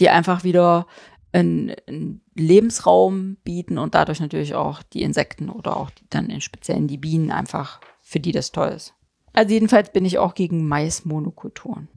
die 0.00 0.10
einfach 0.10 0.42
wieder 0.42 0.86
einen, 1.34 1.74
einen 1.86 2.20
Lebensraum 2.34 3.36
bieten 3.44 3.78
und 3.78 3.94
dadurch 3.94 4.20
natürlich 4.20 4.54
auch 4.54 4.82
die 4.82 5.02
Insekten 5.02 5.50
oder 5.50 5.76
auch 5.76 5.90
die, 5.90 6.04
dann 6.08 6.30
in 6.30 6.40
speziellen 6.40 6.86
die 6.86 6.98
Bienen 6.98 7.30
einfach, 7.30 7.80
für 8.00 8.20
die 8.20 8.32
das 8.32 8.52
toll 8.52 8.68
ist. 8.68 8.94
Also 9.32 9.52
jedenfalls 9.52 9.90
bin 9.90 10.04
ich 10.04 10.18
auch 10.18 10.34
gegen 10.34 10.68
Maismonokulturen. 10.68 11.88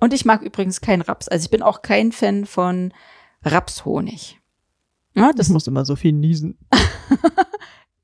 Und 0.00 0.12
ich 0.12 0.24
mag 0.24 0.42
übrigens 0.42 0.80
keinen 0.80 1.02
Raps. 1.02 1.28
Also 1.28 1.44
ich 1.44 1.50
bin 1.50 1.62
auch 1.62 1.82
kein 1.82 2.12
Fan 2.12 2.44
von 2.44 2.92
Rapshonig. 3.44 4.40
Ja, 5.14 5.32
Das 5.32 5.48
muss 5.48 5.66
immer 5.66 5.84
so 5.84 5.96
viel 5.96 6.12
niesen. 6.12 6.58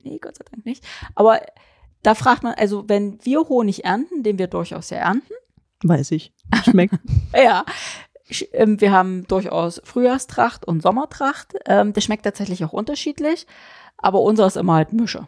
Nee, 0.05 0.19
Gott 0.21 0.37
sei 0.37 0.45
Dank 0.51 0.65
nicht. 0.65 0.87
Aber 1.17 1.41
da 2.03 2.15
fragt 2.15 2.43
man, 2.43 2.55
also 2.55 2.89
wenn 2.89 3.19
wir 3.25 3.41
Honig 3.41 3.85
ernten, 3.85 4.23
den 4.23 4.39
wir 4.39 4.47
durchaus 4.47 4.91
ja 4.91 4.99
ernten, 4.99 5.35
Weiß 5.85 6.11
ich. 6.11 6.33
Schmeckt. 6.65 6.95
ja, 7.35 7.65
wir 8.29 8.93
haben 8.93 9.27
durchaus 9.27 9.81
Frühjahrstracht 9.85 10.67
und 10.67 10.83
Sommertracht. 10.83 11.55
Ähm, 11.67 11.93
das 11.93 12.05
schmeckt 12.05 12.25
tatsächlich 12.25 12.65
auch 12.65 12.73
unterschiedlich, 12.73 13.47
aber 13.97 14.21
unser 14.21 14.47
ist 14.47 14.57
immer 14.57 14.75
halt 14.75 14.93
Mische. 14.93 15.27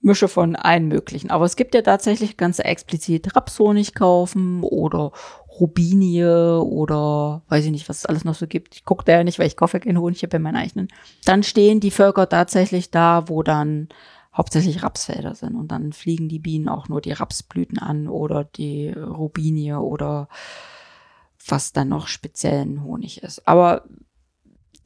Mische 0.00 0.28
von 0.28 0.54
allen 0.54 0.88
möglichen. 0.88 1.30
Aber 1.30 1.46
es 1.46 1.56
gibt 1.56 1.74
ja 1.74 1.80
tatsächlich 1.80 2.36
ganz 2.36 2.58
explizit 2.58 3.34
Rapshonig 3.34 3.94
kaufen 3.94 4.62
oder 4.62 5.12
Rubinie 5.58 6.60
oder 6.60 7.42
weiß 7.48 7.64
ich 7.64 7.70
nicht, 7.70 7.88
was 7.88 7.98
es 7.98 8.06
alles 8.06 8.24
noch 8.24 8.34
so 8.34 8.46
gibt. 8.46 8.74
Ich 8.74 8.84
gucke 8.84 9.04
da 9.04 9.12
ja 9.12 9.24
nicht, 9.24 9.38
weil 9.38 9.46
ich 9.46 9.56
kaufe 9.56 9.78
ja 9.78 9.84
keinen 9.84 10.00
Honig, 10.00 10.18
ich 10.18 10.22
habe 10.24 10.38
meinen 10.38 10.56
eigenen. 10.56 10.88
Dann 11.24 11.42
stehen 11.42 11.80
die 11.80 11.90
Völker 11.90 12.28
tatsächlich 12.28 12.90
da, 12.90 13.28
wo 13.28 13.42
dann 13.42 13.88
hauptsächlich 14.36 14.82
Rapsfelder 14.82 15.34
sind. 15.34 15.54
Und 15.54 15.68
dann 15.68 15.92
fliegen 15.92 16.28
die 16.28 16.40
Bienen 16.40 16.68
auch 16.68 16.88
nur 16.88 17.00
die 17.00 17.12
Rapsblüten 17.12 17.78
an 17.78 18.08
oder 18.08 18.44
die 18.44 18.90
Rubinie 18.90 19.80
oder 19.80 20.28
was 21.46 21.72
dann 21.72 21.88
noch 21.88 22.06
speziellen 22.06 22.82
Honig 22.84 23.22
ist. 23.22 23.46
Aber 23.46 23.84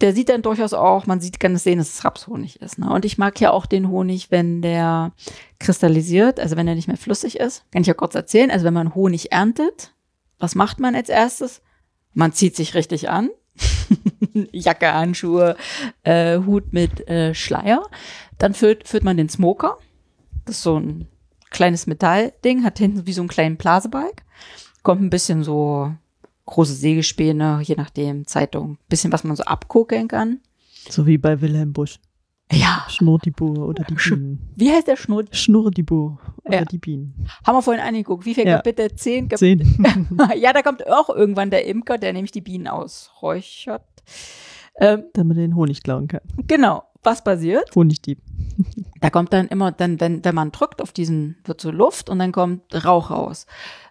der 0.00 0.14
sieht 0.14 0.28
dann 0.28 0.42
durchaus 0.42 0.72
auch, 0.74 1.06
man 1.06 1.20
sieht, 1.20 1.40
kann 1.40 1.54
es 1.54 1.64
sehen, 1.64 1.78
dass 1.78 1.94
es 1.94 2.04
Rapshonig 2.04 2.60
ist. 2.62 2.78
Ne? 2.78 2.90
Und 2.90 3.04
ich 3.04 3.18
mag 3.18 3.40
ja 3.40 3.50
auch 3.50 3.66
den 3.66 3.88
Honig, 3.88 4.30
wenn 4.30 4.62
der 4.62 5.12
kristallisiert, 5.58 6.38
also 6.38 6.56
wenn 6.56 6.68
er 6.68 6.76
nicht 6.76 6.88
mehr 6.88 6.96
flüssig 6.96 7.38
ist. 7.40 7.64
Kann 7.72 7.82
ich 7.82 7.88
ja 7.88 7.94
kurz 7.94 8.14
erzählen. 8.14 8.50
Also 8.50 8.64
wenn 8.64 8.74
man 8.74 8.94
Honig 8.94 9.32
erntet, 9.32 9.92
was 10.38 10.54
macht 10.54 10.78
man 10.78 10.94
als 10.94 11.08
erstes? 11.08 11.62
Man 12.14 12.32
zieht 12.32 12.54
sich 12.54 12.74
richtig 12.74 13.08
an. 13.08 13.30
Jacke, 14.52 14.92
Handschuhe, 14.92 15.56
äh, 16.04 16.38
Hut 16.38 16.72
mit 16.72 17.08
äh, 17.08 17.34
Schleier. 17.34 17.82
Dann 18.38 18.54
führt, 18.54 18.86
führt 18.86 19.02
man 19.02 19.16
den 19.16 19.28
Smoker. 19.28 19.78
Das 20.44 20.56
ist 20.56 20.62
so 20.62 20.78
ein 20.78 21.08
kleines 21.50 21.88
Metallding, 21.88 22.62
hat 22.62 22.78
hinten 22.78 23.06
wie 23.06 23.12
so 23.12 23.22
einen 23.22 23.28
kleinen 23.28 23.56
Blasebalg. 23.56 24.22
Kommt 24.84 25.02
ein 25.02 25.10
bisschen 25.10 25.42
so 25.42 25.92
große 26.48 26.74
Sägespäne, 26.74 27.61
je 27.62 27.76
nachdem, 27.76 28.26
Zeitung, 28.26 28.78
bisschen 28.88 29.12
was 29.12 29.22
man 29.24 29.37
so 29.37 29.44
abgucken 29.44 30.08
kann. 30.08 30.40
So 30.88 31.06
wie 31.06 31.18
bei 31.18 31.40
Wilhelm 31.40 31.72
Busch. 31.72 31.98
Ja. 32.50 32.87
Schnurrdibur 32.88 33.68
oder 33.68 33.84
die 33.84 33.94
Bienen. 33.94 34.48
Wie 34.56 34.72
heißt 34.72 34.87
der 34.88 34.96
Schnurr? 34.96 35.24
Schnurrdibur 35.32 36.18
oder 36.44 36.61
Ja. 36.61 36.64
die 36.64 36.78
Bienen. 36.78 37.26
Haben 37.46 37.56
wir 37.56 37.62
vorhin 37.62 37.82
angeguckt. 37.82 38.24
Wie 38.24 38.34
viel 38.34 38.46
Ja. 38.46 38.56
Kapitel? 38.56 38.94
Zehn 38.94 39.28
Kapitel? 39.28 39.66
Zehn. 39.66 40.18
ja, 40.40 40.52
da 40.54 40.62
kommt 40.62 40.87
auch 40.88 41.11
irgendwann 41.11 41.50
der 41.50 41.66
Imker, 41.66 41.98
der 41.98 42.14
nämlich 42.14 42.32
die 42.32 42.40
Bienen 42.40 42.66
ausräuchert. 42.66 43.82
Ähm, 44.80 45.04
Damit 45.12 45.37
man 45.37 45.37
den 45.37 45.56
Honig 45.56 45.82
klauen 45.82 46.08
kann. 46.08 46.20
genau. 46.46 46.84
Was 47.04 47.22
passiert? 47.22 47.70
Honigdieb. 47.76 48.18
Da 49.00 49.08
kommt 49.11 49.32
dann 49.32 49.46
immer, 49.48 49.70
dann, 49.70 50.00
wenn, 50.00 50.24
wenn 50.24 50.34
man 50.34 50.50
drückt 50.50 50.82
auf 50.82 50.90
diesen, 50.92 51.37
wird 51.44 51.61
so 51.61 51.70
Luft 51.70 52.11
und 52.11 52.18
dann 52.18 52.32
kommt 52.32 52.62
Rauch 52.84 53.11
raus. 53.11 53.46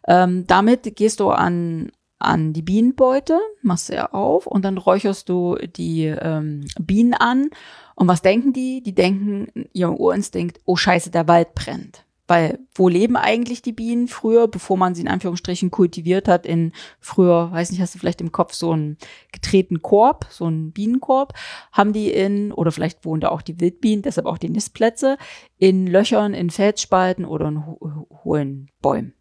Ähm, 0.07 0.45
damit 0.45 0.93
gehst 0.97 1.21
du 1.21 1.29
an, 1.29 1.89
an 2.19 2.53
die 2.53 2.61
Bienenbeute, 2.61 3.39
machst 3.61 3.87
sie 3.87 3.99
auf 3.99 4.47
und 4.47 4.65
dann 4.65 4.77
räucherst 4.77 5.29
du 5.29 5.55
die 5.55 6.05
ähm, 6.05 6.65
Bienen 6.79 7.13
an. 7.13 7.49
Und 7.95 8.07
was 8.07 8.21
denken 8.21 8.53
die? 8.53 8.81
Die 8.81 8.95
denken, 8.95 9.67
ihr 9.73 9.91
Urinstinkt, 9.91 10.59
oh 10.65 10.75
scheiße, 10.75 11.11
der 11.11 11.27
Wald 11.27 11.53
brennt. 11.55 12.05
Weil 12.27 12.59
wo 12.75 12.89
leben 12.89 13.15
eigentlich 13.15 13.61
die 13.61 13.71
Bienen 13.71 14.09
früher, 14.09 14.49
bevor 14.49 14.75
man 14.75 14.93
sie 14.93 15.01
in 15.01 15.07
Anführungsstrichen 15.07 15.71
kultiviert 15.71 16.27
hat, 16.27 16.45
in 16.45 16.73
früher, 16.99 17.51
weiß 17.53 17.71
nicht, 17.71 17.79
hast 17.79 17.95
du 17.95 17.99
vielleicht 17.99 18.19
im 18.19 18.33
Kopf 18.33 18.53
so 18.53 18.71
einen 18.71 18.97
getretenen 19.31 19.81
Korb, 19.81 20.27
so 20.29 20.45
einen 20.45 20.73
Bienenkorb, 20.73 21.33
haben 21.71 21.93
die 21.93 22.11
in, 22.11 22.51
oder 22.51 22.73
vielleicht 22.73 23.05
wohnen 23.05 23.21
da 23.21 23.29
auch 23.29 23.41
die 23.41 23.61
Wildbienen, 23.61 24.01
deshalb 24.01 24.27
auch 24.27 24.37
die 24.37 24.49
Nistplätze, 24.49 25.17
in 25.57 25.87
Löchern, 25.87 26.33
in 26.33 26.49
Felsspalten 26.49 27.23
oder 27.23 27.47
in 27.47 27.65
ho 27.65 28.07
hohlen 28.23 28.69
Bäumen. 28.81 29.16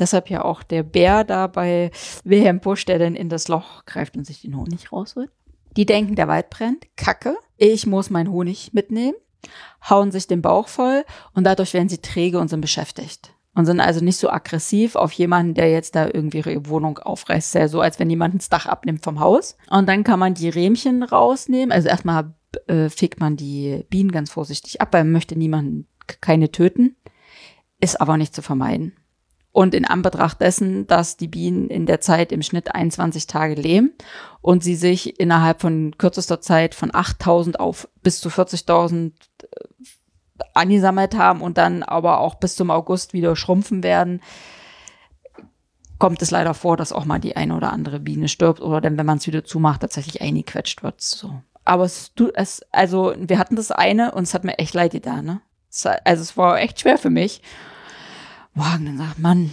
Deshalb 0.00 0.30
ja 0.30 0.44
auch 0.44 0.62
der 0.62 0.82
Bär 0.82 1.24
da 1.24 1.46
bei 1.46 1.90
Wilhelm 2.24 2.60
Busch, 2.60 2.84
der 2.86 2.98
dann 2.98 3.14
in 3.14 3.28
das 3.28 3.48
Loch 3.48 3.84
greift 3.84 4.16
und 4.16 4.26
sich 4.26 4.42
den 4.42 4.56
Honig 4.56 4.92
rausholt. 4.92 5.30
Die 5.76 5.86
denken, 5.86 6.16
der 6.16 6.28
Wald 6.28 6.50
brennt, 6.50 6.86
kacke, 6.96 7.36
ich 7.56 7.86
muss 7.86 8.10
meinen 8.10 8.32
Honig 8.32 8.72
mitnehmen, 8.72 9.16
hauen 9.88 10.10
sich 10.10 10.26
den 10.26 10.42
Bauch 10.42 10.68
voll 10.68 11.04
und 11.34 11.44
dadurch 11.44 11.74
werden 11.74 11.88
sie 11.88 11.98
träge 11.98 12.40
und 12.40 12.48
sind 12.48 12.60
beschäftigt. 12.60 13.34
Und 13.52 13.66
sind 13.66 13.80
also 13.80 14.02
nicht 14.02 14.16
so 14.16 14.30
aggressiv 14.30 14.94
auf 14.94 15.12
jemanden, 15.12 15.54
der 15.54 15.70
jetzt 15.70 15.96
da 15.96 16.06
irgendwie 16.06 16.38
ihre 16.38 16.66
Wohnung 16.68 16.98
aufreißt. 16.98 17.54
Ja 17.56 17.66
so, 17.66 17.80
als 17.80 17.98
wenn 17.98 18.08
jemand 18.08 18.36
das 18.36 18.48
Dach 18.48 18.66
abnimmt 18.66 19.02
vom 19.02 19.18
Haus. 19.18 19.56
Und 19.68 19.88
dann 19.88 20.04
kann 20.04 20.20
man 20.20 20.34
die 20.34 20.48
Rähmchen 20.48 21.02
rausnehmen. 21.02 21.72
Also 21.72 21.88
erstmal 21.88 22.32
äh, 22.68 22.88
fegt 22.88 23.18
man 23.18 23.36
die 23.36 23.84
Bienen 23.90 24.12
ganz 24.12 24.30
vorsichtig 24.30 24.80
ab, 24.80 24.92
weil 24.92 25.02
man 25.02 25.12
möchte 25.12 25.36
niemanden, 25.36 25.88
keine 26.20 26.52
töten. 26.52 26.96
Ist 27.80 28.00
aber 28.00 28.16
nicht 28.16 28.34
zu 28.34 28.42
vermeiden. 28.42 28.92
Und 29.52 29.74
in 29.74 29.84
Anbetracht 29.84 30.40
dessen, 30.40 30.86
dass 30.86 31.16
die 31.16 31.26
Bienen 31.26 31.68
in 31.68 31.84
der 31.84 32.00
Zeit 32.00 32.30
im 32.30 32.40
Schnitt 32.40 32.72
21 32.72 33.26
Tage 33.26 33.54
leben 33.54 33.92
und 34.40 34.62
sie 34.62 34.76
sich 34.76 35.18
innerhalb 35.18 35.60
von 35.60 35.96
kürzester 35.98 36.40
Zeit 36.40 36.74
von 36.74 36.94
8000 36.94 37.58
auf 37.58 37.88
bis 38.02 38.20
zu 38.20 38.28
40.000 38.28 39.12
angesammelt 40.54 41.16
haben 41.16 41.40
und 41.40 41.58
dann 41.58 41.82
aber 41.82 42.20
auch 42.20 42.36
bis 42.36 42.56
zum 42.56 42.70
August 42.70 43.12
wieder 43.12 43.36
schrumpfen 43.36 43.82
werden, 43.82 44.20
kommt 45.98 46.22
es 46.22 46.30
leider 46.30 46.54
vor, 46.54 46.76
dass 46.76 46.92
auch 46.92 47.04
mal 47.04 47.18
die 47.18 47.36
eine 47.36 47.56
oder 47.56 47.72
andere 47.72 48.00
Biene 48.00 48.28
stirbt 48.28 48.60
oder 48.60 48.80
dann, 48.80 48.96
wenn 48.98 49.06
man 49.06 49.18
es 49.18 49.26
wieder 49.26 49.44
zumacht, 49.44 49.82
tatsächlich 49.82 50.20
eingequetscht 50.22 50.82
wird. 50.82 51.00
So. 51.00 51.42
Aber 51.64 51.84
es, 51.84 52.12
du, 52.14 52.30
es, 52.34 52.62
also 52.72 53.14
wir 53.16 53.38
hatten 53.38 53.56
das 53.56 53.70
eine 53.70 54.12
und 54.12 54.24
es 54.24 54.34
hat 54.34 54.44
mir 54.44 54.58
echt 54.58 54.74
leid 54.74 54.92
getan, 54.92 55.24
ne? 55.24 55.40
Es, 55.70 55.86
also 55.86 56.22
es 56.22 56.36
war 56.36 56.58
echt 56.58 56.80
schwer 56.80 56.98
für 56.98 57.10
mich. 57.10 57.42
Boah, 58.60 58.74
und 58.78 58.84
dann 58.84 58.98
sagt 58.98 59.18
man, 59.18 59.50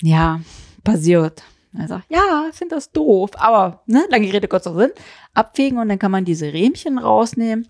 ja, 0.00 0.40
passiert. 0.82 1.42
Er 1.76 1.88
sagt, 1.88 2.06
ja, 2.08 2.46
ich 2.48 2.56
finde 2.56 2.76
das 2.76 2.90
doof, 2.90 3.32
aber, 3.34 3.82
ne, 3.84 4.06
lange 4.08 4.32
Rede, 4.32 4.48
kurzer 4.48 4.74
Sinn, 4.74 4.92
abwägen 5.34 5.76
und 5.76 5.90
dann 5.90 5.98
kann 5.98 6.10
man 6.10 6.24
diese 6.24 6.50
Rähmchen 6.50 6.96
rausnehmen, 6.96 7.68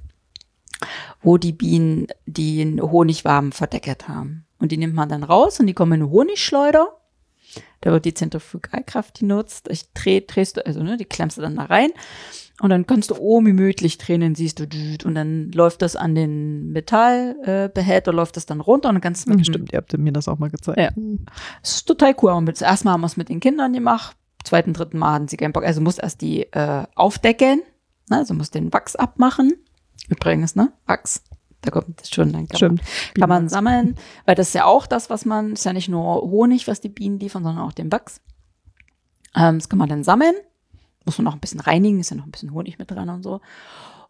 wo 1.22 1.38
die 1.38 1.50
Bienen 1.50 2.06
den 2.26 2.80
Honigwaben 2.80 3.50
verdeckert 3.50 4.06
haben. 4.06 4.46
Und 4.60 4.70
die 4.70 4.76
nimmt 4.76 4.94
man 4.94 5.08
dann 5.08 5.24
raus 5.24 5.58
und 5.58 5.66
die 5.66 5.74
kommen 5.74 5.94
in 5.94 6.02
eine 6.02 6.12
Honigschleuder. 6.12 7.00
Da 7.80 7.92
wird 7.92 8.04
die 8.04 8.14
Zentrifugalkraft 8.14 9.20
genutzt. 9.20 9.68
Ich 9.70 9.92
dreh, 9.92 10.22
drehst 10.26 10.56
du, 10.56 10.66
also 10.66 10.82
ne, 10.82 10.96
die 10.96 11.04
klemmst 11.04 11.36
du 11.38 11.42
dann 11.42 11.56
da 11.56 11.64
rein. 11.64 11.90
Und 12.60 12.70
dann 12.70 12.86
kannst 12.86 13.10
du 13.10 13.16
oben 13.16 13.46
gemütlich 13.46 13.98
drehen, 13.98 14.34
siehst 14.34 14.60
du, 14.60 14.64
und 15.04 15.14
dann 15.14 15.50
läuft 15.50 15.82
das 15.82 15.96
an 15.96 16.14
den 16.14 16.70
Metallbehälter, 16.70 18.12
äh, 18.12 18.14
läuft 18.14 18.36
das 18.36 18.46
dann 18.46 18.60
runter 18.60 18.88
und 18.90 18.94
dann 18.94 19.02
kannst 19.02 19.28
du 19.28 19.44
Stimmt, 19.44 19.72
ihr 19.72 19.78
habt 19.78 19.96
mir 19.98 20.12
das 20.12 20.28
auch 20.28 20.38
mal 20.38 20.50
gezeigt. 20.50 20.78
Ja. 20.78 20.90
es 21.62 21.76
ist 21.76 21.86
total 21.86 22.14
cool. 22.22 22.32
Und 22.32 22.46
das 22.46 22.62
erste 22.62 22.86
Mal 22.86 22.92
haben 22.92 23.00
wir 23.00 23.06
es 23.06 23.16
mit 23.16 23.28
den 23.28 23.40
Kindern 23.40 23.72
gemacht. 23.72 24.16
Zweiten, 24.44 24.72
dritten 24.72 24.98
Mal 24.98 25.14
hatten 25.14 25.28
sie 25.28 25.36
keinen 25.36 25.52
Bock. 25.52 25.64
Also 25.64 25.80
musst 25.80 25.98
erst 25.98 26.20
die 26.20 26.42
äh, 26.52 26.84
aufdecken. 26.94 27.62
Ne? 28.08 28.18
Also 28.18 28.34
musst 28.34 28.54
den 28.54 28.72
Wachs 28.72 28.94
abmachen. 28.94 29.54
Übrigens, 30.08 30.54
ne? 30.54 30.72
Wachs. 30.86 31.24
Da 31.64 31.70
kommt 31.70 32.00
das 32.00 32.10
schon. 32.10 32.32
Dann 32.32 32.46
kann 32.46 32.56
Stimmt. 32.56 32.82
Man, 32.82 33.20
kann 33.20 33.28
man 33.28 33.48
sammeln. 33.48 33.96
Weil 34.26 34.34
das 34.34 34.48
ist 34.48 34.54
ja 34.54 34.66
auch 34.66 34.86
das, 34.86 35.10
was 35.10 35.24
man, 35.24 35.54
ist 35.54 35.64
ja 35.64 35.72
nicht 35.72 35.88
nur 35.88 36.22
Honig, 36.22 36.68
was 36.68 36.80
die 36.80 36.88
Bienen 36.88 37.18
liefern, 37.18 37.42
sondern 37.42 37.64
auch 37.64 37.72
den 37.72 37.90
Wachs. 37.90 38.20
Ähm, 39.34 39.58
das 39.58 39.68
kann 39.68 39.78
man 39.78 39.88
dann 39.88 40.04
sammeln. 40.04 40.34
Muss 41.04 41.18
man 41.18 41.24
noch 41.24 41.34
ein 41.34 41.40
bisschen 41.40 41.60
reinigen, 41.60 42.00
ist 42.00 42.10
ja 42.10 42.16
noch 42.16 42.24
ein 42.24 42.30
bisschen 42.30 42.52
Honig 42.52 42.78
mit 42.78 42.90
dran 42.90 43.08
und 43.08 43.22
so. 43.22 43.40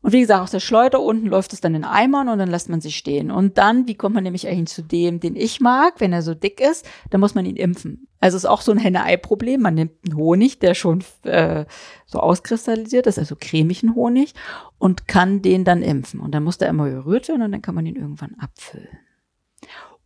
Und 0.04 0.12
wie 0.12 0.20
gesagt, 0.20 0.42
aus 0.42 0.50
der 0.50 0.60
Schleuder 0.60 1.00
unten 1.00 1.28
läuft 1.28 1.54
es 1.54 1.62
dann 1.62 1.74
in 1.74 1.82
Eimern 1.82 2.28
und 2.28 2.38
dann 2.38 2.50
lässt 2.50 2.68
man 2.68 2.82
sie 2.82 2.92
stehen. 2.92 3.30
Und 3.30 3.56
dann, 3.56 3.88
wie 3.88 3.94
kommt 3.94 4.14
man 4.14 4.22
nämlich 4.22 4.46
eigentlich 4.46 4.68
zu 4.68 4.82
dem, 4.82 5.18
den 5.18 5.34
ich 5.34 5.62
mag, 5.62 5.94
wenn 5.98 6.12
er 6.12 6.20
so 6.20 6.34
dick 6.34 6.60
ist, 6.60 6.86
dann 7.08 7.22
muss 7.22 7.34
man 7.34 7.46
ihn 7.46 7.56
impfen. 7.56 8.06
Also 8.20 8.36
ist 8.36 8.44
auch 8.44 8.60
so 8.60 8.70
ein 8.70 8.76
Henne-Ei-Problem. 8.76 9.62
Man 9.62 9.76
nimmt 9.76 9.92
einen 10.04 10.18
Honig, 10.18 10.58
der 10.58 10.74
schon 10.74 11.02
äh, 11.22 11.64
so 12.04 12.20
auskristallisiert 12.20 13.06
ist, 13.06 13.18
also 13.18 13.34
cremigen 13.34 13.94
Honig, 13.94 14.34
und 14.76 15.08
kann 15.08 15.40
den 15.40 15.64
dann 15.64 15.80
impfen. 15.80 16.20
Und 16.20 16.32
dann 16.32 16.44
muss 16.44 16.58
der 16.58 16.68
immer 16.68 16.90
gerührt 16.90 17.28
werden 17.28 17.40
und 17.40 17.52
dann 17.52 17.62
kann 17.62 17.74
man 17.74 17.86
ihn 17.86 17.96
irgendwann 17.96 18.34
abfüllen. 18.38 18.98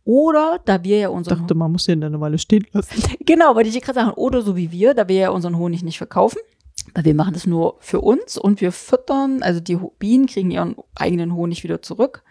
Oder, 0.05 0.61
da 0.63 0.81
wir 0.85 0.97
ja 0.97 1.09
Ich 1.09 1.13
unseren 1.13 1.39
dachte, 1.39 1.55
man 1.55 1.73
muss 1.73 1.83
den 1.87 1.99
dann 1.99 2.13
eine 2.13 2.21
Weile 2.21 2.37
stehen 2.37 2.65
lassen. 2.71 3.03
Genau, 3.25 3.53
wollte 3.53 3.67
ich 3.67 3.81
gerade 3.81 3.99
sagen. 3.99 4.11
Oder 4.11 4.43
so 4.43 4.55
wie 4.55 4.71
wir, 4.71 4.93
da 4.93 5.09
wir 5.09 5.17
ja 5.17 5.29
unseren 5.31 5.57
Honig 5.57 5.83
nicht 5.83 5.97
verkaufen. 5.97 6.39
Weil 6.93 7.05
wir 7.05 7.15
machen 7.15 7.33
das 7.33 7.45
nur 7.45 7.77
für 7.79 8.01
uns 8.01 8.37
und 8.37 8.61
wir 8.61 8.71
füttern, 8.71 9.43
also 9.43 9.59
die 9.59 9.77
Bienen 9.99 10.25
kriegen 10.25 10.51
ihren 10.51 10.75
eigenen 10.95 11.35
Honig 11.35 11.63
wieder 11.63 11.81
zurück. 11.81 12.23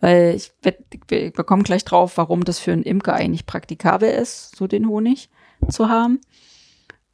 Weil 0.00 0.34
ich, 0.34 0.52
wir 0.62 0.76
wir 1.08 1.30
kommen 1.32 1.62
gleich 1.62 1.84
drauf, 1.84 2.16
warum 2.16 2.44
das 2.44 2.58
für 2.58 2.72
einen 2.72 2.82
Imker 2.82 3.14
eigentlich 3.14 3.46
praktikabel 3.46 4.10
ist, 4.10 4.56
so 4.56 4.66
den 4.66 4.88
Honig 4.88 5.30
zu 5.68 5.88
haben. 5.88 6.20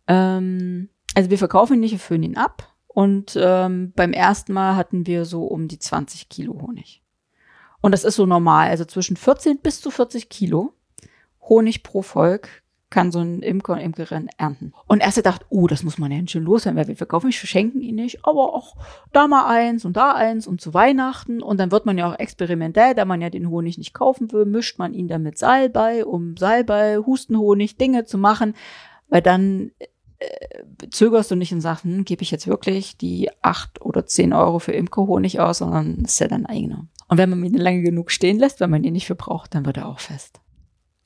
Ähm, 0.07 0.88
also 1.14 1.31
wir 1.31 1.38
verkaufen 1.38 1.75
ihn 1.75 1.81
nicht, 1.81 1.93
wir 1.93 1.99
füllen 1.99 2.23
ihn 2.23 2.37
ab. 2.37 2.75
Und 2.88 3.38
ähm, 3.40 3.93
beim 3.95 4.12
ersten 4.12 4.53
Mal 4.53 4.75
hatten 4.75 5.07
wir 5.07 5.25
so 5.25 5.45
um 5.45 5.69
die 5.69 5.79
20 5.79 6.29
Kilo 6.29 6.61
Honig. 6.61 7.03
Und 7.81 7.93
das 7.93 8.05
ist 8.05 8.16
so 8.16 8.27
normal, 8.27 8.69
also 8.69 8.85
zwischen 8.85 9.16
14 9.16 9.59
bis 9.59 9.81
zu 9.81 9.90
40 9.90 10.29
Kilo 10.29 10.75
Honig 11.40 11.83
pro 11.83 12.03
Volk 12.03 12.60
kann 12.90 13.12
so 13.12 13.20
ein 13.20 13.40
Imker 13.40 13.74
und 13.74 13.79
Imkerin 13.79 14.29
ernten. 14.37 14.72
Und 14.88 15.00
erst 15.00 15.16
gedacht, 15.16 15.46
oh, 15.48 15.68
das 15.68 15.85
muss 15.85 15.96
man 15.96 16.11
ja 16.11 16.20
schön 16.26 16.42
loswerden, 16.42 16.76
weil 16.76 16.88
wir 16.88 16.96
verkaufen 16.96 17.29
nicht, 17.29 17.38
verschenken 17.38 17.81
ihn 17.81 17.94
nicht, 17.94 18.24
aber 18.24 18.53
auch 18.53 18.76
da 19.12 19.29
mal 19.29 19.46
eins 19.46 19.85
und 19.85 19.96
da 19.96 20.12
eins 20.12 20.46
und 20.46 20.61
zu 20.61 20.74
Weihnachten. 20.74 21.40
Und 21.40 21.59
dann 21.59 21.70
wird 21.70 21.87
man 21.87 21.96
ja 21.96 22.11
auch 22.11 22.18
experimentell, 22.18 22.94
da 22.94 23.05
man 23.05 23.22
ja 23.22 23.31
den 23.31 23.48
Honig 23.48 23.79
nicht 23.79 23.94
kaufen 23.94 24.33
will, 24.33 24.44
mischt 24.44 24.79
man 24.79 24.92
ihn 24.92 25.07
dann 25.09 25.22
mit 25.22 25.38
Salbei, 25.38 26.05
um 26.05 26.37
Salbei, 26.37 26.98
Hustenhonig, 26.98 27.76
Dinge 27.76 28.05
zu 28.05 28.18
machen, 28.18 28.55
weil 29.09 29.22
dann 29.22 29.70
äh, 30.18 30.88
zögerst 30.90 31.31
du 31.31 31.37
nicht 31.37 31.53
und 31.53 31.61
sagst, 31.61 31.85
hm, 31.85 32.05
gebe 32.05 32.22
ich 32.22 32.33
jetzt 32.33 32.48
wirklich 32.48 32.96
die 32.96 33.31
acht 33.40 33.81
oder 33.81 34.05
zehn 34.05 34.33
Euro 34.33 34.59
für 34.59 34.72
Imkerhonig 34.72 35.38
aus, 35.38 35.59
sondern 35.59 35.98
ist 36.05 36.18
ja 36.18 36.26
dein 36.26 36.46
eigener. 36.46 36.87
Und 37.09 37.18
wenn 37.18 37.31
man 37.31 37.44
ihn 37.44 37.55
lange 37.55 37.83
genug 37.83 38.11
stehen 38.11 38.38
lässt, 38.38 38.61
wenn 38.61 38.70
man 38.70 38.85
ihn 38.85 38.92
nicht 38.92 39.07
verbraucht, 39.07 39.55
dann 39.55 39.64
wird 39.64 39.76
er 39.76 39.88
auch 39.88 40.00
fest. 40.00 40.40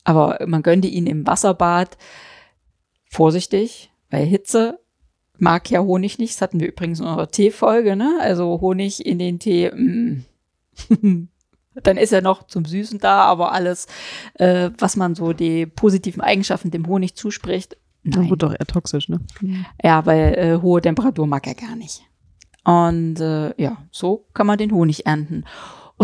Aber 0.05 0.39
man 0.47 0.63
gönnte 0.63 0.89
ihn 0.89 1.07
im 1.07 1.27
Wasserbad 1.27 1.97
vorsichtig, 3.11 3.91
weil 4.11 4.25
Hitze 4.27 4.79
mag 5.39 5.71
ja 5.71 5.81
Honig 5.81 6.19
nicht. 6.19 6.35
Das 6.35 6.43
hatten 6.43 6.61
wir 6.61 6.69
übrigens 6.69 7.01
in 7.01 7.07
unserer 7.07 7.31
Teefolge, 7.31 7.97
ne? 7.97 8.19
Also 8.21 8.61
Honig 8.61 9.05
in 9.05 9.19
den 9.19 9.39
Tee. 9.39 9.71
Mm. 9.71 10.25
Dann 11.83 11.97
ist 11.97 12.13
er 12.13 12.23
noch 12.23 12.47
zum 12.47 12.65
Süßen 12.65 13.01
da, 13.01 13.23
aber 13.23 13.53
alles, 13.53 13.89
äh, 14.35 14.71
was 14.79 14.95
man 14.95 15.17
so 15.17 15.33
die 15.33 15.67
positiven 15.67 16.23
Eigenschaften 16.23 16.71
dem 16.71 16.87
Honig 16.87 17.17
zuspricht, 17.17 17.77
nein. 18.05 18.31
wird 18.31 18.45
doch 18.45 18.53
eher 18.53 18.67
toxisch, 18.67 19.09
ne? 19.09 19.21
Ja, 19.83 20.07
weil 20.07 20.35
äh, 20.35 20.63
hohe 20.63 20.81
Temperatur 20.81 21.27
mag 21.27 21.47
er 21.49 21.55
gar 21.55 21.75
nicht. 21.75 22.03
Und 22.65 23.21
äh, 23.21 23.61
ja, 23.61 23.79
so 23.91 24.27
kann 24.35 24.47
man 24.47 24.59
den 24.59 24.73
Honig 24.73 25.05
ernten. 25.05 25.45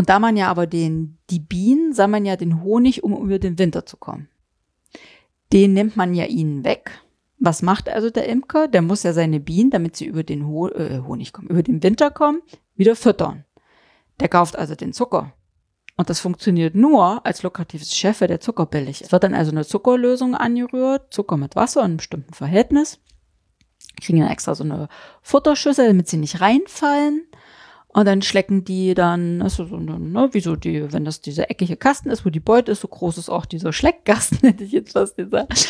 Und 0.01 0.09
da 0.09 0.19
man 0.19 0.35
ja 0.35 0.49
aber 0.49 0.67
den, 0.67 1.19
die 1.29 1.41
Bienen 1.41 1.93
sammeln 1.93 2.25
ja 2.25 2.37
den 2.37 2.63
Honig, 2.63 3.05
um 3.05 3.23
über 3.23 3.39
den 3.39 3.59
Winter 3.59 3.85
zu 3.85 3.99
kommen. 3.99 4.31
Den 5.53 5.75
nimmt 5.75 5.95
man 5.95 6.15
ja 6.15 6.25
ihnen 6.25 6.65
weg. 6.65 7.03
Was 7.39 7.61
macht 7.61 7.87
also 7.87 8.09
der 8.09 8.27
Imker? 8.27 8.67
Der 8.67 8.81
muss 8.81 9.03
ja 9.03 9.13
seine 9.13 9.41
Bienen, 9.41 9.69
damit 9.69 9.97
sie 9.97 10.07
über 10.07 10.23
den 10.23 10.47
Ho 10.47 10.69
äh, 10.69 11.03
Honig 11.07 11.35
kommen, 11.35 11.49
über 11.49 11.63
den 11.63 11.83
Winter 11.83 12.11
kommen, 12.11 12.41
wieder 12.77 12.97
füttern. 12.97 13.45
Der 14.21 14.29
kauft 14.29 14.57
also 14.57 14.75
den 14.75 14.95
Zucker. 14.95 15.35
Und 15.99 16.09
das 16.09 16.19
funktioniert 16.19 16.75
nur 16.75 17.27
als 17.27 17.43
lukratives 17.43 17.93
weil 18.03 18.29
der 18.29 18.41
Zucker 18.41 18.65
billig 18.65 19.03
ist. 19.03 19.09
Es 19.09 19.13
wird 19.13 19.23
dann 19.23 19.35
also 19.35 19.51
eine 19.51 19.67
Zuckerlösung 19.67 20.35
angerührt, 20.35 21.13
Zucker 21.13 21.37
mit 21.37 21.57
Wasser 21.57 21.81
in 21.81 21.89
einem 21.89 21.97
bestimmten 21.99 22.33
Verhältnis. 22.33 23.01
Kriegen 24.01 24.21
dann 24.21 24.31
extra 24.31 24.55
so 24.55 24.65
eine 24.65 24.89
Futterschüssel, 25.21 25.89
damit 25.89 26.09
sie 26.09 26.17
nicht 26.17 26.41
reinfallen. 26.41 27.27
Und 27.93 28.07
dann 28.07 28.23
schlecken 28.23 28.65
die 28.65 28.95
dann, 28.95 29.43
also 29.43 29.65
so, 29.65 29.77
ne, 29.77 30.29
wie 30.33 30.41
so 30.41 30.55
die, 30.55 30.93
wenn 30.93 31.05
das 31.05 31.21
dieser 31.21 31.51
eckige 31.51 31.77
Kasten 31.77 32.11
ist, 32.11 32.25
wo 32.25 32.31
die 32.31 32.39
Beute 32.39 32.71
ist, 32.71 32.83
so 32.83 32.89
groß 32.89 33.19
ist 33.19 33.29
auch 33.29 33.47
dieser 33.47 33.73
Schleckkasten, 33.73 34.39
hätte 34.43 34.63
ich 34.63 34.73
jetzt 34.73 34.93
fast 34.93 35.17
gesagt. 35.17 35.69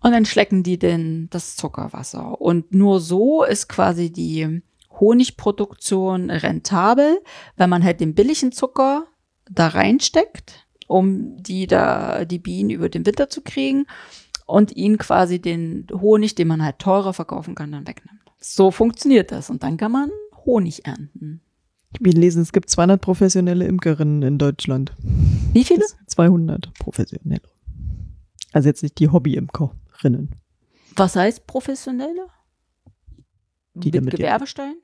Und 0.00 0.10
dann 0.12 0.24
schlecken 0.24 0.64
die 0.64 0.78
den, 0.78 1.28
das 1.30 1.54
Zuckerwasser. 1.56 2.40
Und 2.40 2.74
nur 2.74 2.98
so 3.00 3.44
ist 3.44 3.68
quasi 3.68 4.10
die 4.10 4.62
Honigproduktion 4.98 6.30
rentabel, 6.30 7.20
weil 7.56 7.68
man 7.68 7.84
halt 7.84 8.00
den 8.00 8.14
billigen 8.14 8.50
Zucker 8.50 9.06
da 9.48 9.68
reinsteckt, 9.68 10.66
um 10.88 11.36
die 11.40 11.68
da, 11.68 12.24
die 12.24 12.38
Bienen 12.40 12.70
über 12.70 12.88
den 12.88 13.06
Winter 13.06 13.30
zu 13.30 13.42
kriegen 13.42 13.86
und 14.44 14.76
ihnen 14.76 14.98
quasi 14.98 15.40
den 15.40 15.86
Honig, 15.92 16.34
den 16.34 16.48
man 16.48 16.64
halt 16.64 16.80
teurer 16.80 17.12
verkaufen 17.12 17.54
kann, 17.54 17.70
dann 17.70 17.86
wegnimmt. 17.86 18.20
So 18.38 18.72
funktioniert 18.72 19.30
das. 19.30 19.50
Und 19.50 19.62
dann 19.62 19.76
kann 19.76 19.92
man 19.92 20.10
Honig 20.44 20.86
ernten. 20.86 21.42
Ich 21.92 22.00
bin 22.00 22.12
lesen, 22.12 22.42
es 22.42 22.52
gibt 22.52 22.70
200 22.70 23.00
professionelle 23.00 23.66
Imkerinnen 23.66 24.22
in 24.22 24.38
Deutschland. 24.38 24.92
Wie 25.52 25.64
viele? 25.64 25.84
200 26.06 26.72
professionelle. 26.74 27.42
Also 28.52 28.68
jetzt 28.68 28.82
nicht 28.82 28.98
die 28.98 29.08
Hobby-Imkerinnen. 29.08 30.30
Was 30.96 31.16
heißt 31.16 31.46
professionelle? 31.46 32.26
Die 33.74 33.88
Mit 33.88 33.94
damit 33.96 34.14
Gewerbestein? 34.16 34.74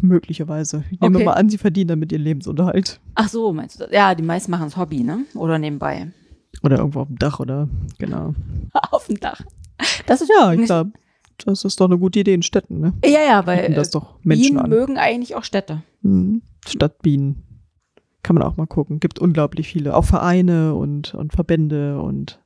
Möglicherweise. 0.00 0.84
Ich 0.90 1.00
nehme 1.00 1.16
Okay. 1.16 1.24
mal 1.24 1.32
an, 1.34 1.48
sie 1.48 1.58
verdienen 1.58 1.88
damit 1.88 2.12
ihren 2.12 2.22
Lebensunterhalt. 2.22 3.00
Ach 3.16 3.28
so, 3.28 3.52
meinst 3.52 3.76
du 3.76 3.84
das? 3.84 3.92
Ja, 3.92 4.14
die 4.14 4.22
meisten 4.22 4.50
machen 4.52 4.68
es 4.68 4.76
Hobby, 4.76 5.02
ne? 5.02 5.24
Oder 5.34 5.58
nebenbei. 5.58 6.12
Oder 6.62 6.78
irgendwo 6.78 7.00
auf 7.00 7.08
dem 7.08 7.18
Dach 7.18 7.40
oder 7.40 7.68
genau. 7.98 8.34
Auf 8.90 9.06
dem 9.06 9.18
Dach. 9.18 9.40
Das 10.06 10.20
ist 10.20 10.30
Ja, 10.30 10.52
ich 10.52 10.64
glaube, 10.64 10.92
das 11.44 11.64
ist 11.64 11.80
doch 11.80 11.86
eine 11.86 11.98
gute 11.98 12.20
Idee 12.20 12.34
in 12.34 12.42
Städten, 12.42 12.80
ne? 12.80 12.92
Ja, 13.04 13.22
ja, 13.22 13.46
weil 13.46 13.72
das 13.72 13.88
äh, 13.88 13.92
doch 13.92 14.16
Menschen 14.22 14.42
Bienen 14.48 14.58
an. 14.58 14.70
mögen 14.70 14.98
eigentlich 14.98 15.34
auch 15.34 15.44
Städte. 15.44 15.82
Mhm. 16.02 16.42
Stadtbienen. 16.66 17.44
Kann 18.22 18.34
man 18.34 18.42
auch 18.42 18.56
mal 18.56 18.66
gucken. 18.66 19.00
Gibt 19.00 19.18
unglaublich 19.18 19.68
viele. 19.68 19.96
Auch 19.96 20.04
Vereine 20.04 20.74
und, 20.74 21.14
und 21.14 21.32
Verbände 21.32 22.00
und 22.00 22.40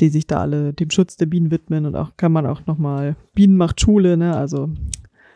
die 0.00 0.08
sich 0.08 0.26
da 0.26 0.40
alle 0.40 0.72
dem 0.72 0.90
Schutz 0.90 1.16
der 1.16 1.26
Bienen 1.26 1.50
widmen. 1.50 1.86
Und 1.86 1.94
auch 1.96 2.16
kann 2.16 2.32
man 2.32 2.46
auch 2.46 2.66
nochmal, 2.66 3.16
Bienen 3.34 3.56
macht 3.56 3.80
Schule, 3.80 4.16
ne? 4.16 4.36
Also 4.36 4.70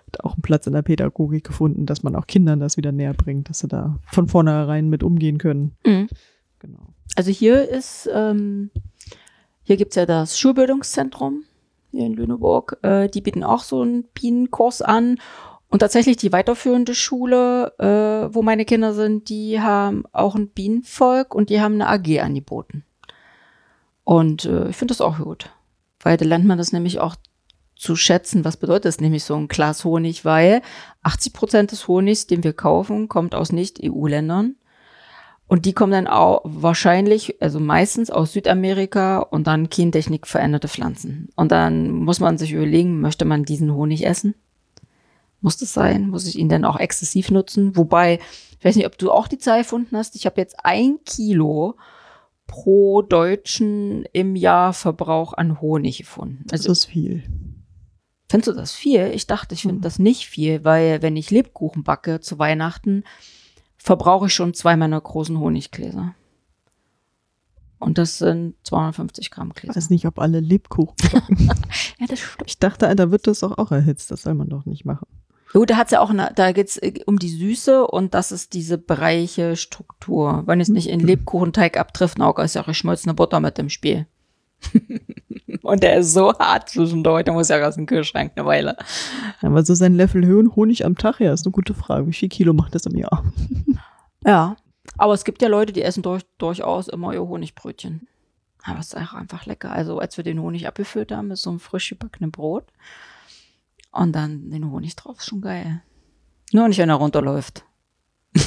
hat 0.07 0.25
auch 0.25 0.35
einen 0.35 0.43
Platz 0.43 0.67
in 0.67 0.73
der 0.73 0.83
Pädagogik 0.83 1.45
gefunden, 1.45 1.87
dass 1.87 2.03
man 2.03 2.17
auch 2.17 2.27
Kindern 2.27 2.61
das 2.61 2.77
wieder 2.77 2.93
näher 2.93 3.15
bringt, 3.15 3.49
dass 3.49 3.61
sie 3.61 3.69
da 3.69 3.99
von 4.07 4.29
vornherein 4.29 4.89
mit 4.89 5.03
umgehen 5.03 5.39
können. 5.39 5.77
Mhm. 5.85 6.09
Genau. 6.61 6.95
Also 7.17 7.31
hier 7.31 7.69
ist, 7.69 8.09
ähm, 8.13 8.71
hier 9.63 9.77
gibt's 9.77 9.97
ja 9.97 10.07
das 10.07 10.39
Schulbildungszentrum 10.39 11.45
hier 11.91 12.07
in 12.07 12.15
Lüneburg. 12.15 12.79
Äh, 12.83 13.09
die 13.09 13.21
bieten 13.21 13.45
auch 13.45 13.63
so 13.63 13.83
einen 13.83 14.05
Bienenkurs 14.15 14.83
an. 14.83 15.19
Und 15.69 15.81
tatsächlich 15.81 16.17
die 16.17 16.33
weiterführende 16.33 16.95
Schule, 16.95 17.73
äh, 17.79 18.35
wo 18.35 18.43
meine 18.43 18.65
Kinder 18.65 18.95
sind, 18.95 19.29
die 19.29 19.61
haben 19.61 20.05
auch 20.13 20.35
ein 20.35 20.49
Bienenvolk 20.49 21.35
und 21.35 21.51
die 21.51 21.61
haben 21.61 21.75
eine 21.75 21.89
AG 21.89 22.21
angeboten. 22.21 22.85
Und 24.05 24.45
äh, 24.45 24.69
ich 24.69 24.77
finde 24.77 24.93
das 24.93 25.01
auch 25.01 25.19
gut. 25.19 25.51
Weil 26.01 26.17
da 26.17 26.25
lernt 26.25 26.45
man 26.45 26.59
das 26.59 26.73
nämlich 26.73 27.01
auch 27.01 27.17
zu 27.75 27.97
schätzen. 27.97 28.45
Was 28.45 28.57
bedeutet 28.57 28.87
das 28.87 29.01
nämlich 29.01 29.25
so 29.25 29.35
ein 29.35 29.49
Glas 29.49 29.85
Honig? 29.85 30.25
Weil 30.25 30.63
80 31.03 31.33
Prozent 31.33 31.73
des 31.73 31.89
Honigs, 31.89 32.27
den 32.27 32.45
wir 32.45 32.53
kaufen, 32.53 33.09
kommt 33.09 33.35
aus 33.35 33.53
Nicht-EU-Ländern. 33.53 34.55
Und 35.49 35.65
die 35.65 35.73
kommen 35.73 35.93
dann 35.93 36.07
auch 36.09 36.41
wahrscheinlich, 36.45 37.41
also 37.41 37.61
meistens 37.61 38.11
aus 38.11 38.33
Südamerika 38.33 39.19
und 39.19 39.47
dann 39.47 39.69
Gentechnik 39.69 40.27
veränderte 40.27 40.69
Pflanzen. 40.69 41.29
Und 41.37 41.53
dann 41.53 41.91
muss 41.91 42.19
man 42.19 42.37
sich 42.37 42.53
überlegen, 42.53 43.01
möchte 43.01 43.25
man 43.25 43.45
diesen 43.45 43.73
Honig 43.73 44.07
essen? 44.07 44.35
Muss 45.41 45.57
das 45.59 45.73
sein? 45.73 46.09
Muss 46.09 46.27
ich 46.27 46.39
ihn 46.39 46.49
dann 46.49 46.65
auch 46.65 46.79
exzessiv 46.79 47.31
nutzen? 47.31 47.77
Wobei, 47.77 48.19
ich 48.59 48.65
weiß 48.65 48.77
nicht, 48.77 48.87
ob 48.87 48.97
du 48.99 49.11
auch 49.13 49.29
die 49.29 49.39
Zahl 49.39 49.59
gefunden 49.63 49.97
hast. 49.97 50.17
Ich 50.17 50.27
habe 50.27 50.41
jetzt 50.41 50.57
ein 50.65 50.99
Kilo 51.05 51.77
pro 52.47 53.03
Deutschen 53.03 54.05
im 54.13 54.37
Jahr 54.37 54.73
Verbrauch 54.73 55.33
an 55.35 55.61
Honig 55.61 55.99
gefunden. 55.99 56.45
Das 56.47 56.61
Also 56.61 56.73
ist 56.73 56.85
viel. 56.87 57.23
Findest 58.29 58.49
du 58.49 58.53
das 58.53 58.73
viel? 58.73 59.11
Ich 59.15 59.27
dachte, 59.27 59.55
ich 59.55 59.63
finde 59.63 59.77
Mhm. 59.77 59.83
das 59.83 59.99
nicht 59.99 60.27
viel, 60.27 60.65
weil 60.65 61.01
wenn 61.03 61.17
ich 61.17 61.31
Lebkuchen 61.31 61.85
backe 61.85 62.21
zu 62.21 62.39
Weihnachten, 62.39 63.05
verbrauche 63.77 64.27
ich 64.27 64.35
schon 64.35 64.53
zwei 64.55 64.77
meiner 64.77 65.01
großen 65.01 65.39
Honiggläser. 65.39 66.15
Und 67.79 67.99
das 67.99 68.19
sind 68.19 68.55
250 68.65 69.31
Gramm 69.31 69.51
Ich 69.55 69.61
Gläser. 69.63 69.77
weiß 69.77 69.91
nicht, 69.91 70.07
ob 70.07 70.19
alle 70.19 70.41
Lebkuchen 70.41 70.97
backen. 71.13 71.51
Ja, 71.99 72.07
das 72.07 72.19
stimmt. 72.21 72.43
ich 72.47 72.59
dachte, 72.59 72.95
da 72.97 73.11
wird 73.11 73.27
das 73.27 73.43
auch, 73.45 73.59
auch 73.59 73.71
erhitzt. 73.71 74.11
Das 74.11 74.23
soll 74.23 74.35
man 74.35 74.49
doch 74.49 74.65
nicht 74.67 74.85
machen. 74.85 75.07
Jo, 75.57 75.65
da 75.65 75.79
hat's 75.79 75.91
ja 75.91 76.01
auch, 76.01 76.11
eine, 76.11 76.31
da 76.35 76.53
geht's 76.53 76.77
äh, 76.77 77.01
um 77.07 77.19
die 77.19 77.31
Süße 77.31 77.87
und 77.87 78.13
das 78.13 78.31
ist 78.31 78.53
diese 78.53 78.77
Bereiche 78.77 79.57
Struktur. 79.57 80.43
Wenn 80.45 80.61
es 80.61 80.69
nicht 80.69 80.87
in 80.87 81.01
Lebkuchenteig 81.01 81.79
abtrifft, 81.79 82.19
na, 82.19 82.31
ist 82.43 82.57
ja 82.57 82.61
auch 82.61 82.67
geschmolzene 82.67 83.15
Butter 83.15 83.41
mit 83.41 83.59
im 83.59 83.71
Spiel. 83.71 84.07
und 85.63 85.83
der 85.83 85.97
ist 85.97 86.13
so 86.13 86.39
hart 86.39 86.69
zwischendurch, 86.69 87.25
der 87.25 87.33
muss 87.33 87.49
ja 87.49 87.67
aus 87.67 87.77
dem 87.77 87.87
Kühlschrank 87.87 88.33
eine 88.37 88.45
Weile. 88.45 88.77
Aber 89.41 89.65
so 89.65 89.75
sein 89.75 89.95
Löffel 89.95 90.27
Höhen 90.27 90.55
Honig 90.55 90.85
am 90.85 90.99
Tag, 90.99 91.21
ja, 91.21 91.33
ist 91.33 91.47
eine 91.47 91.53
gute 91.53 91.73
Frage. 91.73 92.07
Wie 92.07 92.13
viel 92.13 92.29
Kilo 92.29 92.53
macht 92.53 92.75
das 92.75 92.85
im 92.85 92.97
Jahr? 92.97 93.25
Ja. 94.27 94.57
Aber 94.99 95.15
es 95.15 95.25
gibt 95.25 95.41
ja 95.41 95.49
Leute, 95.49 95.73
die 95.73 95.83
essen 95.83 96.03
durch, 96.03 96.25
durchaus 96.37 96.89
immer 96.89 97.15
ihr 97.15 97.27
Honigbrötchen. 97.27 98.09
Aber 98.65 98.81
es 98.81 98.89
ist 98.89 98.97
auch 98.97 99.15
einfach 99.15 99.47
lecker. 99.47 99.71
Also 99.71 100.01
als 100.01 100.17
wir 100.17 100.25
den 100.25 100.41
Honig 100.41 100.67
abgefüllt 100.67 101.13
haben 101.13 101.29
mit 101.29 101.39
so 101.39 101.49
einem 101.49 101.61
frisch 101.61 101.91
gebackenen 101.91 102.33
Brot 102.33 102.65
und 103.99 104.13
dann 104.13 104.51
den 104.51 104.71
Honig 104.71 104.97
drauf, 104.97 105.19
ist 105.19 105.27
schon 105.27 105.41
geil. 105.41 105.83
Nur 106.53 106.69
nicht, 106.69 106.79
wenn 106.79 106.89
er 106.89 106.95
runterläuft. 106.97 107.65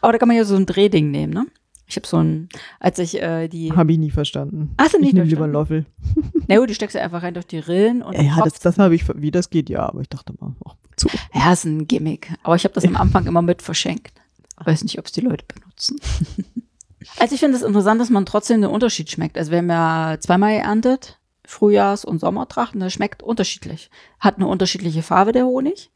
Aber 0.00 0.12
da 0.12 0.18
kann 0.18 0.28
man 0.28 0.36
ja 0.36 0.44
so 0.44 0.56
ein 0.56 0.66
Drehding 0.66 1.10
nehmen, 1.10 1.32
ne? 1.32 1.46
Ich 1.86 1.96
habe 1.96 2.06
so 2.06 2.16
ein, 2.18 2.48
als 2.80 2.98
ich 2.98 3.20
äh, 3.20 3.48
die, 3.48 3.72
Habe 3.72 3.92
ich 3.92 3.98
nie 3.98 4.10
verstanden. 4.10 4.74
Hast 4.78 4.94
du 4.94 4.98
ich 4.98 5.04
nicht 5.04 5.14
nehme 5.14 5.26
lieber 5.26 5.44
einen 5.44 5.52
verstanden? 5.52 5.86
Löffel. 6.14 6.42
na 6.48 6.56
gut, 6.58 6.70
die 6.70 6.74
steckst 6.74 6.94
du 6.94 7.02
einfach 7.02 7.22
rein 7.22 7.34
durch 7.34 7.46
die 7.46 7.58
Rillen 7.58 8.02
und 8.02 8.14
Ja, 8.20 8.40
das, 8.42 8.58
das 8.60 8.78
habe 8.78 8.94
ich, 8.94 9.04
ver- 9.04 9.20
wie 9.20 9.30
das 9.30 9.50
geht, 9.50 9.68
ja, 9.68 9.80
aber 9.88 10.00
ich 10.00 10.08
dachte 10.08 10.32
mal, 10.40 10.54
ach, 10.66 10.74
zu. 10.96 11.08
ja, 11.34 11.52
ist 11.52 11.64
ein 11.64 11.86
Gimmick. 11.86 12.32
Aber 12.44 12.56
ich 12.56 12.64
habe 12.64 12.74
das 12.74 12.84
am 12.86 12.96
Anfang 12.96 13.26
immer 13.26 13.42
mit 13.42 13.60
verschenkt. 13.60 14.12
Weiß 14.56 14.84
nicht, 14.84 14.98
ob 14.98 15.06
es 15.06 15.12
die 15.12 15.20
Leute 15.22 15.44
benutzen. 15.52 15.98
Also 17.18 17.34
ich 17.34 17.40
finde 17.40 17.56
es 17.56 17.64
interessant, 17.64 18.00
dass 18.00 18.10
man 18.10 18.24
trotzdem 18.26 18.60
den 18.60 18.70
Unterschied 18.70 19.10
schmeckt. 19.10 19.36
Also 19.36 19.50
wir 19.50 19.58
haben 19.58 19.68
ja 19.68 20.18
zweimal 20.20 20.52
geerntet, 20.54 21.18
Frühjahrs- 21.46 22.04
und 22.04 22.20
Sommertracht, 22.20 22.74
und 22.74 22.80
das 22.80 22.92
schmeckt 22.92 23.22
unterschiedlich. 23.22 23.90
Hat 24.20 24.36
eine 24.36 24.46
unterschiedliche 24.46 25.02
Farbe 25.02 25.32
der 25.32 25.46
Honig 25.46 25.90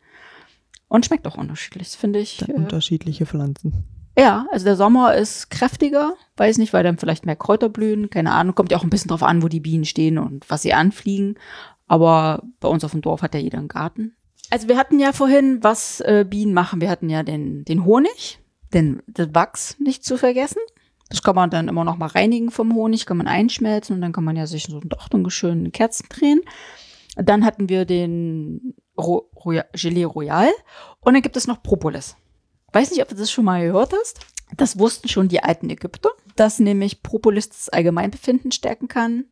und 0.89 1.07
schmeckt 1.07 1.27
auch 1.27 1.37
unterschiedlich. 1.37 1.89
Finde 1.89 2.19
ich. 2.19 2.49
Äh, 2.49 2.53
unterschiedliche 2.53 3.27
Pflanzen. 3.27 3.85
ja, 4.19 4.47
also 4.51 4.65
der 4.65 4.77
Sommer 4.77 5.15
ist 5.15 5.51
kräftiger, 5.51 6.15
weiß 6.37 6.59
nicht, 6.59 6.73
weil 6.73 6.85
dann 6.85 6.99
vielleicht 6.99 7.27
mehr 7.27 7.37
Kräuter 7.37 7.69
blühen, 7.69 8.11
keine 8.11 8.33
Ahnung. 8.33 8.55
Kommt 8.55 8.71
ja 8.71 8.79
auch 8.79 8.85
ein 8.85 8.91
bisschen 8.91 9.09
drauf 9.09 9.23
an, 9.23 9.43
wo 9.43 9.49
die 9.49 9.61
Bienen 9.61 9.85
stehen 9.85 10.19
und 10.19 10.49
was 10.51 10.63
sie 10.63 10.75
anfliegen. 10.75 11.39
Aber 11.87 12.43
bei 12.61 12.69
uns 12.69 12.85
auf 12.85 12.91
dem 12.93 13.03
Dorf 13.03 13.23
hat 13.23 13.35
ja 13.35 13.41
jeder 13.41 13.59
einen 13.59 13.69
Garten. 13.69 14.17
Also 14.51 14.69
wir 14.69 14.77
hatten 14.77 14.99
ja 14.99 15.13
vorhin, 15.13 15.63
was 15.63 16.01
äh, 16.01 16.25
Bienen 16.29 16.55
machen. 16.55 16.81
Wir 16.81 16.91
hatten 16.91 17.09
ja 17.09 17.23
den, 17.23 17.65
den 17.65 17.85
Honig, 17.85 18.41
den, 18.73 19.03
den 19.07 19.35
Wachs 19.35 19.77
nicht 19.79 20.05
zu 20.05 20.17
vergessen. 20.19 20.61
Das 21.09 21.23
kann 21.23 21.37
man 21.37 21.51
dann 21.51 21.69
immer 21.69 21.85
noch 21.85 21.97
mal 21.97 22.09
reinigen 22.09 22.51
vom 22.51 22.75
Honig, 22.75 23.07
kann 23.07 23.17
man 23.17 23.29
einschmelzen 23.29 23.95
und 23.95 24.03
dann 24.03 24.13
kann 24.13 24.25
man 24.25 24.37
ja 24.37 24.47
sich 24.47 24.65
so 24.65 24.81
doch 24.81 25.11
einen 25.11 25.31
schönen 25.31 25.73
Kerzen 25.73 26.07
drehen. 26.09 26.41
Dann 27.17 27.45
hatten 27.45 27.69
wir 27.69 27.85
den 27.85 28.75
Ro 28.99 29.31
Roya 29.45 29.65
Gelee 29.73 30.05
Royal 30.05 30.51
und 31.01 31.15
dann 31.15 31.23
gibt 31.23 31.37
es 31.37 31.47
noch 31.47 31.63
Propolis. 31.63 32.17
Weiß 32.73 32.91
nicht, 32.91 33.03
ob 33.03 33.09
du 33.09 33.15
das 33.15 33.31
schon 33.31 33.45
mal 33.45 33.65
gehört 33.65 33.93
hast. 33.99 34.21
Das 34.57 34.79
wussten 34.79 35.09
schon 35.09 35.29
die 35.29 35.43
alten 35.43 35.71
Ägypter, 35.71 36.11
dass 36.37 36.59
nämlich 36.59 37.03
Propolis 37.03 37.49
das 37.49 37.69
Allgemeinbefinden 37.69 38.53
stärken 38.53 38.89
kann. 38.89 39.25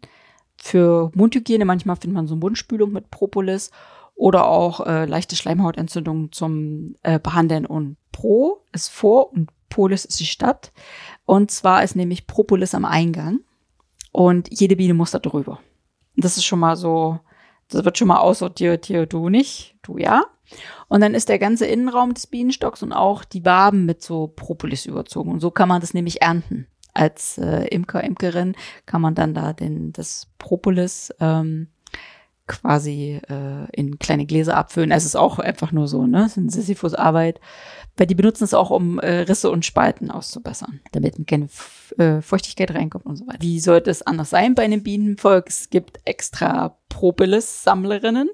Für 0.57 1.11
Mundhygiene, 1.14 1.64
manchmal 1.64 1.97
findet 1.97 2.14
man 2.14 2.27
so 2.27 2.37
Mundspülung 2.37 2.93
mit 2.93 3.11
Propolis 3.11 3.70
oder 4.14 4.47
auch 4.47 4.87
äh, 4.87 5.05
leichte 5.07 5.37
Schleimhautentzündungen 5.37 6.33
zum 6.33 6.97
äh, 7.03 7.18
Behandeln. 7.18 7.66
Und 7.66 7.97
Pro 8.12 8.64
ist 8.72 8.89
vor 8.89 9.33
und 9.33 9.51
Polis 9.68 10.05
ist 10.05 10.20
die 10.20 10.27
Stadt. 10.27 10.72
Und 11.25 11.51
zwar 11.51 11.83
ist 11.83 11.97
nämlich 11.97 12.27
Propolis 12.27 12.75
am 12.75 12.85
Eingang 12.85 13.41
und 14.12 14.49
jede 14.51 14.77
Biene 14.77 14.95
muss 14.95 15.11
da 15.11 15.18
drüber. 15.18 15.61
Das 16.16 16.37
ist 16.37 16.45
schon 16.45 16.61
mal 16.61 16.77
so, 16.77 17.18
das 17.68 17.85
wird 17.85 17.99
schon 17.99 18.09
mal 18.09 18.18
aussortiert, 18.18 18.87
hier 18.87 19.07
du 19.07 19.29
nicht, 19.29 19.77
du 19.83 19.99
ja. 19.99 20.25
Und 20.89 21.01
dann 21.01 21.14
ist 21.14 21.29
der 21.29 21.39
ganze 21.39 21.66
Innenraum 21.66 22.14
des 22.14 22.27
Bienenstocks 22.27 22.83
und 22.83 22.93
auch 22.93 23.25
die 23.25 23.45
Waben 23.45 23.87
mit 23.87 24.03
so 24.03 24.29
Propolis 24.29 24.87
überzogen. 24.87 25.33
Und 25.33 25.41
so 25.41 25.51
kann 25.51 25.68
man 25.68 25.81
das 25.81 25.95
nämlich 25.95 26.22
ernten. 26.22 26.66
Als 26.93 27.39
äh, 27.39 27.66
Imker, 27.68 28.05
Imkerin 28.05 28.55
kann 28.87 29.01
man 29.01 29.14
dann 29.14 29.35
da 29.35 29.53
den, 29.53 29.93
das 29.93 30.29
Propolis 30.39 31.12
ähm, 31.18 31.68
quasi 32.47 33.21
äh, 33.29 33.71
in 33.73 33.99
kleine 33.99 34.27
Gläser 34.27 34.57
abfüllen. 34.57 34.91
Es 34.91 35.05
ist 35.05 35.17
auch 35.17 35.39
einfach 35.39 35.73
nur 35.73 35.89
so, 35.89 36.07
ne? 36.07 36.25
Es 36.25 36.33
ist 36.33 36.39
eine 36.39 36.51
Sisyphus-Arbeit. 36.51 37.41
Weil 37.97 38.07
die 38.09 38.17
benutzen 38.17 38.45
es 38.45 38.55
auch, 38.55 38.71
um 38.71 38.99
äh, 38.99 39.21
Risse 39.21 39.51
und 39.51 39.65
Spalten 39.65 40.11
auszubessern, 40.11 40.81
damit 40.93 41.15
keine 41.29 41.49
äh, 41.97 42.21
Feuchtigkeit 42.21 42.73
reinkommt 42.73 43.07
und 43.07 43.17
so 43.17 43.27
weiter. 43.27 43.41
Wie 43.41 43.61
sollte 43.61 43.91
es 43.91 44.03
anders 44.03 44.31
sein 44.31 44.57
bei 44.57 44.65
einem 44.65 44.83
Bienenvolk? 44.83 45.47
Es 45.49 45.71
gibt 45.71 46.01
extra 46.05 46.77
Propolis-Sammlerinnen. 46.89 48.29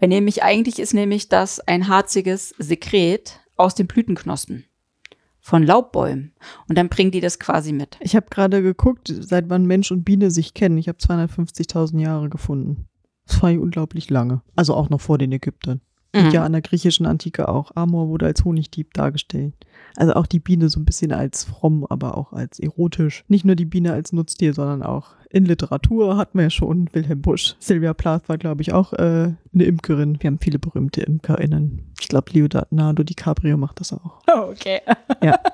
Weil 0.00 0.08
nämlich 0.08 0.42
eigentlich 0.42 0.78
ist 0.78 0.94
nämlich 0.94 1.28
das 1.28 1.60
ein 1.60 1.88
harziges 1.88 2.54
Sekret 2.58 3.40
aus 3.56 3.74
den 3.74 3.86
Blütenknospen 3.86 4.64
von 5.40 5.62
Laubbäumen. 5.62 6.34
Und 6.68 6.76
dann 6.76 6.88
bringen 6.88 7.12
die 7.12 7.20
das 7.20 7.38
quasi 7.38 7.72
mit. 7.72 7.96
Ich 8.00 8.16
habe 8.16 8.26
gerade 8.28 8.62
geguckt, 8.62 9.14
seit 9.20 9.48
wann 9.48 9.64
Mensch 9.64 9.92
und 9.92 10.04
Biene 10.04 10.32
sich 10.32 10.54
kennen. 10.54 10.76
Ich 10.76 10.88
habe 10.88 10.98
250.000 10.98 12.00
Jahre 12.00 12.28
gefunden. 12.28 12.88
Das 13.26 13.42
war 13.42 13.50
unglaublich 13.52 14.08
lange. 14.10 14.42
Also 14.54 14.74
auch 14.74 14.88
noch 14.88 15.00
vor 15.00 15.18
den 15.18 15.32
Ägyptern. 15.32 15.80
Und 16.14 16.26
Mhm. 16.26 16.30
ja 16.30 16.44
an 16.44 16.52
der 16.52 16.62
griechischen 16.62 17.04
Antike 17.04 17.48
auch. 17.48 17.72
Amor 17.74 18.08
wurde 18.08 18.26
als 18.26 18.44
Honigdieb 18.44 18.94
dargestellt. 18.94 19.54
Also 19.96 20.14
auch 20.14 20.26
die 20.26 20.38
Biene 20.38 20.68
so 20.68 20.78
ein 20.80 20.84
bisschen 20.84 21.12
als 21.12 21.44
fromm, 21.44 21.84
aber 21.88 22.16
auch 22.16 22.32
als 22.32 22.58
erotisch. 22.58 23.24
Nicht 23.28 23.44
nur 23.44 23.56
die 23.56 23.64
Biene 23.64 23.92
als 23.92 24.12
Nutztier, 24.12 24.54
sondern 24.54 24.82
auch 24.82 25.14
in 25.30 25.44
Literatur 25.44 26.16
hatten 26.16 26.38
wir 26.38 26.44
ja 26.44 26.50
schon 26.50 26.88
Wilhelm 26.92 27.20
Busch. 27.20 27.56
Sylvia 27.58 27.92
Plath 27.92 28.28
war, 28.28 28.38
glaube 28.38 28.62
ich, 28.62 28.72
auch 28.72 28.92
äh, 28.94 29.34
eine 29.52 29.64
Imkerin. 29.64 30.16
Wir 30.20 30.28
haben 30.28 30.38
viele 30.40 30.58
berühmte 30.58 31.02
ImkerInnen. 31.02 31.92
Ich 32.00 32.08
glaube, 32.08 32.30
Leonardo 32.32 33.02
DiCaprio 33.02 33.56
macht 33.58 33.80
das 33.80 33.92
auch. 33.92 34.22
Oh, 34.32 34.50
okay. 34.52 34.80
Ja. 35.22 35.38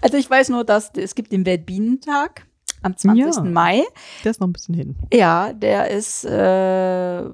Also 0.00 0.16
ich 0.16 0.28
weiß 0.28 0.48
nur, 0.48 0.64
dass 0.64 0.90
es 0.96 1.14
gibt 1.14 1.30
den 1.30 1.46
Weltbienentag 1.46 2.46
am 2.82 2.96
20. 2.96 3.36
Ja. 3.36 3.42
Mai. 3.42 3.82
Der 4.24 4.30
ist 4.30 4.40
noch 4.40 4.48
ein 4.48 4.52
bisschen 4.52 4.74
hin. 4.74 4.96
Ja, 5.12 5.52
der 5.52 5.90
ist, 5.90 6.24
äh, 6.24 7.24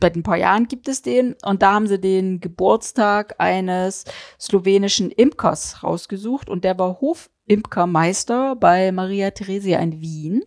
seit 0.00 0.16
ein 0.16 0.22
paar 0.22 0.36
Jahren 0.36 0.68
gibt 0.68 0.88
es 0.88 1.02
den 1.02 1.34
und 1.44 1.62
da 1.62 1.72
haben 1.72 1.86
sie 1.86 2.00
den 2.00 2.40
Geburtstag 2.40 3.34
eines 3.38 4.04
slowenischen 4.40 5.10
Imkers 5.10 5.82
rausgesucht 5.82 6.48
und 6.48 6.64
der 6.64 6.78
war 6.78 7.00
Hofimkermeister 7.00 8.56
bei 8.56 8.92
Maria 8.92 9.30
Theresia 9.30 9.78
in 9.78 10.00
Wien 10.00 10.42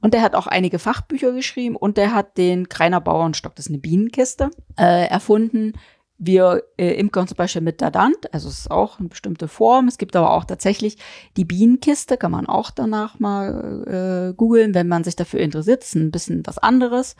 und 0.00 0.14
der 0.14 0.22
hat 0.22 0.34
auch 0.34 0.46
einige 0.46 0.78
Fachbücher 0.78 1.32
geschrieben 1.32 1.76
und 1.76 1.96
der 1.96 2.14
hat 2.14 2.38
den 2.38 2.68
Kreiner 2.68 3.00
Bauernstock, 3.00 3.56
das 3.56 3.66
ist 3.66 3.70
eine 3.70 3.78
Bienenkiste, 3.78 4.50
äh, 4.78 5.06
erfunden. 5.08 5.72
Wir 6.18 6.62
äh, 6.78 6.92
imkern 6.94 7.28
zum 7.28 7.36
Beispiel 7.36 7.60
mit 7.60 7.82
Dadant, 7.82 8.32
also 8.32 8.48
es 8.48 8.60
ist 8.60 8.70
auch 8.70 8.98
eine 8.98 9.08
bestimmte 9.08 9.48
Form. 9.48 9.86
Es 9.86 9.98
gibt 9.98 10.16
aber 10.16 10.32
auch 10.32 10.44
tatsächlich 10.44 10.96
die 11.36 11.44
Bienenkiste, 11.44 12.16
kann 12.16 12.30
man 12.32 12.46
auch 12.46 12.70
danach 12.70 13.18
mal 13.18 14.30
äh, 14.30 14.34
googeln, 14.34 14.72
wenn 14.74 14.88
man 14.88 15.04
sich 15.04 15.14
dafür 15.16 15.40
interessiert. 15.40 15.82
Das 15.82 15.88
ist 15.90 15.94
ein 15.96 16.10
bisschen 16.10 16.42
was 16.46 16.56
anderes. 16.58 17.16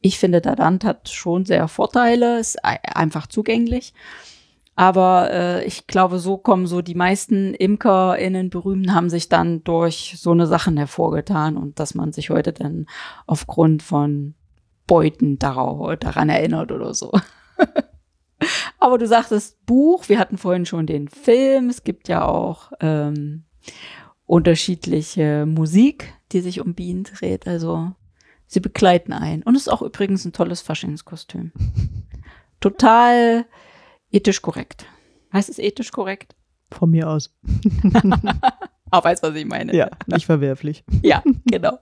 Ich 0.00 0.18
finde, 0.18 0.40
Dadant 0.40 0.84
hat 0.84 1.08
schon 1.08 1.44
sehr 1.44 1.66
Vorteile, 1.66 2.38
ist 2.38 2.64
ei- 2.64 2.78
einfach 2.94 3.26
zugänglich. 3.26 3.94
Aber 4.76 5.30
äh, 5.32 5.64
ich 5.64 5.86
glaube, 5.88 6.18
so 6.20 6.38
kommen 6.38 6.66
so 6.66 6.80
die 6.80 6.94
meisten 6.94 7.52
ImkerInnen 7.52 8.48
berühmten 8.48 8.94
haben 8.94 9.10
sich 9.10 9.28
dann 9.28 9.62
durch 9.64 10.14
so 10.18 10.30
eine 10.30 10.46
Sachen 10.46 10.76
hervorgetan 10.76 11.56
und 11.56 11.78
dass 11.80 11.94
man 11.94 12.12
sich 12.12 12.30
heute 12.30 12.52
dann 12.52 12.86
aufgrund 13.26 13.82
von 13.82 14.34
Beuten 14.86 15.38
darauf, 15.38 15.96
daran 15.98 16.28
erinnert 16.30 16.72
oder 16.72 16.94
so. 16.94 17.12
Aber 18.80 18.96
du 18.96 19.06
sagtest 19.06 19.64
Buch, 19.66 20.08
wir 20.08 20.18
hatten 20.18 20.38
vorhin 20.38 20.66
schon 20.66 20.86
den 20.86 21.08
Film, 21.08 21.68
es 21.68 21.84
gibt 21.84 22.08
ja 22.08 22.24
auch 22.26 22.72
ähm, 22.80 23.44
unterschiedliche 24.24 25.44
Musik, 25.46 26.14
die 26.32 26.40
sich 26.40 26.60
um 26.60 26.74
Bienen 26.74 27.04
dreht. 27.04 27.46
Also 27.46 27.92
sie 28.46 28.60
begleiten 28.60 29.12
ein. 29.12 29.42
Und 29.42 29.54
es 29.54 29.62
ist 29.62 29.68
auch 29.68 29.82
übrigens 29.82 30.24
ein 30.24 30.32
tolles 30.32 30.62
Faschingskostüm. 30.62 31.52
Total 32.60 33.44
ethisch 34.10 34.40
korrekt. 34.40 34.86
Heißt 35.32 35.50
es 35.50 35.58
ethisch 35.58 35.92
korrekt? 35.92 36.34
Von 36.70 36.90
mir 36.90 37.08
aus. 37.08 37.34
Ah, 38.92 39.04
weißt 39.04 39.22
was 39.22 39.36
ich 39.36 39.46
meine. 39.46 39.72
Ja, 39.72 39.88
nicht 40.06 40.26
verwerflich. 40.26 40.82
Ja, 41.02 41.22
genau. 41.44 41.78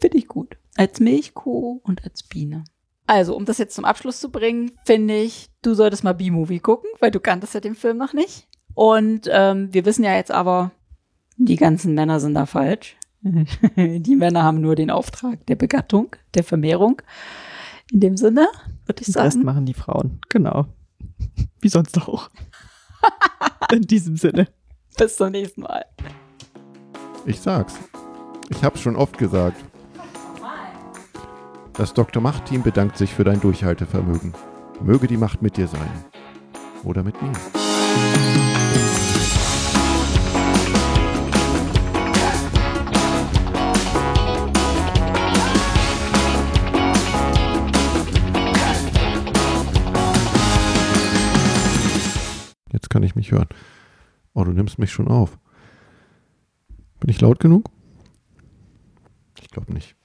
Finde 0.00 0.18
ich 0.18 0.26
gut. 0.26 0.56
Als 0.76 0.98
Milchkuh 0.98 1.80
und 1.84 2.02
als 2.02 2.24
Biene. 2.24 2.64
Also, 3.12 3.36
um 3.36 3.44
das 3.44 3.58
jetzt 3.58 3.74
zum 3.74 3.84
Abschluss 3.84 4.20
zu 4.20 4.30
bringen, 4.30 4.70
finde 4.86 5.20
ich, 5.20 5.50
du 5.60 5.74
solltest 5.74 6.02
mal 6.02 6.14
B-Movie 6.14 6.60
gucken, 6.60 6.88
weil 6.98 7.10
du 7.10 7.20
kanntest 7.20 7.52
ja 7.52 7.60
den 7.60 7.74
Film 7.74 7.98
noch 7.98 8.14
nicht. 8.14 8.48
Und 8.72 9.28
ähm, 9.30 9.68
wir 9.70 9.84
wissen 9.84 10.02
ja 10.02 10.14
jetzt 10.14 10.30
aber, 10.30 10.70
die 11.36 11.56
ganzen 11.56 11.92
Männer 11.92 12.20
sind 12.20 12.32
da 12.32 12.46
falsch. 12.46 12.96
die 13.76 14.16
Männer 14.16 14.44
haben 14.44 14.62
nur 14.62 14.76
den 14.76 14.90
Auftrag 14.90 15.44
der 15.44 15.56
Begattung, 15.56 16.16
der 16.32 16.42
Vermehrung. 16.42 17.02
In 17.92 18.00
dem 18.00 18.16
Sinne, 18.16 18.48
würde 18.86 19.02
ich 19.02 19.12
Den 19.12 19.20
Rest 19.20 19.34
sagen. 19.34 19.44
machen 19.44 19.66
die 19.66 19.74
Frauen. 19.74 20.18
Genau. 20.30 20.68
Wie 21.60 21.68
sonst 21.68 22.00
auch. 22.00 22.30
In 23.72 23.82
diesem 23.82 24.16
Sinne. 24.16 24.48
Bis 24.96 25.16
zum 25.16 25.32
nächsten 25.32 25.60
Mal. 25.60 25.84
Ich 27.26 27.38
sag's. 27.42 27.78
Ich 28.48 28.64
hab's 28.64 28.80
schon 28.80 28.96
oft 28.96 29.18
gesagt. 29.18 29.62
Das 31.74 31.94
Dr. 31.94 32.22
Macht-Team 32.22 32.62
bedankt 32.62 32.98
sich 32.98 33.14
für 33.14 33.24
dein 33.24 33.40
Durchhaltevermögen. 33.40 34.34
Möge 34.82 35.06
die 35.06 35.16
Macht 35.16 35.40
mit 35.40 35.56
dir 35.56 35.66
sein. 35.66 35.88
Oder 36.84 37.02
mit 37.02 37.20
mir. 37.22 37.32
Jetzt 52.70 52.90
kann 52.90 53.02
ich 53.02 53.14
mich 53.14 53.32
hören. 53.32 53.48
Oh, 54.34 54.44
du 54.44 54.52
nimmst 54.52 54.78
mich 54.78 54.92
schon 54.92 55.08
auf. 55.08 55.38
Bin 57.00 57.08
ich 57.08 57.20
laut 57.22 57.40
genug? 57.40 57.70
Ich 59.40 59.48
glaube 59.48 59.72
nicht. 59.72 59.96